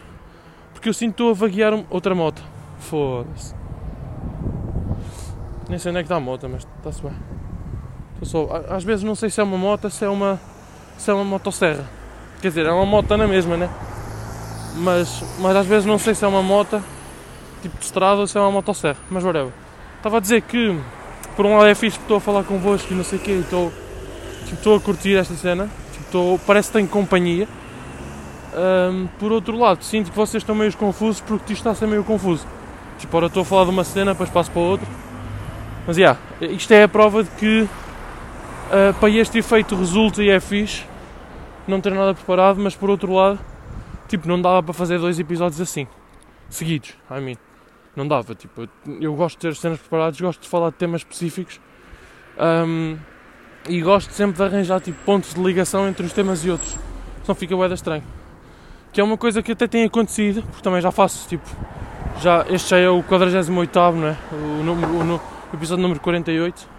porque 0.71 0.87
eu 0.87 0.93
sinto 0.93 1.15
que 1.15 1.23
estou 1.23 1.31
a 1.31 1.33
vaguear 1.33 1.73
outra 1.89 2.13
moto. 2.13 2.43
Foda-se. 2.79 3.55
Nem 5.69 5.79
sei 5.79 5.89
onde 5.89 5.99
é 5.99 6.03
que 6.03 6.05
está 6.05 6.15
a 6.15 6.19
moto, 6.19 6.47
mas 6.49 6.67
está-se 6.77 7.01
bem. 7.01 7.13
Só, 8.21 8.63
às 8.69 8.83
vezes 8.83 9.03
não 9.03 9.15
sei 9.15 9.29
se 9.29 9.39
é 9.39 9.43
uma 9.43 9.57
moto, 9.57 9.89
se 9.89 10.05
é 10.05 10.09
uma, 10.09 10.39
se 10.97 11.09
é 11.09 11.13
uma 11.13 11.23
motosserra. 11.23 11.85
Quer 12.41 12.49
dizer, 12.49 12.65
é 12.65 12.71
uma 12.71 12.85
moto 12.85 13.15
na 13.17 13.27
mesma, 13.27 13.57
né? 13.57 13.69
Mas, 14.75 15.23
mas 15.39 15.55
às 15.55 15.65
vezes 15.65 15.85
não 15.85 15.97
sei 15.97 16.13
se 16.13 16.23
é 16.23 16.27
uma 16.27 16.41
moto 16.41 16.81
tipo 17.61 17.77
de 17.77 17.85
estrada 17.85 18.21
ou 18.21 18.27
se 18.27 18.37
é 18.37 18.41
uma 18.41 18.51
motosserra. 18.51 18.97
Mas 19.09 19.23
whatever. 19.23 19.51
Estava 19.97 20.17
a 20.17 20.19
dizer 20.19 20.41
que 20.41 20.79
por 21.35 21.45
um 21.45 21.57
lado 21.57 21.67
é 21.67 21.75
fixe 21.75 21.97
porque 21.97 22.05
estou 22.05 22.17
a 22.17 22.21
falar 22.21 22.43
convosco 22.43 22.93
e 22.93 22.95
não 22.95 23.03
sei 23.03 23.17
o 23.17 23.21
quê, 23.21 23.31
estou, 23.31 23.71
tipo, 24.45 24.55
estou 24.55 24.75
a 24.75 24.79
curtir 24.79 25.15
esta 25.15 25.33
cena. 25.35 25.69
Tipo, 25.91 26.05
estou, 26.05 26.39
parece 26.39 26.69
que 26.69 26.73
tenho 26.73 26.87
companhia. 26.87 27.47
Um, 28.55 29.07
por 29.19 29.31
outro 29.31 29.57
lado, 29.57 29.83
sinto 29.83 30.11
que 30.11 30.15
vocês 30.15 30.41
estão 30.41 30.55
meio 30.55 30.75
confusos 30.77 31.21
porque 31.21 31.53
isto 31.53 31.61
está 31.61 31.71
a 31.71 31.75
ser 31.75 31.87
meio 31.87 32.03
confuso. 32.03 32.45
Tipo, 32.99 33.17
ora 33.17 33.25
estou 33.25 33.41
a 33.41 33.45
falar 33.45 33.65
de 33.65 33.71
uma 33.71 33.83
cena, 33.83 34.11
depois 34.11 34.29
passo 34.29 34.51
para 34.51 34.61
outra. 34.61 34.87
Mas 35.87 35.97
yeah, 35.97 36.19
isto 36.41 36.71
é 36.73 36.83
a 36.83 36.87
prova 36.87 37.23
de 37.23 37.29
que 37.31 37.61
uh, 37.61 38.93
para 38.99 39.09
este 39.09 39.37
efeito 39.37 39.75
resulta 39.75 40.23
e 40.23 40.29
é 40.29 40.39
fixe 40.39 40.83
não 41.67 41.81
ter 41.81 41.91
nada 41.93 42.13
preparado, 42.13 42.59
mas 42.59 42.75
por 42.75 42.89
outro 42.89 43.11
lado, 43.13 43.39
tipo, 44.07 44.27
não 44.27 44.39
dava 44.39 44.61
para 44.61 44.73
fazer 44.73 44.99
dois 44.99 45.19
episódios 45.19 45.59
assim, 45.59 45.87
seguidos, 46.49 46.95
I 47.09 47.19
mean. 47.19 47.37
Não 47.95 48.07
dava, 48.07 48.35
tipo, 48.35 48.67
eu, 48.99 49.15
gosto 49.15 49.37
de 49.37 49.47
ter 49.47 49.55
cenas 49.55 49.79
preparadas, 49.79 50.19
gosto 50.19 50.41
de 50.41 50.49
falar 50.49 50.69
de 50.69 50.75
temas 50.75 51.01
específicos 51.01 51.61
um, 52.37 52.97
e 53.69 53.81
gosto 53.81 54.11
sempre 54.11 54.35
de 54.35 54.43
arranjar 54.43 54.81
tipo, 54.81 54.97
pontos 55.05 55.33
de 55.33 55.41
ligação 55.41 55.87
entre 55.87 56.05
uns 56.05 56.11
temas 56.11 56.43
e 56.43 56.51
outros, 56.51 56.77
senão 57.23 57.35
fica 57.35 57.55
bué 57.55 57.73
estranho 57.73 58.03
que 58.95 59.01
é 59.01 59.03
uma 59.03 59.17
coisa 59.17 59.43
que 59.43 59.51
até 59.51 59.67
tem 59.67 59.83
acontecido, 59.83 60.41
porque 60.43 60.61
também 60.61 60.79
já 60.79 60.89
faço, 60.89 61.27
tipo, 61.27 61.43
já, 62.21 62.45
este 62.49 62.69
já 62.69 62.77
é 62.77 62.87
o 62.87 63.03
48 63.03 63.51
não 63.91 64.07
é? 64.07 64.17
O, 64.31 64.63
número, 64.63 64.89
o, 64.89 65.03
episódio 65.55 65.81
número 65.81 65.99
48. 65.99 66.69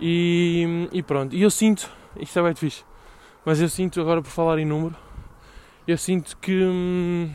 E, 0.00 0.88
e 0.92 1.02
pronto, 1.02 1.34
e 1.34 1.42
eu 1.42 1.50
sinto, 1.50 1.88
isto 2.18 2.38
é 2.38 2.42
bem 2.42 2.54
fixe, 2.54 2.84
mas 3.44 3.60
eu 3.60 3.68
sinto, 3.68 4.00
agora 4.00 4.20
por 4.20 4.30
falar 4.30 4.58
em 4.58 4.64
número, 4.64 4.96
eu 5.86 5.96
sinto 5.96 6.36
que. 6.38 6.62
Hum, 6.62 7.30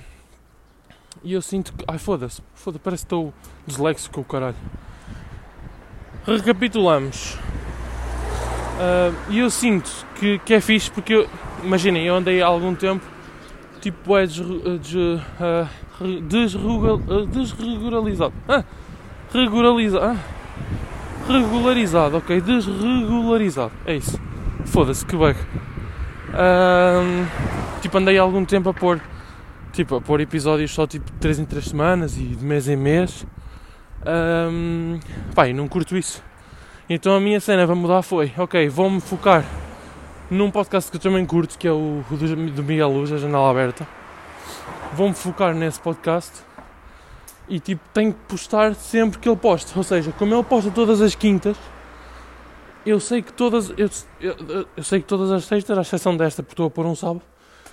e 1.23 1.33
eu 1.33 1.41
sinto 1.41 1.73
que. 1.73 1.85
Ai 1.87 1.97
foda-se, 1.97 2.41
foda 2.53 2.77
parece 2.77 3.03
que 3.03 3.07
estou 3.07 3.33
disléxico 3.65 4.15
com 4.15 4.21
o 4.21 4.25
caralho. 4.25 4.55
Recapitulamos. 6.25 7.35
Uh, 8.79 9.13
e 9.29 9.39
eu 9.39 9.49
sinto 9.49 9.89
que, 10.15 10.39
que 10.39 10.53
é 10.53 10.61
fixe 10.61 10.91
porque 10.91 11.13
eu. 11.13 11.29
Imaginem, 11.63 12.05
eu 12.05 12.15
andei 12.15 12.41
há 12.41 12.47
algum 12.47 12.73
tempo 12.73 13.05
tipo 13.79 14.17
é 14.17 14.23
uh, 14.23 14.77
desregularizado. 17.31 18.33
Ah, 18.47 18.63
regularizado. 19.33 20.05
Ah, 20.05 20.17
regularizado, 21.27 22.17
ok, 22.17 22.41
desregularizado. 22.41 23.71
É 23.85 23.95
isso. 23.95 24.19
Foda-se, 24.65 25.05
que 25.05 25.15
bug. 25.15 25.37
Um, 26.29 27.25
tipo, 27.81 27.97
andei 27.97 28.17
algum 28.17 28.45
tempo 28.45 28.69
a 28.69 28.73
pôr 28.73 29.01
tipo, 29.71 29.95
a 29.95 30.01
pôr 30.01 30.21
episódios 30.21 30.71
só 30.71 30.85
tipo 30.85 31.05
de 31.11 31.17
3 31.17 31.39
em 31.39 31.45
3 31.45 31.65
semanas 31.65 32.17
e 32.17 32.23
de 32.23 32.43
mês 32.43 32.67
em 32.67 32.75
mês. 32.75 33.25
Um, 34.05 34.99
e 35.47 35.53
não 35.53 35.67
curto 35.67 35.97
isso. 35.97 36.23
Então 36.89 37.15
a 37.15 37.19
minha 37.19 37.39
cena 37.39 37.65
para 37.65 37.75
mudar 37.75 38.01
foi, 38.01 38.31
ok, 38.37 38.67
vou-me 38.67 38.99
focar 38.99 39.45
num 40.29 40.49
podcast 40.49 40.89
que 40.89 40.97
eu 40.97 41.01
também 41.01 41.25
curto, 41.25 41.57
que 41.57 41.67
é 41.67 41.71
o, 41.71 42.03
o 42.09 42.17
do 42.17 42.63
Miguel 42.63 42.89
Luz, 42.89 43.11
a 43.11 43.17
Janela 43.17 43.49
Aberta. 43.49 43.87
Vou-me 44.93 45.13
focar 45.13 45.53
nesse 45.53 45.79
podcast 45.79 46.48
e 47.49 47.59
tipo, 47.59 47.81
tenho 47.93 48.13
que 48.13 48.19
postar 48.27 48.75
sempre 48.75 49.19
que 49.19 49.27
ele 49.27 49.37
posta. 49.37 49.71
Ou 49.75 49.83
seja, 49.83 50.11
como 50.11 50.33
ele 50.33 50.43
posta 50.43 50.69
todas 50.69 51.01
as 51.01 51.15
quintas, 51.15 51.57
eu 52.85 52.99
sei 52.99 53.21
que 53.21 53.33
todas. 53.33 53.71
Eu, 53.71 53.89
eu, 54.21 54.67
eu 54.77 54.83
sei 54.83 55.01
que 55.01 55.07
todas 55.07 55.31
as 55.31 55.45
sextas, 55.45 55.77
à 55.77 55.81
exceção 55.81 56.15
desta, 56.15 56.43
porque 56.43 56.53
estou 56.53 56.67
a 56.67 56.69
pôr 56.69 56.85
um 56.85 56.95
sábado, 56.95 57.21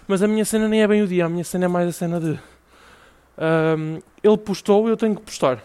mas 0.08 0.22
a 0.22 0.26
minha 0.26 0.44
cena 0.44 0.66
nem 0.66 0.82
é 0.82 0.88
bem 0.88 1.02
o 1.02 1.06
dia, 1.06 1.26
a 1.26 1.28
minha 1.28 1.44
cena 1.44 1.66
é 1.66 1.68
mais 1.68 1.88
a 1.88 1.92
cena 1.92 2.18
de. 2.18 2.38
Um, 3.38 4.00
ele 4.22 4.38
postou, 4.38 4.88
eu 4.88 4.96
tenho 4.96 5.14
que 5.14 5.22
postar. 5.22 5.62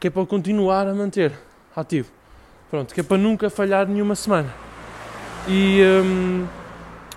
Que 0.00 0.08
é 0.08 0.10
para 0.10 0.26
continuar 0.26 0.86
a 0.86 0.94
manter 0.94 1.32
ativo. 1.74 2.10
Pronto, 2.70 2.92
que 2.92 3.00
é 3.00 3.02
para 3.02 3.16
nunca 3.16 3.48
falhar 3.48 3.86
nenhuma 3.88 4.14
semana. 4.14 4.52
E, 5.46 5.80
um, 6.04 6.46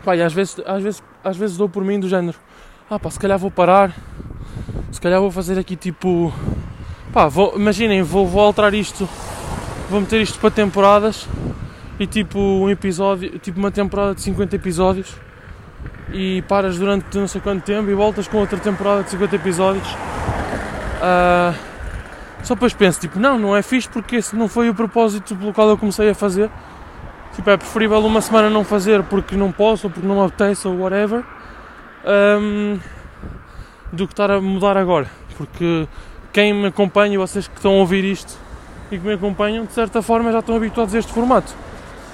pá, 0.06 0.16
e 0.16 0.22
às, 0.22 0.32
vezes, 0.32 0.60
às, 0.66 0.82
vezes, 0.82 1.04
às 1.24 1.36
vezes 1.36 1.58
dou 1.58 1.68
por 1.68 1.84
mim 1.84 2.00
do 2.00 2.08
género: 2.08 2.38
ah, 2.90 2.98
pá, 2.98 3.10
se 3.10 3.20
calhar 3.20 3.38
vou 3.38 3.52
parar, 3.52 3.96
se 4.92 5.00
calhar 5.00 5.20
vou 5.20 5.32
fazer 5.32 5.58
aqui 5.58 5.76
tipo. 5.76 6.34
Pá, 7.14 7.28
vou, 7.28 7.54
imaginem, 7.56 8.02
vou, 8.02 8.26
vou 8.28 8.42
alterar 8.42 8.74
isto, 8.74 9.08
vou 9.90 10.00
meter 10.02 10.22
isto 10.22 10.40
para 10.40 10.52
temporadas 10.52 11.28
e 12.00 12.08
tipo 12.08 12.40
um 12.40 12.70
episódio, 12.70 13.38
tipo 13.40 13.60
uma 13.60 13.72
temporada 13.72 14.16
de 14.16 14.22
50 14.22 14.56
episódios 14.56 15.14
e 16.14 16.42
paras 16.44 16.78
durante 16.78 17.18
não 17.18 17.28
sei 17.28 17.42
quanto 17.42 17.64
tempo 17.64 17.90
e 17.90 17.94
voltas 17.94 18.28
com 18.28 18.38
outra 18.38 18.58
temporada 18.58 19.04
de 19.04 19.10
50 19.12 19.36
episódios. 19.36 19.88
Uh, 21.02 21.56
só 22.44 22.54
depois 22.54 22.74
penso, 22.74 23.00
tipo, 23.00 23.20
não, 23.20 23.38
não 23.38 23.56
é 23.56 23.62
fixe 23.62 23.90
porque 23.90 24.16
esse 24.18 24.36
não 24.36 24.48
foi 24.48 24.70
o 24.70 24.74
propósito 24.74 25.36
pelo 25.36 25.54
qual 25.54 25.70
eu 25.70 25.78
comecei 25.78 26.10
a 26.10 26.16
fazer. 26.16 26.50
Tipo, 27.36 27.50
é 27.50 27.58
preferível 27.58 28.00
uma 28.00 28.22
semana 28.22 28.50
não 28.50 28.64
fazer 28.64 29.04
porque 29.04 29.36
não 29.36 29.52
posso 29.52 29.88
ou 29.88 29.92
porque 29.92 30.08
não 30.08 30.16
me 30.16 30.26
apetece 30.26 30.68
ou 30.68 30.80
whatever 30.80 31.24
um, 32.06 32.80
do 33.92 34.08
que 34.08 34.14
estar 34.14 34.32
a 34.32 34.40
mudar 34.40 34.78
agora. 34.78 35.10
Porque 35.38 35.88
quem 36.32 36.54
me 36.54 36.68
acompanha, 36.68 37.18
vocês 37.20 37.48
que 37.48 37.56
estão 37.56 37.74
a 37.74 37.78
ouvir 37.78 38.04
isto 38.04 38.38
e 38.92 38.98
que 38.98 39.06
me 39.06 39.14
acompanham, 39.14 39.66
de 39.66 39.74
certa 39.74 40.02
forma 40.02 40.32
já 40.32 40.40
estão 40.40 40.56
habituados 40.56 40.94
a 40.96 41.00
este 41.00 41.12
formato. 41.12 41.54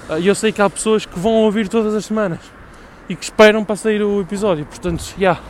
Ah, 0.10 0.20
e 0.20 0.28
eu 0.28 0.36
sei 0.36 0.52
que 0.52 0.62
há 0.62 0.70
pessoas 0.70 1.06
que 1.06 1.20
vão 1.20 1.34
ouvir 1.34 1.68
todas 1.68 1.94
as 1.94 2.06
semanas 2.06 2.40
e 3.10 3.16
que 3.16 3.24
esperam 3.24 3.64
para 3.64 3.76
sair 3.76 4.02
o 4.02 4.22
episódio. 4.22 4.66
Portanto, 4.66 5.04
já. 5.04 5.18
Yeah. 5.18 5.42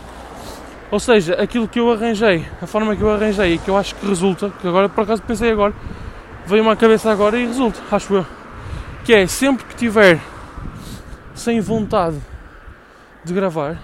Ou 0.89 0.99
seja, 0.99 1.34
aquilo 1.34 1.67
que 1.67 1.80
eu 1.80 1.91
arranjei, 1.91 2.45
a 2.61 2.65
forma 2.65 2.95
que 2.95 3.01
eu 3.01 3.13
arranjei 3.13 3.55
e 3.55 3.57
que 3.57 3.69
eu 3.69 3.75
acho 3.75 3.93
que 3.95 4.07
resulta, 4.07 4.49
que 4.61 4.67
agora 4.67 4.88
por 4.88 5.03
acaso 5.03 5.21
pensei 5.21 5.51
agora, 5.51 5.73
veio-me 6.45 6.69
à 6.69 6.78
cabeça 6.78 7.11
agora 7.11 7.38
e 7.38 7.45
resulta, 7.45 7.80
acho 7.91 8.13
eu. 8.13 8.25
Que 9.03 9.13
é 9.13 9.28
sempre 9.28 9.65
que 9.65 9.75
tiver 9.75 10.19
sem 11.36 11.59
vontade 11.59 12.17
de 13.23 13.34
gravar, 13.34 13.78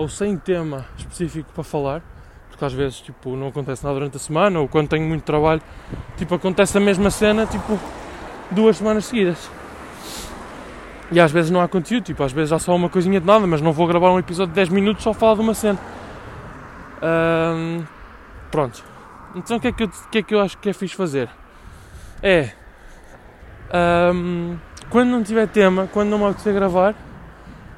ou 0.00 0.08
sem 0.08 0.34
tema 0.38 0.86
específico 0.96 1.52
para 1.52 1.62
falar, 1.62 2.02
porque 2.48 2.64
às 2.64 2.72
vezes 2.72 3.02
tipo, 3.02 3.36
não 3.36 3.48
acontece 3.48 3.84
nada 3.84 3.94
durante 3.96 4.16
a 4.16 4.18
semana, 4.18 4.58
ou 4.58 4.66
quando 4.66 4.88
tenho 4.88 5.06
muito 5.06 5.24
trabalho, 5.24 5.60
tipo, 6.16 6.34
acontece 6.34 6.78
a 6.78 6.80
mesma 6.80 7.10
cena, 7.10 7.44
tipo, 7.44 7.78
duas 8.50 8.78
semanas 8.78 9.04
seguidas. 9.04 9.50
E 11.12 11.20
às 11.20 11.30
vezes 11.30 11.50
não 11.50 11.60
há 11.60 11.68
conteúdo, 11.68 12.04
tipo, 12.04 12.22
às 12.22 12.32
vezes 12.32 12.50
há 12.50 12.58
só 12.58 12.74
uma 12.74 12.88
coisinha 12.88 13.20
de 13.20 13.26
nada, 13.26 13.46
mas 13.46 13.60
não 13.60 13.72
vou 13.74 13.86
gravar 13.86 14.10
um 14.10 14.18
episódio 14.18 14.52
de 14.52 14.54
10 14.54 14.70
minutos 14.70 15.04
só 15.04 15.12
falar 15.12 15.34
de 15.34 15.40
uma 15.42 15.52
cena. 15.52 15.78
pronto. 18.50 18.82
Então 19.34 19.58
o 19.58 19.60
que, 19.60 19.68
é 19.68 19.72
que, 19.72 19.82
eu, 19.82 19.90
que 20.10 20.18
é 20.18 20.22
que 20.22 20.34
eu 20.34 20.40
acho 20.40 20.56
que 20.56 20.70
é 20.70 20.72
fixe 20.72 20.96
fazer? 20.96 21.28
É. 22.22 22.52
quando 24.88 25.10
não 25.10 25.22
tiver 25.22 25.46
tema, 25.46 25.86
quando 25.92 26.08
não 26.08 26.18
me 26.18 26.24
apetecer 26.24 26.54
gravar, 26.54 26.94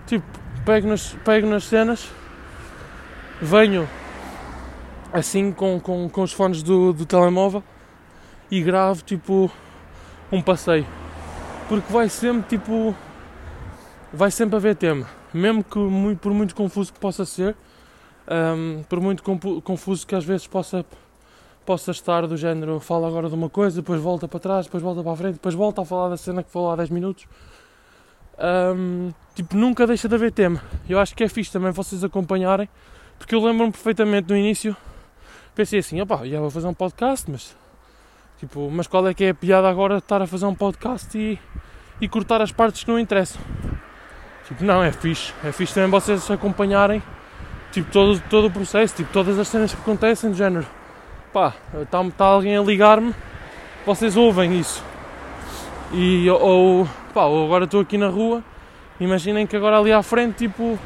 tipo, 0.07 0.42
pego 0.65 0.89
nas, 0.89 1.15
pego 1.25 1.47
nas 1.49 1.65
cenas, 1.65 2.11
venho 3.41 3.89
assim 5.13 5.53
com, 5.53 5.79
com, 5.81 6.09
com 6.09 6.23
os 6.23 6.33
fones 6.33 6.63
do, 6.63 6.93
do 6.93 7.05
telemóvel 7.05 7.63
e 8.51 8.63
gravo 8.63 9.03
tipo 9.03 9.51
um 10.31 10.41
passeio. 10.41 10.87
Porque 11.69 11.93
vai 11.93 12.09
sempre 12.09 12.57
tipo. 12.57 12.95
Vai 14.13 14.31
sempre 14.31 14.57
haver 14.57 14.77
tema. 14.77 15.07
Mesmo 15.33 15.65
que 15.65 15.79
muito, 15.79 16.19
por 16.19 16.35
muito 16.35 16.55
confuso 16.55 16.93
que 16.93 17.01
possa 17.01 17.25
ser, 17.25 17.57
um, 18.29 18.83
por 18.83 19.01
muito 19.01 19.23
confuso 19.63 20.07
que 20.07 20.15
às 20.15 20.23
vezes 20.23 20.47
possa, 20.47 20.85
possa 21.65 21.91
estar 21.91 22.27
do 22.27 22.37
género, 22.37 22.79
fala 22.79 23.09
agora 23.09 23.31
de 23.31 23.35
uma 23.35 23.49
coisa, 23.49 23.81
depois 23.81 23.99
volta 23.99 24.29
para 24.29 24.39
trás, 24.39 24.67
depois 24.67 24.83
volta 24.83 25.03
para 25.03 25.13
a 25.13 25.17
frente, 25.17 25.35
depois 25.35 25.55
volta 25.55 25.81
a 25.81 25.85
falar 25.87 26.11
da 26.11 26.19
cena 26.19 26.43
que 26.43 26.51
falou 26.51 26.71
há 26.71 26.77
10 26.77 26.91
minutos. 26.91 27.27
Um, 28.43 29.13
tipo, 29.37 29.57
nunca 29.57 29.87
deixa 29.87 30.09
de 30.09 30.15
haver 30.17 30.33
tema. 30.33 30.61
Eu 30.89 30.99
acho 30.99 31.15
que 31.15 31.23
é 31.23 31.29
fixe 31.29 31.53
também 31.53 31.71
vocês 31.71 32.03
acompanharem, 32.03 32.69
porque 33.19 33.35
eu 33.35 33.45
lembro-me 33.45 33.71
perfeitamente 33.71 34.29
no 34.29 34.37
início, 34.37 34.77
pensei 35.55 35.79
assim, 35.79 36.01
opá, 36.01 36.27
já 36.27 36.41
vou 36.41 36.51
fazer 36.51 36.67
um 36.67 36.75
podcast, 36.75 37.31
mas 37.31 37.57
tipo, 38.41 38.69
mas 38.71 38.89
qual 38.89 39.07
é 39.07 39.15
que 39.15 39.25
é 39.25 39.31
a 39.31 39.35
piada 39.35 39.69
agora 39.69 39.95
de 39.95 40.01
estar 40.01 40.21
a 40.21 40.27
fazer 40.27 40.47
um 40.47 40.55
podcast 40.55 41.17
e, 41.17 41.39
e 42.01 42.09
cortar 42.09 42.43
as 42.43 42.51
partes 42.51 42.83
que 42.83 42.91
não 42.91 42.99
interessam? 42.99 43.41
Tipo, 44.49 44.65
não, 44.65 44.83
é 44.83 44.91
fixe, 44.91 45.33
é 45.45 45.53
fixe 45.53 45.75
também 45.75 45.89
vocês 45.89 46.29
acompanharem 46.29 47.01
tipo, 47.71 47.91
todo, 47.91 48.21
todo 48.29 48.47
o 48.49 48.51
processo, 48.51 48.97
tipo, 48.97 49.13
todas 49.13 49.39
as 49.39 49.49
cenas 49.49 49.75
que 49.75 49.81
acontecem 49.81 50.31
do 50.31 50.37
género. 50.37 50.67
Pá, 51.33 51.55
está 51.81 52.05
tá 52.11 52.25
alguém 52.25 52.57
a 52.57 52.63
ligar-me, 52.63 53.15
vocês 53.87 54.17
ouvem 54.17 54.59
isso. 54.59 54.85
E, 55.93 56.29
ou, 56.31 56.89
pá, 57.13 57.25
ou 57.25 57.45
agora 57.45 57.65
estou 57.65 57.81
aqui 57.81 57.99
na 57.99 58.09
rua, 58.09 58.43
imaginem 59.01 59.47
que 59.47 59.57
agora 59.57 59.79
ali 59.79 59.93
à 59.93 60.03
frente, 60.03 60.37
tipo, 60.37 60.79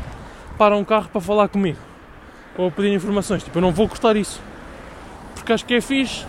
para 0.59 0.77
um 0.77 0.85
carro 0.85 1.09
para 1.09 1.21
falar 1.21 1.49
comigo. 1.49 1.79
Ou 2.57 2.71
pedir 2.71 2.93
informações, 2.93 3.43
tipo, 3.43 3.59
eu 3.59 3.63
não 3.63 3.73
vou 3.73 3.89
cortar 3.89 4.17
isso. 4.17 4.41
Porque 5.35 5.53
acho 5.53 5.65
que 5.65 5.75
é 5.75 5.81
fixe. 5.81 6.27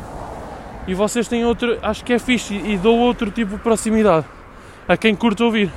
E 0.88 0.94
vocês 0.94 1.28
têm 1.28 1.46
outro, 1.46 1.78
acho 1.82 2.04
que 2.04 2.14
é 2.14 2.20
fixe 2.20 2.54
e, 2.54 2.78
dou 2.78 2.98
outro 2.98 3.30
tipo 3.30 3.58
de 3.58 3.62
proximidade 3.62 4.26
a 4.88 4.96
quem 4.96 5.16
curte 5.16 5.44
ouvir. 5.44 5.70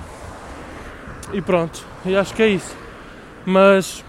E 1.32 1.40
pronto, 1.40 1.84
e 2.04 2.16
acho 2.16 2.32
que 2.34 2.42
é 2.42 2.48
isso. 2.48 2.76
Mas 3.44 4.04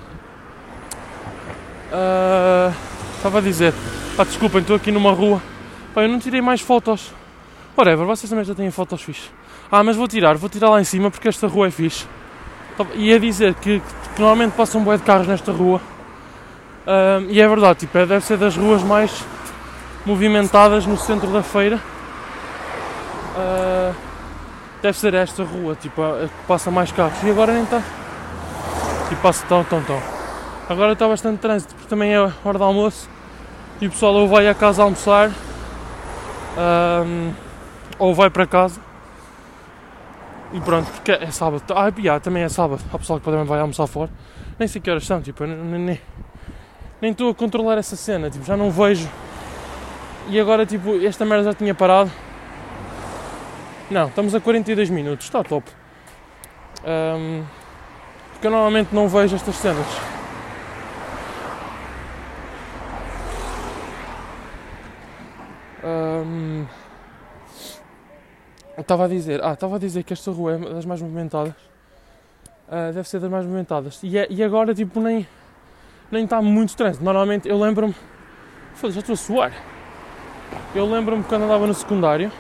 Uh, 1.92 2.74
estava 3.18 3.40
a 3.40 3.42
dizer, 3.42 3.74
pá, 4.16 4.24
desculpem, 4.24 4.62
estou 4.62 4.78
aqui 4.78 4.92
numa 4.92 5.12
rua. 5.12 5.42
Pá, 5.94 6.04
eu 6.04 6.08
não 6.08 6.20
tirei 6.20 6.40
mais 6.40 6.62
fotos. 6.62 7.12
Whatever, 7.78 8.06
vocês 8.06 8.30
também 8.30 8.46
já 8.46 8.56
têm 8.56 8.72
fotos 8.72 9.02
fixe. 9.02 9.30
Ah, 9.72 9.84
mas 9.84 9.96
vou 9.96 10.06
tirar, 10.06 10.36
vou 10.36 10.50
tirar 10.50 10.70
lá 10.70 10.82
em 10.82 10.84
cima 10.84 11.10
porque 11.10 11.30
esta 11.30 11.48
rua 11.48 11.68
é 11.68 11.72
fixe. 11.72 12.06
E 12.96 13.14
a 13.14 13.18
dizer 13.18 13.54
que, 13.54 13.80
que, 13.80 14.20
normalmente 14.20 14.52
passam 14.52 14.82
um 14.82 14.84
bué 14.84 14.98
de 14.98 15.04
carros 15.04 15.28
nesta 15.28 15.54
rua. 15.54 15.80
E 17.30 17.40
é 17.40 17.48
verdade, 17.48 17.80
tipo, 17.80 17.98
é, 17.98 18.06
deve 18.06 18.26
ser 18.26 18.38
das 18.38 18.58
ruas 18.58 18.84
mais 18.84 19.24
movimentadas 20.06 20.86
no 20.86 20.98
centro 20.98 21.32
da 21.32 21.42
feira. 21.42 21.80
Uh, 23.34 23.96
deve 24.82 24.98
ser 24.98 25.14
esta 25.14 25.42
rua, 25.42 25.74
tipo, 25.76 26.02
a, 26.02 26.26
a 26.26 26.28
que 26.28 26.46
passa 26.46 26.70
mais 26.70 26.92
carros. 26.92 27.24
E 27.24 27.30
agora 27.30 27.54
nem 27.54 27.64
está. 27.64 27.82
E 29.10 29.16
passa 29.16 29.46
tão, 29.48 29.64
tão, 29.64 29.82
tão. 29.84 30.02
Agora 30.68 30.92
está 30.92 31.08
bastante 31.08 31.40
trânsito 31.40 31.74
porque 31.76 31.88
também 31.88 32.14
é 32.14 32.20
hora 32.20 32.58
de 32.58 32.64
almoço 32.64 33.10
e 33.80 33.88
o 33.88 33.90
pessoal 33.90 34.14
ou 34.16 34.28
vai 34.28 34.48
a 34.50 34.54
casa 34.54 34.84
almoçar 34.84 35.32
ou 37.98 38.14
vai 38.14 38.30
para 38.30 38.46
casa 38.46 38.91
e 40.54 40.60
pronto, 40.62 40.92
porque 40.92 41.12
é 41.12 41.32
sábado. 41.32 41.64
Ah, 41.74 41.92
yeah, 41.98 42.20
também 42.20 42.44
é 42.44 42.50
sábado. 42.50 42.82
Há 42.94 42.98
pessoal 42.98 43.20
que 43.20 43.26
também 43.26 43.46
vai 43.46 43.60
almoçar 43.60 43.88
fora. 43.88 44.10
Nem 44.60 44.68
sei 44.68 44.82
que 44.82 44.90
horas 44.90 45.06
são, 45.06 45.22
tipo, 45.22 45.46
nem 45.46 45.98
estou 47.12 47.30
a 47.30 47.36
controlar 47.36 47.78
essa 47.78 47.96
cena, 47.96 48.30
tipo, 48.30 48.46
já 48.46 48.56
não 48.56 48.70
vejo. 48.70 49.10
E 50.28 50.40
agora, 50.40 50.66
tipo, 50.66 51.04
esta 51.04 51.26
merda 51.26 51.46
já 51.46 51.54
tinha 51.54 51.74
parado. 51.74 52.12
Não, 53.90 54.08
estamos 54.08 54.36
a 54.36 54.40
42 54.40 54.90
minutos, 54.90 55.26
está 55.26 55.44
top. 55.44 55.70
Um, 56.86 57.44
porque 58.34 58.48
eu 58.48 58.52
normalmente 58.52 58.94
não 58.94 59.08
vejo 59.08 59.36
estas 59.36 59.56
cenas. 59.56 60.12
Estava 68.82 69.06
a 69.06 69.08
dizer, 69.08 69.44
ah, 69.44 69.54
estava 69.54 69.76
a 69.78 69.80
dizer 69.80 70.04
que 70.04 70.14
esta 70.14 70.32
rua 70.32 70.54
é 70.54 70.58
das 70.58 70.86
mais 70.86 71.02
movimentadas. 71.02 71.54
Uh, 72.68 72.94
deve 72.94 73.08
ser 73.08 73.20
das 73.20 73.30
mais 73.30 73.46
movimentadas. 73.46 74.00
E, 74.04 74.18
é, 74.18 74.28
e 74.30 74.44
agora, 74.44 74.74
tipo, 74.74 75.00
nem, 75.00 75.28
nem 76.12 76.24
está 76.24 76.42
muito 76.42 76.76
trânsito. 76.76 77.04
Normalmente, 77.04 77.48
eu 77.48 77.60
lembro-me. 77.60 77.96
Foda-se, 78.74 78.96
já 78.96 79.00
estou 79.02 79.14
a 79.14 79.18
suar. 79.18 79.54
Eu 80.76 80.86
lembro-me 80.90 81.24
quando 81.24 81.44
andava 81.44 81.66
no 81.68 81.74
secundário 81.74 82.32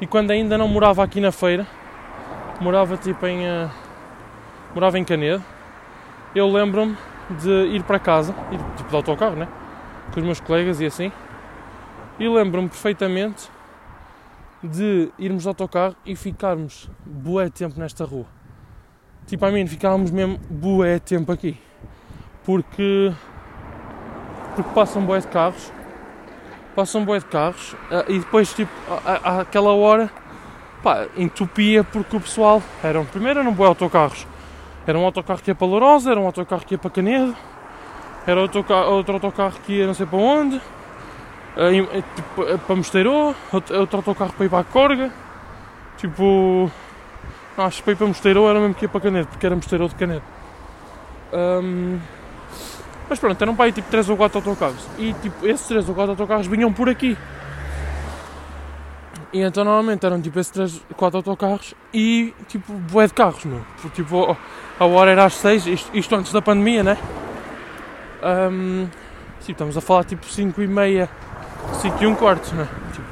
e 0.00 0.06
quando 0.06 0.30
ainda 0.30 0.58
não 0.58 0.68
morava 0.68 1.02
aqui 1.02 1.20
na 1.20 1.32
feira, 1.32 1.66
morava 2.60 2.96
tipo 2.96 3.26
em. 3.26 3.46
Uh, 3.46 3.70
morava 4.74 4.98
em 4.98 5.04
Canedo. 5.04 5.42
Eu 6.34 6.46
lembro-me 6.50 6.96
de 7.40 7.74
ir 7.74 7.82
para 7.84 7.98
casa, 7.98 8.34
tipo 8.76 8.88
de 8.90 8.96
autocarro, 8.96 9.36
né? 9.36 9.48
Com 10.12 10.20
os 10.20 10.26
meus 10.26 10.40
colegas 10.40 10.80
e 10.80 10.86
assim. 10.86 11.10
E 12.18 12.28
lembro-me 12.28 12.68
perfeitamente 12.68 13.50
de 14.62 15.10
irmos 15.18 15.42
de 15.42 15.48
autocarro 15.48 15.96
e 16.04 16.16
ficarmos 16.16 16.90
bué 17.04 17.48
tempo 17.48 17.78
nesta 17.78 18.04
rua. 18.04 18.26
Tipo, 19.26 19.44
a 19.44 19.50
mim, 19.50 19.66
ficávamos 19.66 20.10
mesmo 20.10 20.38
bué 20.48 20.98
tempo 20.98 21.30
aqui. 21.30 21.58
Porque, 22.44 23.12
porque 24.56 24.72
passam 24.72 25.04
bué 25.04 25.20
de 25.20 25.26
carros, 25.26 25.72
passam 26.74 27.04
bué 27.04 27.18
de 27.18 27.26
carros 27.26 27.76
eh, 27.90 28.04
e 28.08 28.18
depois, 28.18 28.52
tipo, 28.54 28.72
àquela 29.04 29.72
hora, 29.72 30.10
pá, 30.82 31.06
entupia 31.16 31.84
porque 31.84 32.16
o 32.16 32.20
pessoal, 32.20 32.62
eram, 32.82 33.04
primeiro 33.04 33.40
eram 33.40 33.52
bué 33.52 33.66
autocarros. 33.66 34.26
Era 34.86 34.98
um 34.98 35.04
autocarro 35.04 35.42
que 35.42 35.50
ia 35.50 35.54
para 35.54 35.66
Lourosa, 35.66 36.10
era 36.10 36.18
um 36.18 36.24
autocarro 36.24 36.64
que 36.64 36.74
ia 36.74 36.78
para 36.78 36.90
Canedo, 36.90 37.36
era 38.26 38.40
outro, 38.40 38.64
outro 38.90 39.14
autocarro 39.14 39.60
que 39.66 39.74
ia 39.74 39.86
não 39.86 39.92
sei 39.92 40.06
para 40.06 40.18
onde, 40.18 40.60
tipo, 42.14 42.42
uh, 42.42 42.58
para 42.58 42.76
Mosteiro, 42.76 43.34
outro, 43.52 43.80
outro 43.80 43.96
autocarro 43.98 44.32
para 44.32 44.46
ir 44.46 44.48
para 44.48 44.60
a 44.60 44.64
Corga. 44.64 45.12
Tipo, 45.96 46.70
acho 47.56 47.78
que 47.78 47.82
para 47.82 47.92
ir 47.92 47.96
para 47.96 48.06
Mosteiro 48.06 48.48
era 48.48 48.60
mesmo 48.60 48.74
que 48.74 48.84
ia 48.84 48.88
para 48.88 49.00
Canedo, 49.00 49.26
porque 49.26 49.44
era 49.44 49.56
Mosteiro 49.56 49.88
de 49.88 49.94
Canedo. 49.96 50.22
Um, 51.32 51.98
mas 53.08 53.18
pronto, 53.18 53.40
eram 53.40 53.56
para 53.56 53.64
aí 53.66 53.72
tipo 53.72 53.90
3 53.90 54.08
ou 54.10 54.16
4 54.16 54.38
autocarros. 54.38 54.86
E 54.98 55.12
tipo, 55.14 55.46
esses 55.46 55.66
3 55.66 55.88
ou 55.88 55.94
4 55.94 56.12
autocarros 56.12 56.46
vinham 56.46 56.72
por 56.72 56.88
aqui. 56.88 57.16
E 59.32 59.40
então 59.40 59.64
normalmente 59.64 60.06
eram 60.06 60.20
tipo 60.20 60.38
esses 60.38 60.52
3, 60.52 60.82
4 60.96 61.18
autocarros 61.18 61.74
e 61.92 62.32
tipo 62.46 62.72
bué 62.72 63.06
de 63.06 63.14
carros, 63.14 63.44
meu. 63.44 63.64
Porque, 63.80 64.02
tipo, 64.02 64.36
a 64.78 64.84
hora 64.84 65.10
era 65.10 65.24
às 65.24 65.34
6, 65.34 65.66
isto, 65.66 65.96
isto 65.96 66.14
antes 66.14 66.32
da 66.32 66.40
pandemia, 66.40 66.82
né? 66.82 66.98
Um, 68.22 68.88
tipo, 69.40 69.52
estamos 69.52 69.76
a 69.76 69.80
falar 69.80 70.04
tipo 70.04 70.26
5 70.26 70.62
e 70.62 70.66
meia 70.66 71.10
5 71.80 72.02
e 72.02 72.06
um 72.06 72.14
quarto, 72.14 72.54
né? 72.54 72.68
Tipo, 72.92 73.06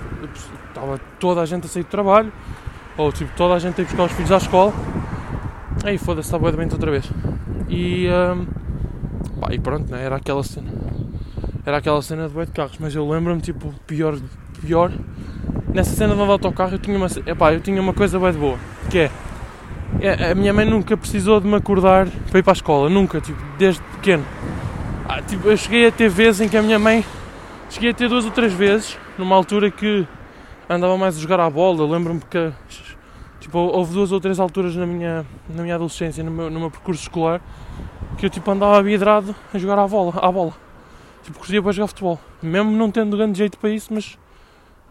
estava 0.69 1.01
toda 1.19 1.41
a 1.41 1.47
gente 1.47 1.67
a 1.67 1.69
sair 1.69 1.83
do 1.83 1.89
trabalho, 1.89 2.33
ou 2.97 3.13
tipo, 3.13 3.31
toda 3.37 3.55
a 3.55 3.59
gente 3.59 3.81
a 3.81 3.83
ir 3.83 3.87
buscar 3.87 4.05
os 4.05 4.13
filhos 4.13 4.33
à 4.33 4.37
escola. 4.37 4.73
Aí 5.85 5.99
foda-se, 5.99 6.35
está 6.35 6.39
de 6.39 6.75
outra 6.75 6.91
vez. 6.91 7.11
E, 7.69 8.09
um, 8.09 8.47
pá, 9.41 9.49
e 9.53 9.59
pronto, 9.59 9.91
né? 9.91 10.05
Era 10.05 10.17
aquela 10.17 10.43
cena. 10.43 10.71
Era 11.65 11.79
aquela 11.79 12.01
cena 12.01 12.29
de 12.29 12.35
boi 12.35 12.47
de 12.47 12.53
carros, 12.53 12.77
mas 12.79 12.95
eu 12.95 13.09
lembro-me, 13.09 13.41
tipo, 13.41 13.75
pior, 13.87 14.17
pior. 14.61 14.93
Nessa 15.73 15.91
cena 15.95 16.15
de 16.15 16.21
andar 16.21 16.27
de 16.27 16.33
autocarro 16.33 16.75
eu 16.75 16.79
tinha 16.79 16.97
uma, 16.97 17.09
epá, 17.27 17.53
eu 17.53 17.61
tinha 17.61 17.81
uma 17.81 17.93
coisa 17.93 18.19
bem 18.19 18.33
boa, 18.33 18.59
que 18.89 18.99
é, 18.99 19.11
é, 20.01 20.31
a 20.31 20.35
minha 20.35 20.53
mãe 20.53 20.65
nunca 20.65 20.97
precisou 20.97 21.41
de 21.41 21.47
me 21.47 21.57
acordar 21.57 22.07
para 22.31 22.39
ir 22.39 22.43
para 22.43 22.53
a 22.53 22.55
escola, 22.55 22.89
nunca, 22.89 23.21
tipo, 23.21 23.39
desde 23.59 23.83
pequeno. 23.83 24.25
Ah, 25.09 25.21
tipo, 25.23 25.49
eu 25.49 25.57
cheguei 25.57 25.87
a 25.87 25.93
ter 25.93 26.09
vezes 26.09 26.41
em 26.41 26.49
que 26.49 26.57
a 26.57 26.63
minha 26.63 26.79
mãe. 26.79 27.05
Cheguei 27.69 27.91
a 27.91 27.95
ter 27.95 28.09
duas 28.09 28.25
ou 28.25 28.31
três 28.31 28.53
vezes, 28.53 28.99
numa 29.19 29.35
altura 29.35 29.71
que 29.71 30.07
andava 30.69 30.97
mais 30.97 31.17
a 31.17 31.21
jogar 31.21 31.41
à 31.41 31.51
bola. 31.51 31.87
Lembro-me 31.87 32.21
que. 32.21 32.53
Tipo, 33.41 33.59
houve 33.59 33.93
duas 33.93 34.13
ou 34.13 34.21
três 34.21 34.41
alturas 34.41 34.75
na 34.75 34.87
minha, 34.87 35.25
na 35.49 35.63
minha 35.63 35.75
adolescência, 35.75 36.25
no 36.25 36.31
meu, 36.31 36.51
no 36.51 36.59
meu 36.59 36.71
percurso 36.71 37.03
escolar, 37.03 37.41
que 38.19 38.27
eu 38.27 38.31
tipo 38.31 38.51
andava 38.51 38.83
vidrado 38.83 39.35
a 39.53 39.59
jogar 39.59 39.79
à 39.79 39.87
bola. 39.87 40.15
À 40.17 40.33
bola. 40.33 40.53
Tipo, 41.23 41.39
curtia 41.39 41.61
bem 41.61 41.73
jogar 41.73 41.89
futebol. 41.89 42.21
Mesmo 42.43 42.71
não 42.71 42.91
tendo 42.91 43.17
grande 43.17 43.39
jeito 43.39 43.59
para 43.59 43.71
isso, 43.71 43.93
mas. 43.93 44.19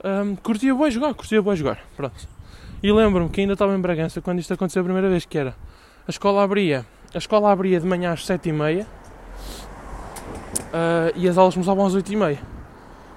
Um, 0.03 0.35
curtia 0.35 0.75
bem 0.75 0.91
jogar, 0.91 1.13
curtia 1.13 1.41
bem 1.41 1.55
jogar. 1.55 1.79
Pronto. 1.95 2.27
E 2.83 2.91
lembro-me 2.91 3.29
que 3.29 3.41
ainda 3.41 3.53
estava 3.53 3.75
em 3.75 3.79
Bragança 3.79 4.21
quando 4.21 4.39
isto 4.39 4.53
aconteceu 4.53 4.81
a 4.81 4.85
primeira 4.85 5.09
vez, 5.09 5.25
que 5.25 5.37
era. 5.37 5.55
A 6.07 6.11
escola 6.11 6.43
abria. 6.43 6.85
A 7.13 7.17
escola 7.17 7.51
abria 7.51 7.79
de 7.79 7.87
manhã 7.87 8.11
às 8.11 8.25
sete 8.25 8.49
e 8.49 8.53
meia 8.53 8.85
uh, 10.75 11.11
e 11.15 11.27
as 11.27 11.37
aulas 11.37 11.53
começavam 11.53 11.85
às 11.85 11.93
8 11.93 12.11
e 12.11 12.15
meia. 12.15 12.54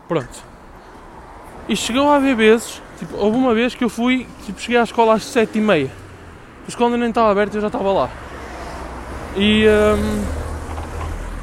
Pronto. 0.08 0.42
E 1.68 1.76
chegou 1.76 2.10
a 2.10 2.16
haver 2.16 2.34
vezes, 2.34 2.82
tipo, 2.98 3.16
houve 3.16 3.36
uma 3.36 3.54
vez 3.54 3.74
que 3.74 3.84
eu 3.84 3.90
fui, 3.90 4.26
tipo, 4.46 4.60
cheguei 4.60 4.80
à 4.80 4.82
escola 4.82 5.14
às 5.14 5.24
7 5.24 5.58
e 5.58 5.60
meia. 5.60 5.90
A 6.66 6.84
ainda 6.84 6.96
nem 6.96 7.08
estava 7.10 7.30
aberta 7.30 7.56
eu 7.56 7.60
já 7.60 7.66
estava 7.68 7.92
lá. 7.92 8.10
E, 9.36 9.66
um, 9.68 10.24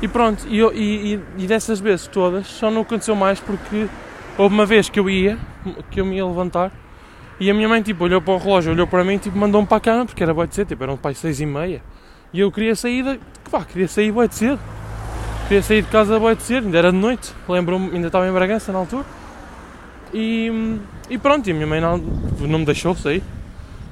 e 0.02 0.08
pronto, 0.08 0.46
e, 0.48 0.60
e, 0.60 1.20
e, 1.38 1.48
dessas 1.48 1.80
vezes 1.80 2.08
todas 2.08 2.48
só 2.48 2.70
não 2.70 2.82
aconteceu 2.82 3.16
mais 3.16 3.40
porque 3.40 3.88
houve 4.38 4.54
uma 4.54 4.66
vez 4.66 4.90
que 4.90 5.00
eu 5.00 5.10
ia, 5.10 5.38
que 5.90 6.02
eu 6.02 6.06
me 6.06 6.16
ia 6.18 6.26
levantar 6.26 6.72
e 7.40 7.50
a 7.50 7.54
minha 7.54 7.68
mãe 7.68 7.82
tipo, 7.82 8.04
olhou 8.04 8.22
para 8.22 8.34
o 8.34 8.38
relógio, 8.38 8.72
olhou 8.72 8.88
para 8.88 9.04
mim 9.04 9.16
e 9.16 9.20
tipo, 9.20 9.38
mandou-me 9.38 9.68
para 9.68 9.78
a 9.78 9.82
cama 9.82 10.06
porque 10.06 10.24
era 10.24 10.34
boa 10.34 10.48
de 10.48 10.56
cedo, 10.56 10.70
tipo, 10.70 10.84
eram 10.84 10.96
pai 10.96 11.14
6 11.14 11.42
e 11.42 11.46
meia. 11.46 11.82
E 12.32 12.40
eu 12.40 12.52
queria 12.52 12.76
sair, 12.76 13.20
pá, 13.52 13.64
queria 13.66 13.88
sair 13.88 14.12
boa 14.12 14.28
de 14.28 14.36
cedo. 14.36 14.60
Queria 15.48 15.62
sair 15.62 15.84
de 15.84 15.90
casa 15.90 16.20
bem 16.20 16.36
cedo, 16.40 16.66
ainda 16.66 16.78
era 16.80 16.92
de 16.92 16.98
noite, 16.98 17.32
lembro-me, 17.48 17.92
ainda 17.94 18.08
estava 18.08 18.28
em 18.28 18.32
Bragança 18.32 18.72
na 18.72 18.80
altura. 18.80 19.06
E, 20.12 20.80
e 21.08 21.20
pronto, 21.20 21.48
e 21.48 21.52
a 21.52 21.54
minha 21.54 21.68
mãe 21.68 21.80
não, 21.80 22.00
não 22.00 22.60
me 22.60 22.66
deixou 22.66 22.96
sair. 22.96 23.22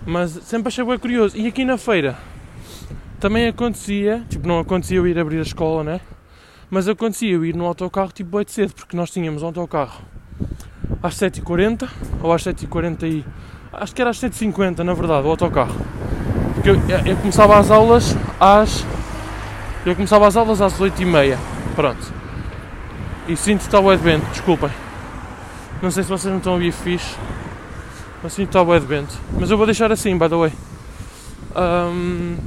Mas 0.04 0.32
sempre 0.32 0.70
achei 0.70 0.84
bem 0.84 0.98
curioso. 0.98 1.38
E 1.38 1.46
aqui 1.46 1.64
na 1.64 1.78
feira 1.78 2.18
também 3.20 3.48
acontecia, 3.48 4.24
tipo, 4.30 4.48
não 4.48 4.58
acontecia 4.58 4.98
eu 4.98 5.06
ir 5.06 5.20
abrir 5.20 5.38
a 5.38 5.44
escola, 5.44 5.84
né? 5.84 6.02
Mas 6.72 6.88
acontecia 6.88 7.32
eu 7.32 7.46
ir 7.46 7.56
no 7.56 7.68
autocarro 7.68 8.12
tipo 8.12 8.36
bem 8.36 8.46
cedo, 8.48 8.74
porque 8.74 8.98
nós 8.98 9.12
tínhamos 9.12 9.44
um 9.44 9.46
autocarro 9.46 10.02
às 11.04 11.14
7h40 11.16 11.88
ou 12.24 12.34
às 12.34 12.44
7h40 12.44 13.04
e. 13.04 13.24
Acho 13.72 13.94
que 13.94 14.02
era 14.02 14.10
às 14.10 14.20
7h50 14.20 14.80
na 14.80 14.96
verdade, 14.96 15.28
o 15.28 15.30
autocarro. 15.30 15.76
Porque 16.56 16.72
eu, 16.72 16.76
eu 17.06 17.16
começava 17.18 17.60
as 17.60 17.70
aulas 17.70 18.18
às 18.40 18.84
eu 19.86 19.96
começava 19.96 20.28
as 20.28 20.38
aulas 20.38 20.62
às 20.62 20.80
8h30. 20.80 21.38
Pronto. 21.76 22.14
E 23.28 23.36
sinto 23.36 23.60
que 23.60 23.66
está 23.66 23.80
o 23.80 23.98
vento, 23.98 24.26
desculpem. 24.32 24.70
Não 25.82 25.92
sei 25.92 26.04
se 26.04 26.10
vocês 26.10 26.32
não 26.32 26.38
estão 26.38 26.54
a 26.54 26.56
ouvir 26.56 26.72
fixe. 26.72 27.16
Mas 28.22 28.34
sinto 28.34 28.50
que 28.50 28.58
está 28.58 28.62
o 28.62 28.80
vento. 28.80 29.14
Mas 29.38 29.52
eu 29.52 29.58
vou 29.58 29.66
deixar 29.66 29.92
assim, 29.92 30.18
by 30.18 30.30
the 30.30 30.36
way. 30.36 30.54
Um, 31.56 32.38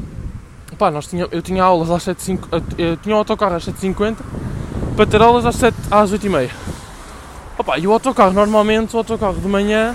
pá, 0.79 0.91
nós 0.91 1.07
tinha, 1.07 1.29
eu 1.31 1.43
tinha 1.43 1.63
aulas 1.63 1.91
às 1.91 2.05
7h50. 2.07 2.63
Eu 2.79 2.97
tinha 2.97 3.15
o 3.15 3.19
autocarro 3.19 3.55
às 3.55 3.67
7h50 3.67 4.17
para 4.97 5.07
ter 5.07 5.21
aulas 5.21 5.45
às, 5.45 5.57
7, 5.57 5.77
às 5.91 6.13
8h30. 6.13 6.51
Opa, 7.59 7.79
e 7.79 7.87
o 7.87 7.93
autocarro, 7.93 8.33
normalmente, 8.33 8.95
o 8.95 8.99
autocarro 8.99 9.39
de 9.39 9.49
manhã. 9.49 9.95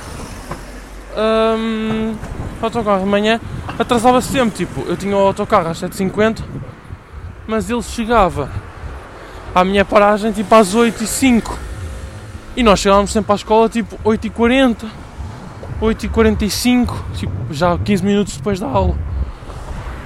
Um, 1.18 2.16
o 2.62 2.66
autocarro 2.66 3.04
de 3.04 3.10
manhã 3.10 3.40
atrasava-se 3.80 4.32
sempre. 4.32 4.66
Tipo, 4.66 4.82
eu 4.82 4.96
tinha 4.96 5.16
o 5.16 5.20
autocarro 5.20 5.70
às 5.70 5.82
7h50 5.82 6.44
mas 7.52 7.70
ele 7.70 7.82
chegava 7.82 8.50
à 9.54 9.66
minha 9.66 9.84
paragem 9.84 10.32
tipo 10.32 10.56
às 10.56 10.74
8 10.74 11.04
e 11.04 11.06
05 11.06 11.60
e 12.56 12.64
nós 12.64 12.80
chegávamos 12.80 13.12
sempre 13.12 13.30
à 13.34 13.36
escola 13.36 13.68
tipo 13.68 14.00
8 14.06 14.28
e 14.28 14.30
40 14.30 14.88
8 15.82 16.06
e 16.06 16.10
45 16.10 17.06
tipo, 17.16 17.34
já 17.52 17.78
15 17.78 18.06
minutos 18.06 18.38
depois 18.38 18.58
da 18.58 18.68
aula. 18.68 18.98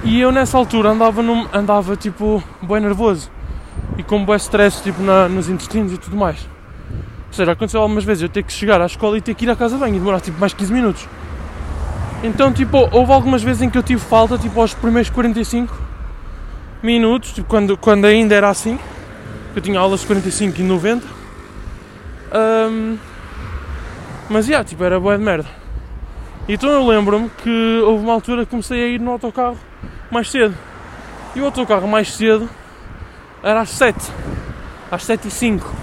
E 0.02 0.20
eu 0.20 0.32
nessa 0.32 0.58
altura 0.58 0.90
andava, 0.90 1.22
num, 1.22 1.46
andava 1.52 1.94
tipo 1.94 2.42
bem 2.60 2.80
nervoso 2.80 3.30
e 3.96 4.02
com 4.02 4.24
bem 4.26 4.34
stress 4.36 4.82
tipo 4.82 5.00
na, 5.00 5.28
nos 5.28 5.48
intestinos 5.48 5.92
e 5.92 5.98
tudo 5.98 6.16
mais. 6.16 6.48
Ou 7.28 7.32
seja, 7.32 7.52
aconteceu 7.52 7.80
algumas 7.80 8.02
vezes 8.02 8.24
eu 8.24 8.28
ter 8.28 8.42
que 8.42 8.52
chegar 8.52 8.80
à 8.80 8.86
escola 8.86 9.16
e 9.18 9.20
ter 9.20 9.34
que 9.34 9.44
ir 9.44 9.50
à 9.50 9.54
casa 9.54 9.78
bem 9.78 9.94
e 9.94 9.98
demorar 10.00 10.20
tipo 10.20 10.40
mais 10.40 10.52
15 10.52 10.72
minutos. 10.72 11.08
Então 12.24 12.52
tipo 12.52 12.76
houve 12.90 13.12
algumas 13.12 13.44
vezes 13.44 13.62
em 13.62 13.70
que 13.70 13.78
eu 13.78 13.84
tive 13.84 14.00
falta 14.00 14.36
tipo 14.36 14.60
aos 14.60 14.74
primeiros 14.74 15.10
45 15.10 15.85
minutos, 16.82 17.32
tipo, 17.32 17.48
quando, 17.48 17.76
quando 17.76 18.04
ainda 18.04 18.34
era 18.34 18.48
assim. 18.48 18.78
Eu 19.54 19.62
tinha 19.62 19.78
aulas 19.78 20.00
de 20.00 20.06
45 20.06 20.60
e 20.60 20.64
90. 20.64 21.06
Um, 22.34 22.98
mas, 24.28 24.48
yeah, 24.48 24.66
tipo, 24.68 24.84
era 24.84 25.00
boa 25.00 25.16
de 25.16 25.24
merda. 25.24 25.48
Então 26.48 26.70
eu 26.70 26.86
lembro-me 26.86 27.28
que 27.28 27.80
houve 27.84 28.04
uma 28.04 28.12
altura 28.12 28.44
que 28.44 28.50
comecei 28.50 28.82
a 28.82 28.86
ir 28.86 29.00
no 29.00 29.10
autocarro 29.10 29.58
mais 30.10 30.30
cedo. 30.30 30.54
E 31.34 31.40
o 31.40 31.44
autocarro 31.44 31.88
mais 31.88 32.12
cedo 32.12 32.48
era 33.42 33.60
às 33.60 33.70
7. 33.70 33.98
Às 34.90 35.04
7 35.04 35.26
e 35.26 35.30
5. 35.30 35.74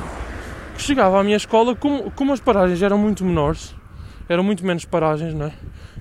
Que 0.76 0.82
chegava 0.82 1.20
à 1.20 1.24
minha 1.24 1.36
escola, 1.36 1.76
como, 1.76 2.10
como 2.12 2.32
as 2.32 2.40
paragens 2.40 2.82
eram 2.82 2.98
muito 2.98 3.26
menores, 3.26 3.76
eram 4.30 4.44
muito 4.44 4.66
menos 4.66 4.86
paragens, 4.86 5.34
não 5.34 5.48
é? 5.48 5.52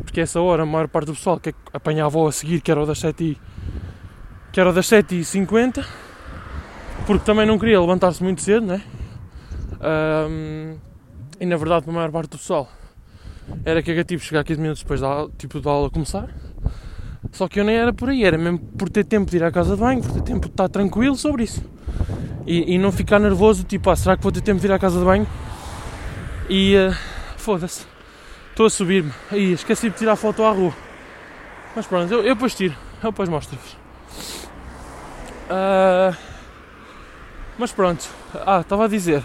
Porque 0.05 0.21
essa 0.21 0.41
hora 0.41 0.63
a 0.63 0.67
maior 0.67 0.89
parte 0.89 1.07
do 1.07 1.15
pessoal 1.15 1.41
que 1.41 1.55
apanhava 1.73 2.29
a 2.29 2.33
seguir, 2.33 2.61
que 2.61 2.71
era 2.71 2.81
o 2.81 2.87
das 2.87 2.99
7 2.99 3.25
e 3.25 3.52
que 4.53 4.61
era 4.61 4.73
das 4.73 4.87
7h50, 4.87 5.85
porque 7.07 7.25
também 7.25 7.47
não 7.47 7.59
queria 7.59 7.81
levantar-se 7.81 8.23
muito 8.23 8.43
cedo, 8.43 8.67
né? 8.67 8.83
Um, 9.81 10.77
e 11.41 11.47
na 11.47 11.57
verdade, 11.57 11.85
para 11.85 11.93
a 11.93 11.97
maior 11.97 12.11
parte 12.13 12.31
do 12.31 12.39
pessoal, 12.39 12.69
era 13.65 13.83
cagativo 13.83 14.23
chegar 14.23 14.45
15 14.45 14.61
minutos 14.61 14.83
depois 14.83 15.01
da, 15.01 15.27
tipo, 15.39 15.59
da 15.59 15.71
aula 15.71 15.91
começar. 15.91 16.29
Só 17.33 17.49
que 17.49 17.59
eu 17.59 17.65
nem 17.65 17.77
era 17.77 17.93
por 17.95 18.11
aí, 18.11 18.25
era 18.25 18.37
mesmo 18.37 18.59
por 18.59 18.91
ter 18.91 19.05
tempo 19.05 19.31
de 19.31 19.39
ir 19.39 19.45
à 19.45 19.51
casa 19.51 19.75
de 19.75 19.81
banho, 19.81 20.03
por 20.03 20.13
ter 20.13 20.23
tempo 20.23 20.47
de 20.47 20.53
estar 20.53 20.69
tranquilo 20.69 21.17
sobre 21.17 21.45
isso. 21.45 21.65
E, 22.47 22.75
e 22.75 22.79
não 22.79 22.93
ficar 22.93 23.19
nervoso, 23.19 23.65
tipo, 23.65 23.89
ah, 23.89 23.97
será 23.97 24.17
que 24.17 24.23
vou 24.23 24.33
ter 24.33 24.43
tempo 24.43 24.61
de 24.61 24.67
ir 24.67 24.73
à 24.73 24.79
casa 24.79 24.99
de 24.99 25.05
banho? 25.05 25.27
E 26.49 26.77
uh, 26.77 26.95
foda-se, 27.39 27.87
estou 28.51 28.67
a 28.67 28.71
subir-me. 28.71 29.13
Aí, 29.31 29.53
esqueci 29.53 29.89
de 29.89 29.97
tirar 29.97 30.13
a 30.13 30.17
foto 30.17 30.43
à 30.43 30.51
rua. 30.51 30.75
Mas 31.75 31.87
pronto, 31.87 32.13
eu, 32.13 32.19
eu 32.19 32.35
depois 32.35 32.55
tiro, 32.55 32.75
eu 33.03 33.11
depois 33.11 33.29
mostro-vos. 33.29 33.82
Uh, 35.53 36.17
mas 37.59 37.71
pronto, 37.71 38.09
ah, 38.47 38.61
estava 38.61 38.87
a 38.87 38.89
dizer 38.89 39.23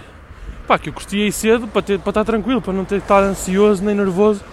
pá, 0.67 0.77
que 0.77 0.89
eu 0.89 0.93
curtia 0.93 1.25
ir 1.25 1.31
cedo 1.31 1.65
para, 1.67 1.81
ter, 1.81 1.99
para 1.99 2.09
estar 2.09 2.25
tranquilo, 2.25 2.61
para 2.61 2.73
não 2.73 2.83
ter 2.83 2.97
que 2.97 3.05
estar 3.05 3.23
ansioso 3.23 3.81
nem 3.83 3.95
nervoso. 3.95 4.43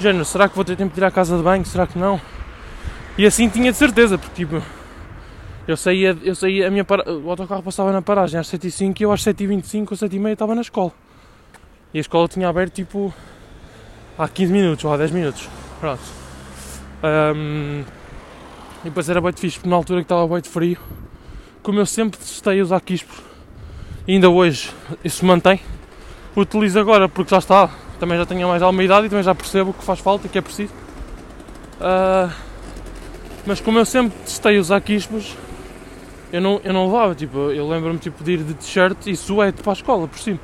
Género, 0.00 0.24
será 0.24 0.48
que 0.48 0.56
vou 0.56 0.64
ter 0.64 0.76
tempo 0.76 0.94
de 0.94 1.00
ir 1.00 1.04
à 1.04 1.10
casa 1.10 1.36
de 1.36 1.42
banho? 1.42 1.64
Será 1.66 1.86
que 1.86 1.98
não? 1.98 2.18
E 3.18 3.26
assim 3.26 3.50
tinha 3.50 3.70
de 3.70 3.76
certeza, 3.76 4.16
porque 4.16 4.34
tipo, 4.34 4.62
eu 5.68 5.76
saía, 5.76 6.16
eu 6.22 6.34
saía 6.34 6.68
a 6.68 6.70
minha 6.70 6.84
para... 6.84 7.12
o 7.12 7.28
autocarro 7.28 7.62
passava 7.62 7.92
na 7.92 8.00
paragem 8.00 8.40
às 8.40 8.50
7h05 8.50 8.98
e 8.98 9.02
eu 9.02 9.12
às 9.12 9.22
7h25 9.22 9.88
ou 9.90 9.96
7h30 9.98 10.32
estava 10.32 10.54
na 10.54 10.62
escola. 10.62 10.92
E 11.92 11.98
a 11.98 12.00
escola 12.00 12.26
tinha 12.26 12.48
aberto 12.48 12.74
tipo 12.74 13.12
há 14.18 14.26
15 14.26 14.52
minutos 14.52 14.84
ou 14.86 14.94
há 14.94 14.96
10 14.96 15.10
minutos. 15.10 15.48
Pronto. 15.78 16.02
Um, 17.04 17.84
e 18.82 18.84
depois 18.84 19.08
era 19.10 19.20
bem 19.20 19.32
fixe, 19.32 19.58
porque 19.58 19.68
na 19.68 19.76
altura 19.76 20.00
que 20.00 20.04
estava 20.04 20.40
de 20.40 20.48
frio, 20.48 20.78
como 21.70 21.78
eu 21.78 21.86
sempre 21.86 22.18
testei 22.18 22.60
usar 22.60 22.80
quispos, 22.80 23.16
ainda 24.08 24.28
hoje 24.28 24.72
isso 25.04 25.24
mantém, 25.24 25.60
utilizo 26.34 26.80
agora 26.80 27.08
porque 27.08 27.30
já 27.30 27.38
está, 27.38 27.70
também 28.00 28.18
já 28.18 28.26
tenho 28.26 28.48
mais 28.48 28.60
alguma 28.60 28.82
idade 28.82 29.06
e 29.06 29.08
também 29.08 29.22
já 29.22 29.32
percebo 29.36 29.72
que 29.72 29.84
faz 29.84 30.00
falta 30.00 30.26
e 30.26 30.28
que 30.28 30.36
é 30.36 30.40
preciso. 30.40 30.72
Uh, 31.76 32.28
mas 33.46 33.60
como 33.60 33.78
eu 33.78 33.84
sempre 33.84 34.18
testei 34.18 34.58
usar 34.58 34.80
quispos, 34.80 35.36
eu 36.32 36.40
não, 36.40 36.60
eu 36.64 36.72
não 36.72 36.86
levava, 36.86 37.14
tipo, 37.14 37.38
eu 37.52 37.68
lembro-me 37.68 38.00
tipo, 38.00 38.24
de 38.24 38.32
ir 38.32 38.42
de 38.42 38.54
t-shirt 38.54 39.06
e 39.06 39.14
suéte 39.14 39.62
para 39.62 39.70
a 39.70 39.74
escola 39.74 40.08
por 40.08 40.18
cima. 40.18 40.40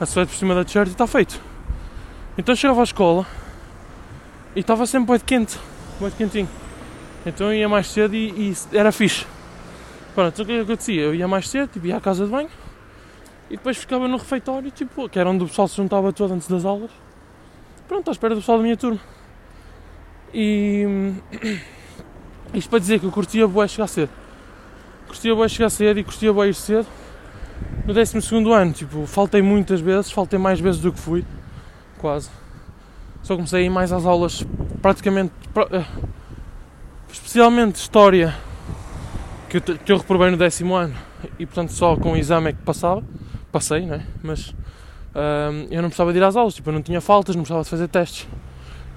A 0.00 0.06
suéte 0.06 0.30
por 0.30 0.36
cima 0.36 0.56
da 0.56 0.64
t-shirt 0.64 0.88
e 0.88 0.90
está 0.90 1.06
feito. 1.06 1.40
Então 2.36 2.56
chegava 2.56 2.80
à 2.80 2.82
escola 2.82 3.24
e 4.56 4.58
estava 4.58 4.84
sempre 4.86 5.10
muito 5.10 5.24
quente, 5.24 5.56
muito 6.00 6.16
quentinho. 6.16 6.48
Então 7.24 7.54
ia 7.54 7.68
mais 7.68 7.86
cedo 7.86 8.16
e, 8.16 8.50
e 8.50 8.56
era 8.76 8.90
fixe. 8.90 9.24
Pronto, 10.14 10.42
o 10.42 10.46
que 10.46 10.60
acontecia? 10.60 11.02
Eu 11.02 11.14
ia 11.14 11.26
mais 11.26 11.48
cedo, 11.48 11.68
tipo, 11.72 11.86
ia 11.86 11.96
à 11.96 12.00
casa 12.00 12.24
de 12.24 12.30
banho 12.30 12.48
e 13.50 13.56
depois 13.56 13.76
ficava 13.76 14.06
no 14.06 14.16
refeitório, 14.16 14.70
tipo, 14.70 15.08
que 15.08 15.18
era 15.18 15.28
onde 15.28 15.42
o 15.42 15.48
pessoal 15.48 15.66
se 15.66 15.76
juntava 15.76 16.12
todo 16.12 16.32
antes 16.32 16.46
das 16.46 16.64
aulas. 16.64 16.90
Pronto, 17.88 18.08
à 18.08 18.12
espera 18.12 18.34
do 18.34 18.40
pessoal 18.40 18.58
da 18.58 18.62
minha 18.62 18.76
turma. 18.76 19.00
E 20.32 20.86
isto 22.54 22.70
para 22.70 22.78
dizer 22.78 23.00
que 23.00 23.06
eu 23.06 23.10
curtia 23.10 23.46
boa 23.48 23.66
chegar 23.66 23.88
cedo. 23.88 24.10
Curtia 25.08 25.34
boa 25.34 25.48
chegar 25.48 25.70
cedo 25.70 25.98
e 25.98 26.04
curtia 26.04 26.32
boa 26.32 26.46
ir 26.46 26.54
cedo. 26.54 26.86
No 27.84 27.92
12 27.92 28.52
ano, 28.52 28.72
tipo, 28.72 29.06
faltei 29.06 29.42
muitas 29.42 29.80
vezes, 29.80 30.12
faltei 30.12 30.38
mais 30.38 30.60
vezes 30.60 30.80
do 30.80 30.92
que 30.92 30.98
fui, 30.98 31.24
quase. 31.98 32.30
Só 33.22 33.34
comecei 33.34 33.62
a 33.62 33.66
ir 33.66 33.70
mais 33.70 33.92
às 33.92 34.06
aulas 34.06 34.44
praticamente. 34.80 35.32
Eh, 35.72 35.84
especialmente 37.10 37.76
História 37.76 38.34
que 39.60 39.70
eu, 39.70 39.78
que 39.78 39.92
eu 39.92 39.98
reprovei 39.98 40.30
no 40.30 40.36
décimo 40.36 40.74
ano, 40.74 40.94
e 41.38 41.46
portanto 41.46 41.72
só 41.72 41.96
com 41.96 42.12
o 42.12 42.16
exame 42.16 42.50
é 42.50 42.52
que 42.52 42.62
passava. 42.62 43.02
Passei, 43.52 43.86
né? 43.86 44.04
Mas 44.22 44.52
eu 45.70 45.80
não 45.80 45.88
precisava 45.88 46.12
de 46.12 46.18
ir 46.18 46.24
às 46.24 46.34
aulas, 46.34 46.54
tipo, 46.54 46.70
eu 46.70 46.72
não 46.72 46.82
tinha 46.82 47.00
faltas, 47.00 47.36
não 47.36 47.42
precisava 47.42 47.62
de 47.62 47.70
fazer 47.70 47.86
testes. 47.86 48.26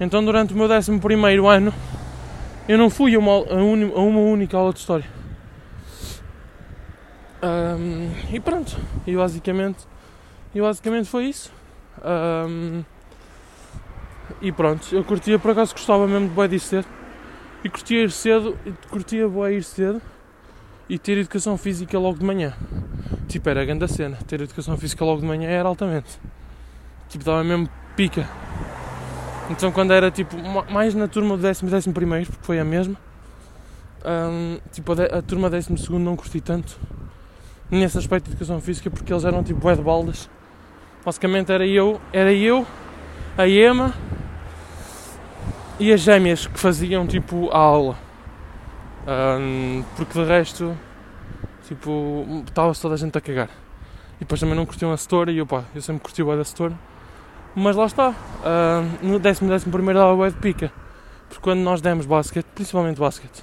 Então 0.00 0.24
durante 0.24 0.52
o 0.52 0.56
meu 0.56 0.68
11 0.68 0.90
ano 1.46 1.72
eu 2.68 2.76
não 2.76 2.90
fui 2.90 3.14
a 3.14 3.18
uma, 3.18 3.32
a 3.32 4.00
uma 4.00 4.20
única 4.20 4.56
aula 4.56 4.72
de 4.72 4.80
História. 4.80 5.06
Um, 7.40 8.10
e 8.34 8.40
pronto, 8.40 8.76
e 9.06 9.14
basicamente, 9.14 9.86
e 10.52 10.60
basicamente 10.60 11.08
foi 11.08 11.26
isso. 11.26 11.52
Um, 12.04 12.82
e 14.42 14.50
pronto, 14.50 14.92
eu 14.92 15.04
curtia, 15.04 15.38
por 15.38 15.52
acaso 15.52 15.72
gostava 15.72 16.06
mesmo 16.08 16.28
de 16.28 16.34
boa 16.34 16.46
ir 16.48 16.58
cedo. 16.58 16.86
E 17.62 17.68
curtia 17.68 18.02
ir 18.02 18.10
cedo, 18.10 18.58
curtia 18.90 19.28
boa 19.28 19.52
ir 19.52 19.62
cedo 19.62 20.02
e 20.88 20.98
ter 20.98 21.18
educação 21.18 21.56
física 21.58 21.98
logo 21.98 22.18
de 22.18 22.24
manhã. 22.24 22.54
Tipo, 23.28 23.50
era 23.50 23.62
a 23.62 23.64
grande 23.64 23.86
cena. 23.88 24.16
Ter 24.26 24.40
educação 24.40 24.76
física 24.76 25.04
logo 25.04 25.20
de 25.20 25.26
manhã 25.26 25.48
era 25.48 25.68
altamente. 25.68 26.18
Tipo, 27.08 27.24
dava 27.24 27.44
mesmo 27.44 27.68
pica. 27.94 28.28
Então, 29.50 29.72
quando 29.72 29.92
era 29.92 30.10
tipo, 30.10 30.36
mais 30.70 30.94
na 30.94 31.08
turma 31.08 31.36
do 31.36 31.42
décimo 31.42 31.70
décimo 31.70 31.94
primeiro, 31.94 32.26
porque 32.26 32.44
foi 32.44 32.58
a 32.58 32.64
mesma, 32.64 32.96
um, 34.04 34.58
tipo, 34.70 34.92
a, 34.92 35.18
a 35.18 35.22
turma 35.22 35.48
décimo 35.48 35.78
segundo 35.78 36.04
não 36.04 36.16
curti 36.16 36.40
tanto 36.40 36.78
nesse 37.70 37.98
aspecto 37.98 38.26
de 38.26 38.30
educação 38.32 38.60
física 38.60 38.90
porque 38.90 39.12
eles 39.12 39.24
eram 39.24 39.42
tipo 39.42 39.60
bué 39.60 39.74
de 39.74 39.82
baldas. 39.82 40.28
Basicamente 41.04 41.52
era 41.52 41.66
eu, 41.66 42.00
era 42.12 42.32
eu, 42.32 42.66
a 43.36 43.48
Ema 43.48 43.94
e 45.78 45.92
as 45.92 46.00
gêmeas 46.00 46.46
que 46.46 46.58
faziam 46.58 47.06
tipo 47.06 47.50
a 47.50 47.58
aula. 47.58 48.07
Um, 49.08 49.82
porque 49.96 50.22
de 50.22 50.28
resto, 50.28 50.76
tipo, 51.66 52.44
estava-se 52.46 52.82
toda 52.82 52.94
a 52.94 52.98
gente 52.98 53.16
a 53.16 53.20
cagar. 53.22 53.48
E 54.16 54.20
depois 54.20 54.38
também 54.38 54.54
não 54.54 54.66
curtiam 54.66 54.92
a 54.92 54.96
setora 54.98 55.32
e 55.32 55.38
eu 55.38 55.48
eu 55.74 55.80
sempre 55.80 56.02
curti 56.02 56.22
o 56.22 56.36
da 56.36 56.44
setora. 56.44 56.78
Mas 57.54 57.74
lá 57.74 57.86
está, 57.86 58.14
no 59.00 59.18
décimo, 59.18 59.48
décimo 59.48 59.72
primeiro 59.72 59.98
dava 59.98 60.12
o 60.14 60.30
de 60.30 60.36
pica. 60.36 60.70
Porque 61.28 61.42
quando 61.42 61.60
nós 61.60 61.80
demos 61.80 62.04
basquete, 62.04 62.46
principalmente 62.54 63.00
basquete, 63.00 63.42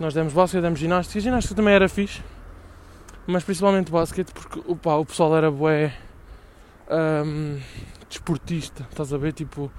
nós 0.00 0.14
demos 0.14 0.32
basquete, 0.32 0.62
demos 0.62 0.78
ginástica, 0.78 1.18
a 1.18 1.22
ginástica 1.22 1.54
também 1.54 1.74
era 1.74 1.88
fixe, 1.88 2.22
mas 3.26 3.44
principalmente 3.44 3.90
basquete 3.90 4.32
porque 4.32 4.60
opa, 4.66 4.94
o 4.96 5.04
pessoal 5.04 5.36
era 5.36 5.50
bué 5.50 5.94
um, 6.90 7.58
desportista, 8.08 8.86
estás 8.90 9.12
a 9.12 9.18
ver? 9.18 9.32
Tipo, 9.32 9.70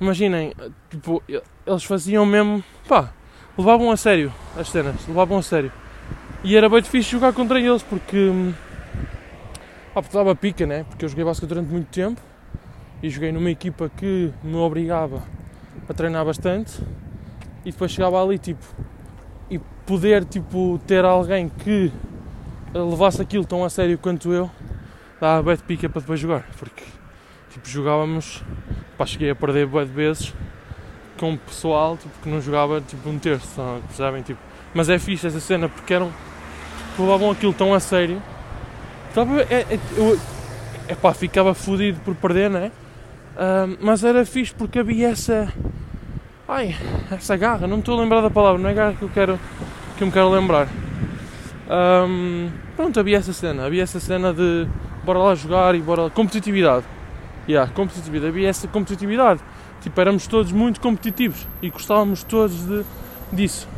imaginem, 0.00 0.52
tipo, 0.90 1.22
eles 1.66 1.84
faziam 1.84 2.26
mesmo, 2.26 2.62
pá, 2.88 3.12
levavam 3.56 3.90
a 3.90 3.96
sério 3.96 4.32
as 4.56 4.68
cenas, 4.70 5.06
levavam 5.06 5.38
a 5.38 5.42
sério. 5.42 5.72
E 6.44 6.56
era 6.56 6.68
bem 6.68 6.80
difícil 6.80 7.18
jogar 7.18 7.32
contra 7.32 7.58
eles 7.58 7.82
porque, 7.82 8.30
pá, 9.92 10.02
porque 10.02 10.16
dava 10.16 10.34
pica, 10.34 10.66
né? 10.66 10.84
Porque 10.88 11.04
eu 11.04 11.08
joguei 11.08 11.24
basquete 11.24 11.48
durante 11.48 11.70
muito 11.70 11.88
tempo 11.88 12.20
e 13.02 13.10
joguei 13.10 13.32
numa 13.32 13.50
equipa 13.50 13.90
que 13.96 14.32
me 14.42 14.56
obrigava 14.56 15.22
a 15.88 15.92
treinar 15.92 16.24
bastante 16.24 16.80
e 17.64 17.72
depois 17.72 17.90
chegava 17.90 18.22
ali, 18.22 18.38
tipo, 18.38 18.64
e 19.50 19.58
poder, 19.84 20.24
tipo, 20.24 20.80
ter 20.86 21.04
alguém 21.04 21.48
que 21.48 21.92
levasse 22.72 23.20
aquilo 23.20 23.44
tão 23.44 23.64
a 23.64 23.70
sério 23.70 23.98
quanto 23.98 24.32
eu, 24.32 24.50
dava 25.20 25.56
de 25.56 25.62
pica 25.62 25.88
para 25.88 26.00
depois 26.00 26.20
jogar, 26.20 26.46
porque 26.58 26.84
tipo, 27.50 27.68
jogávamos, 27.68 28.42
pá, 28.98 29.06
cheguei 29.06 29.30
a 29.30 29.34
perder 29.34 29.66
de 29.66 29.92
vezes 29.92 30.34
com 31.18 31.36
pessoal 31.36 31.96
tipo, 31.96 32.12
que 32.22 32.28
não 32.28 32.40
jogava 32.40 32.80
tipo 32.80 33.08
um 33.08 33.18
terço, 33.18 33.48
percebem? 33.88 34.22
Tipo, 34.22 34.40
mas 34.74 34.88
é 34.88 34.98
fixe 34.98 35.26
essa 35.26 35.40
cena 35.40 35.68
porque 35.68 35.94
eram, 35.94 36.12
tipo, 36.90 37.02
levavam 37.02 37.30
aquilo 37.30 37.52
tão 37.52 37.72
a 37.72 37.80
sério, 37.80 38.22
então, 39.16 39.40
é, 39.40 39.64
é, 39.72 39.80
eu, 39.96 40.18
ficava 41.14 41.54
fodido 41.54 41.98
por 42.00 42.14
perder, 42.16 42.50
né? 42.50 42.70
Uh, 43.34 43.78
mas 43.80 44.04
era 44.04 44.26
fixe 44.26 44.54
porque 44.54 44.78
havia 44.78 45.08
essa. 45.08 45.50
Ai, 46.46 46.76
essa 47.10 47.34
garra, 47.34 47.66
não 47.66 47.76
me 47.76 47.80
estou 47.80 47.98
a 47.98 48.02
lembrar 48.02 48.20
da 48.20 48.28
palavra, 48.28 48.60
não 48.60 48.68
é 48.68 48.74
garra 48.74 48.92
que 48.92 49.00
eu 49.00 49.08
quero 49.08 49.40
que 49.96 50.02
eu 50.02 50.06
me 50.06 50.12
quero 50.12 50.28
lembrar. 50.28 50.68
Um, 52.06 52.50
pronto, 52.76 53.00
havia 53.00 53.16
essa 53.16 53.32
cena, 53.32 53.64
havia 53.64 53.84
essa 53.84 53.98
cena 53.98 54.34
de 54.34 54.68
bora 55.02 55.18
lá 55.18 55.34
jogar 55.34 55.74
e 55.74 55.80
bora. 55.80 56.10
competitividade. 56.10 56.84
Yeah, 57.48 57.72
competitividade, 57.72 58.28
havia 58.28 58.50
essa 58.50 58.68
competitividade. 58.68 59.40
Tipo, 59.86 60.00
éramos 60.00 60.26
todos 60.26 60.50
muito 60.50 60.80
competitivos 60.80 61.46
e 61.62 61.70
gostávamos 61.70 62.24
todos 62.24 62.66
de, 62.66 62.84
disso. 63.32 63.68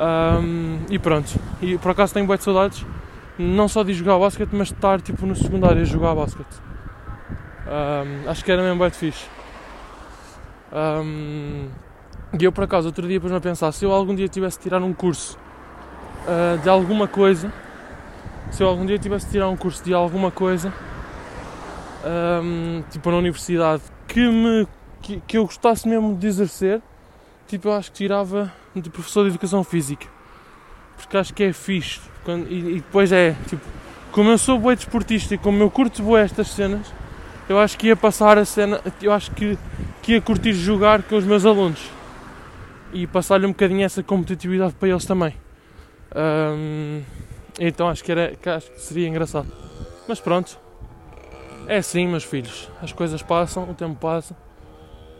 Um, 0.00 0.78
e 0.88 0.98
pronto, 0.98 1.38
e 1.60 1.76
por 1.76 1.90
acaso 1.90 2.14
tenho 2.14 2.26
boas 2.26 2.42
saudades, 2.42 2.82
não 3.38 3.68
só 3.68 3.82
de 3.82 3.92
jogar 3.92 4.18
basquete, 4.18 4.48
mas 4.52 4.68
de 4.68 4.74
estar 4.74 5.02
tipo, 5.02 5.26
no 5.26 5.36
secundário 5.36 5.82
a 5.82 5.84
jogar 5.84 6.14
basquete. 6.14 6.56
Um, 7.66 8.30
acho 8.30 8.42
que 8.42 8.50
era 8.50 8.62
mesmo 8.62 8.78
bem 8.78 8.88
fixe. 8.88 9.26
Um, 10.72 11.68
e 12.32 12.42
eu 12.42 12.50
por 12.50 12.64
acaso 12.64 12.86
outro 12.86 13.06
dia 13.06 13.18
depois 13.18 13.30
me 13.30 13.36
a 13.36 13.40
pensar, 13.42 13.70
se 13.72 13.84
eu 13.84 13.92
algum 13.92 14.14
dia 14.14 14.28
tivesse 14.28 14.56
de 14.56 14.62
tirar 14.62 14.82
um 14.82 14.94
curso 14.94 15.38
uh, 16.26 16.56
de 16.56 16.70
alguma 16.70 17.06
coisa, 17.06 17.52
se 18.50 18.62
eu 18.62 18.66
algum 18.66 18.86
dia 18.86 18.98
tivesse 18.98 19.26
de 19.26 19.32
tirar 19.32 19.50
um 19.50 19.58
curso 19.58 19.84
de 19.84 19.92
alguma 19.92 20.30
coisa, 20.30 20.72
um, 22.42 22.82
tipo 22.90 23.10
na 23.10 23.18
universidade, 23.18 23.82
que, 24.08 24.26
me, 24.26 24.66
que, 25.02 25.20
que, 25.26 25.36
eu 25.36 25.44
gostasse 25.44 25.86
mesmo 25.86 26.16
de 26.16 26.26
exercer, 26.26 26.80
tipo 27.48 27.68
eu 27.68 27.72
acho 27.72 27.90
que 27.90 27.98
tirava 27.98 28.52
de 28.74 28.88
professor 28.88 29.24
de 29.24 29.30
Educação 29.30 29.62
Física. 29.64 30.06
Porque 30.96 31.16
acho 31.16 31.34
que 31.34 31.42
é 31.42 31.52
fixe. 31.52 32.00
Quando, 32.24 32.50
e, 32.50 32.58
e, 32.58 32.74
depois 32.76 33.10
é, 33.12 33.34
tipo, 33.48 33.62
como 34.12 34.30
eu 34.30 34.38
sou 34.38 34.58
boi 34.58 34.76
desportista 34.76 35.34
e 35.34 35.38
como 35.38 35.62
eu 35.62 35.70
curto 35.70 36.02
boi 36.02 36.20
estas 36.20 36.48
cenas, 36.48 36.86
eu 37.48 37.58
acho 37.58 37.76
que 37.76 37.88
ia 37.88 37.96
passar 37.96 38.38
a 38.38 38.44
cena, 38.44 38.80
eu 39.02 39.12
acho 39.12 39.30
que, 39.32 39.58
que 40.00 40.12
ia 40.12 40.20
curtir 40.20 40.52
jogar 40.52 41.02
com 41.02 41.16
os 41.16 41.24
meus 41.24 41.44
alunos. 41.44 41.90
E 42.92 43.06
passar-lhe 43.06 43.46
um 43.46 43.50
bocadinho 43.50 43.84
essa 43.84 44.02
competitividade 44.02 44.74
para 44.74 44.88
eles 44.88 45.04
também. 45.04 45.34
Então 47.58 47.88
acho 47.88 48.04
que, 48.04 48.12
era, 48.12 48.32
acho 48.56 48.70
que 48.70 48.80
seria 48.80 49.08
engraçado. 49.08 49.48
Mas 50.06 50.20
pronto. 50.20 50.58
É 51.66 51.78
assim, 51.78 52.06
meus 52.06 52.24
filhos. 52.24 52.68
As 52.82 52.92
coisas 52.92 53.22
passam, 53.22 53.70
o 53.70 53.74
tempo 53.74 53.94
passa. 53.94 54.36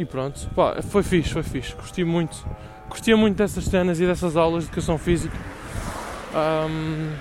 E 0.02 0.04
pronto. 0.04 0.48
Pá, 0.56 0.82
foi 0.82 1.04
fixe, 1.04 1.32
foi 1.32 1.44
fixe. 1.44 1.76
Gostei 1.76 2.04
muito. 2.04 2.44
Gostei 2.88 3.14
muito 3.14 3.36
dessas 3.36 3.64
cenas 3.64 4.00
e 4.00 4.06
dessas 4.06 4.36
aulas 4.36 4.64
de 4.64 4.68
educação 4.70 4.98
física. 4.98 5.36
Um, 6.34 7.12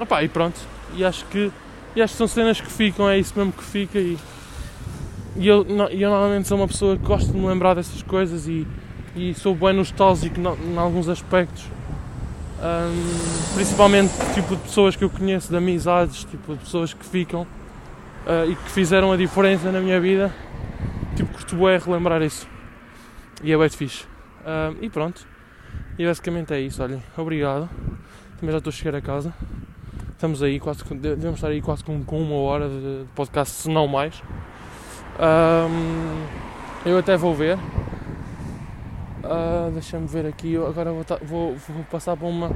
opá, 0.00 0.22
e 0.22 0.28
pronto. 0.28 0.60
E 0.94 1.04
acho 1.04 1.24
que 1.26 1.50
e 1.96 2.00
acho 2.00 2.14
que 2.14 2.18
são 2.18 2.28
cenas 2.28 2.60
que 2.60 2.70
ficam, 2.70 3.10
é 3.10 3.18
isso 3.18 3.32
mesmo 3.36 3.52
que 3.52 3.64
fica 3.64 3.98
e, 3.98 4.16
e 5.34 5.48
eu, 5.48 5.66
eu 5.90 6.08
normalmente 6.08 6.46
sou 6.46 6.56
uma 6.56 6.68
pessoa 6.68 6.96
que 6.96 7.04
gosto 7.04 7.32
de 7.32 7.36
me 7.36 7.44
lembrar 7.48 7.74
dessas 7.74 8.00
coisas 8.00 8.46
e, 8.46 8.64
e 9.16 9.34
sou 9.34 9.56
bem 9.56 9.72
nostálgico 9.72 10.38
em 10.38 10.78
alguns 10.78 11.08
aspectos 11.08 11.64
um, 12.62 13.54
principalmente 13.54 14.12
tipo 14.34 14.54
de 14.54 14.62
pessoas 14.62 14.94
que 14.94 15.02
eu 15.02 15.10
conheço, 15.10 15.48
de 15.48 15.56
amizades, 15.56 16.22
tipo 16.22 16.52
de 16.52 16.60
pessoas 16.60 16.94
que 16.94 17.04
ficam 17.04 17.42
uh, 17.42 18.48
e 18.48 18.54
que 18.54 18.70
fizeram 18.70 19.10
a 19.10 19.16
diferença 19.16 19.72
na 19.72 19.80
minha 19.80 20.00
vida. 20.00 20.32
Tipo, 21.20 21.34
curto 21.34 21.68
é 21.68 21.76
relembrar 21.76 22.22
isso. 22.22 22.48
E 23.42 23.52
é 23.52 23.58
bem 23.58 23.68
fixe. 23.68 24.06
Um, 24.40 24.82
e 24.82 24.88
pronto. 24.88 25.26
E 25.98 26.06
basicamente 26.06 26.54
é 26.54 26.60
isso, 26.60 26.82
olhem. 26.82 27.02
Obrigado. 27.14 27.68
Também 28.38 28.52
já 28.52 28.56
estou 28.56 28.70
a 28.70 28.72
chegar 28.72 28.96
a 28.96 29.02
casa. 29.02 29.34
Estamos 30.12 30.42
aí, 30.42 30.58
quase, 30.58 30.82
devemos 30.94 31.34
estar 31.34 31.48
aí 31.48 31.60
quase 31.60 31.84
com, 31.84 32.02
com 32.04 32.22
uma 32.22 32.36
hora 32.36 32.70
de 32.70 33.04
podcast, 33.14 33.54
se 33.54 33.68
não 33.68 33.86
mais. 33.86 34.22
Um, 35.18 36.24
eu 36.88 36.96
até 36.96 37.18
vou 37.18 37.34
ver. 37.34 37.58
Uh, 39.18 39.70
Deixa-me 39.74 40.06
ver 40.06 40.24
aqui, 40.24 40.54
eu 40.54 40.66
agora 40.66 40.90
vou, 40.90 41.04
vou, 41.22 41.56
vou, 41.56 41.84
passar 41.90 42.16
para 42.16 42.26
uma, 42.26 42.50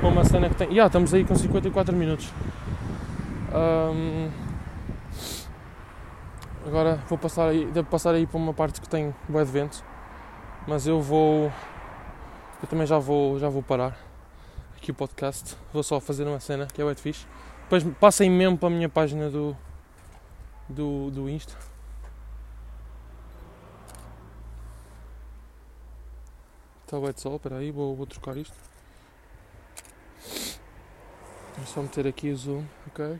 uma 0.00 0.24
cena 0.24 0.48
que 0.48 0.54
tem. 0.54 0.68
Já, 0.68 0.72
yeah, 0.72 0.86
estamos 0.86 1.12
aí 1.12 1.24
com 1.24 1.34
54 1.34 1.96
minutos. 1.96 2.32
Um, 3.52 4.41
agora 6.66 6.96
vou 7.08 7.18
passar 7.18 7.48
aí, 7.48 7.66
devo 7.66 7.88
passar 7.88 8.14
aí 8.14 8.26
para 8.26 8.36
uma 8.36 8.54
parte 8.54 8.80
que 8.80 8.88
tem 8.88 9.14
bué 9.28 9.44
de 9.44 9.50
vento, 9.50 9.84
mas 10.66 10.86
eu 10.86 11.00
vou. 11.00 11.52
Eu 12.62 12.68
também 12.68 12.86
já 12.86 12.98
vou, 12.98 13.38
já 13.38 13.48
vou 13.48 13.62
parar 13.62 13.98
aqui 14.76 14.90
o 14.90 14.94
podcast. 14.94 15.56
Vou 15.72 15.82
só 15.82 16.00
fazer 16.00 16.26
uma 16.26 16.40
cena 16.40 16.66
que 16.66 16.80
é 16.80 16.84
bué 16.84 16.94
de 16.94 17.00
fixe. 17.00 17.26
Depois 17.62 17.84
passem 17.98 18.30
mesmo 18.30 18.58
para 18.58 18.68
a 18.68 18.70
minha 18.70 18.88
página 18.88 19.30
do, 19.30 19.56
do, 20.68 21.10
do 21.10 21.28
Insta 21.28 21.56
Está 26.92 26.98
o 26.98 27.10
de 27.10 27.20
sol, 27.22 27.36
espera 27.36 27.56
aí, 27.56 27.70
vou, 27.70 27.96
vou 27.96 28.04
trocar 28.04 28.36
isto. 28.36 28.54
É 31.58 31.64
só 31.64 31.80
meter 31.80 32.06
aqui 32.06 32.30
o 32.30 32.36
zoom, 32.36 32.66
ok? 32.86 33.18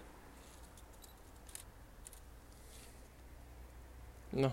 Não. 4.32 4.52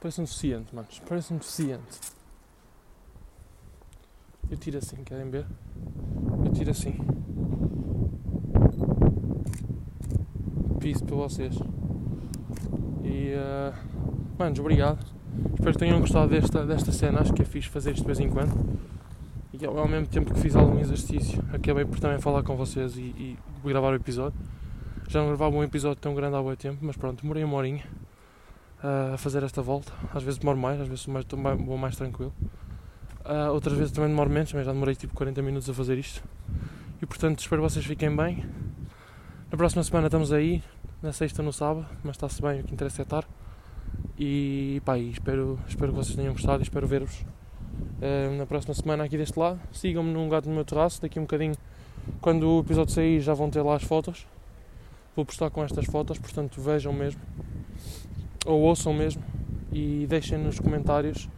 Parece 0.00 0.20
um 0.20 0.26
suficiente, 0.26 0.74
manos. 0.74 1.00
Parece 1.06 1.34
um 1.34 1.40
suficiente. 1.40 2.00
Eu 4.50 4.56
tiro 4.56 4.78
assim, 4.78 4.96
querem 5.04 5.28
ver? 5.28 5.44
Eu 6.44 6.52
tiro 6.52 6.70
assim. 6.70 6.94
Piso 10.80 11.04
para 11.04 11.16
vocês. 11.16 11.56
E. 13.04 13.34
Uh, 13.34 13.74
manos, 14.38 14.58
obrigado. 14.60 15.04
Espero 15.54 15.72
que 15.72 15.78
tenham 15.78 16.00
gostado 16.00 16.28
desta, 16.28 16.64
desta 16.64 16.92
cena. 16.92 17.20
Acho 17.20 17.34
que 17.34 17.42
é 17.42 17.44
fixe 17.44 17.68
fazer 17.68 17.90
isto 17.90 18.02
de 18.02 18.06
vez 18.06 18.20
em 18.20 18.30
quando. 18.30 18.78
E 19.52 19.66
ao, 19.66 19.76
ao 19.78 19.88
mesmo 19.88 20.06
tempo 20.06 20.32
que 20.32 20.40
fiz 20.40 20.54
algum 20.54 20.78
exercício, 20.78 21.42
acabei 21.52 21.84
por 21.84 21.98
também 21.98 22.18
falar 22.20 22.42
com 22.42 22.56
vocês 22.56 22.96
e, 22.96 23.00
e 23.00 23.38
gravar 23.64 23.90
o 23.90 23.94
episódio. 23.94 24.38
Já 25.08 25.20
não 25.20 25.28
gravava 25.28 25.56
um 25.56 25.64
episódio 25.64 26.00
tão 26.00 26.14
grande 26.14 26.36
há 26.36 26.42
muito 26.42 26.60
tempo, 26.60 26.78
mas 26.80 26.96
pronto, 26.96 27.22
demorei 27.22 27.44
uma 27.44 27.56
horinha 27.56 27.84
a 29.12 29.16
fazer 29.16 29.42
esta 29.42 29.60
volta. 29.62 29.92
Às 30.14 30.22
vezes 30.22 30.38
demoro 30.38 30.58
mais, 30.58 30.80
às 30.80 30.88
vezes 30.88 31.06
mais, 31.06 31.26
vou 31.58 31.76
mais 31.76 31.96
tranquilo. 31.96 32.32
Uh, 33.24 33.52
outras 33.52 33.76
vezes 33.76 33.92
também 33.92 34.10
demoro 34.10 34.30
menos, 34.30 34.52
mas 34.52 34.64
já 34.64 34.72
demorei 34.72 34.94
tipo 34.94 35.12
40 35.14 35.42
minutos 35.42 35.68
a 35.68 35.74
fazer 35.74 35.98
isto. 35.98 36.22
E 37.02 37.06
portanto 37.06 37.40
espero 37.40 37.62
que 37.62 37.68
vocês 37.68 37.84
fiquem 37.84 38.14
bem. 38.14 38.44
Na 39.50 39.56
próxima 39.56 39.82
semana 39.82 40.06
estamos 40.06 40.32
aí, 40.32 40.62
na 41.02 41.12
sexta 41.12 41.42
no 41.42 41.52
sábado, 41.52 41.86
mas 42.04 42.16
está-se 42.16 42.40
bem, 42.40 42.60
o 42.60 42.64
que 42.64 42.72
interessa 42.72 43.02
é 43.02 43.04
estar. 43.04 43.24
E 44.18 44.80
pá, 44.84 44.98
espero, 44.98 45.58
espero 45.66 45.92
que 45.92 45.96
vocês 45.96 46.16
tenham 46.16 46.32
gostado 46.32 46.60
e 46.60 46.62
espero 46.62 46.86
ver-vos 46.86 47.20
uh, 47.20 48.36
na 48.38 48.46
próxima 48.46 48.74
semana 48.74 49.04
aqui 49.04 49.18
deste 49.18 49.38
lado. 49.38 49.60
Sigam-me 49.72 50.12
num 50.12 50.28
gato 50.28 50.48
no 50.48 50.54
meu 50.54 50.64
terraço, 50.64 51.02
daqui 51.02 51.18
um 51.18 51.22
bocadinho, 51.22 51.54
quando 52.20 52.48
o 52.48 52.60
episódio 52.60 52.94
sair, 52.94 53.20
já 53.20 53.34
vão 53.34 53.50
ter 53.50 53.62
lá 53.62 53.74
as 53.74 53.82
fotos. 53.82 54.26
Vou 55.16 55.24
postar 55.24 55.50
com 55.50 55.64
estas 55.64 55.86
fotos, 55.86 56.18
portanto 56.18 56.60
vejam 56.60 56.92
mesmo, 56.92 57.20
ou 58.46 58.60
ouçam 58.62 58.94
mesmo, 58.94 59.22
e 59.72 60.06
deixem 60.08 60.38
nos 60.38 60.58
comentários. 60.58 61.28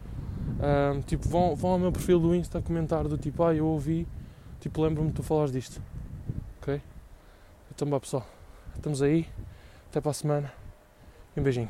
Uh, 0.59 1.01
tipo, 1.03 1.27
vão, 1.27 1.55
vão 1.55 1.71
ao 1.71 1.79
meu 1.79 1.91
perfil 1.91 2.19
do 2.19 2.35
Insta 2.35 2.61
comentar 2.61 3.07
do 3.07 3.17
tipo, 3.17 3.43
ah, 3.43 3.53
eu 3.53 3.65
ouvi, 3.65 4.07
tipo, 4.59 4.81
lembro-me 4.81 5.09
de 5.09 5.15
tu 5.15 5.23
falares 5.23 5.51
disto. 5.51 5.81
Ok? 6.61 6.81
Então, 7.73 7.89
vá 7.89 7.99
pessoal, 7.99 8.25
estamos 8.75 9.01
aí, 9.01 9.25
até 9.89 9.99
para 9.99 10.11
a 10.11 10.13
semana 10.13 10.53
um 11.35 11.43
beijinho. 11.43 11.69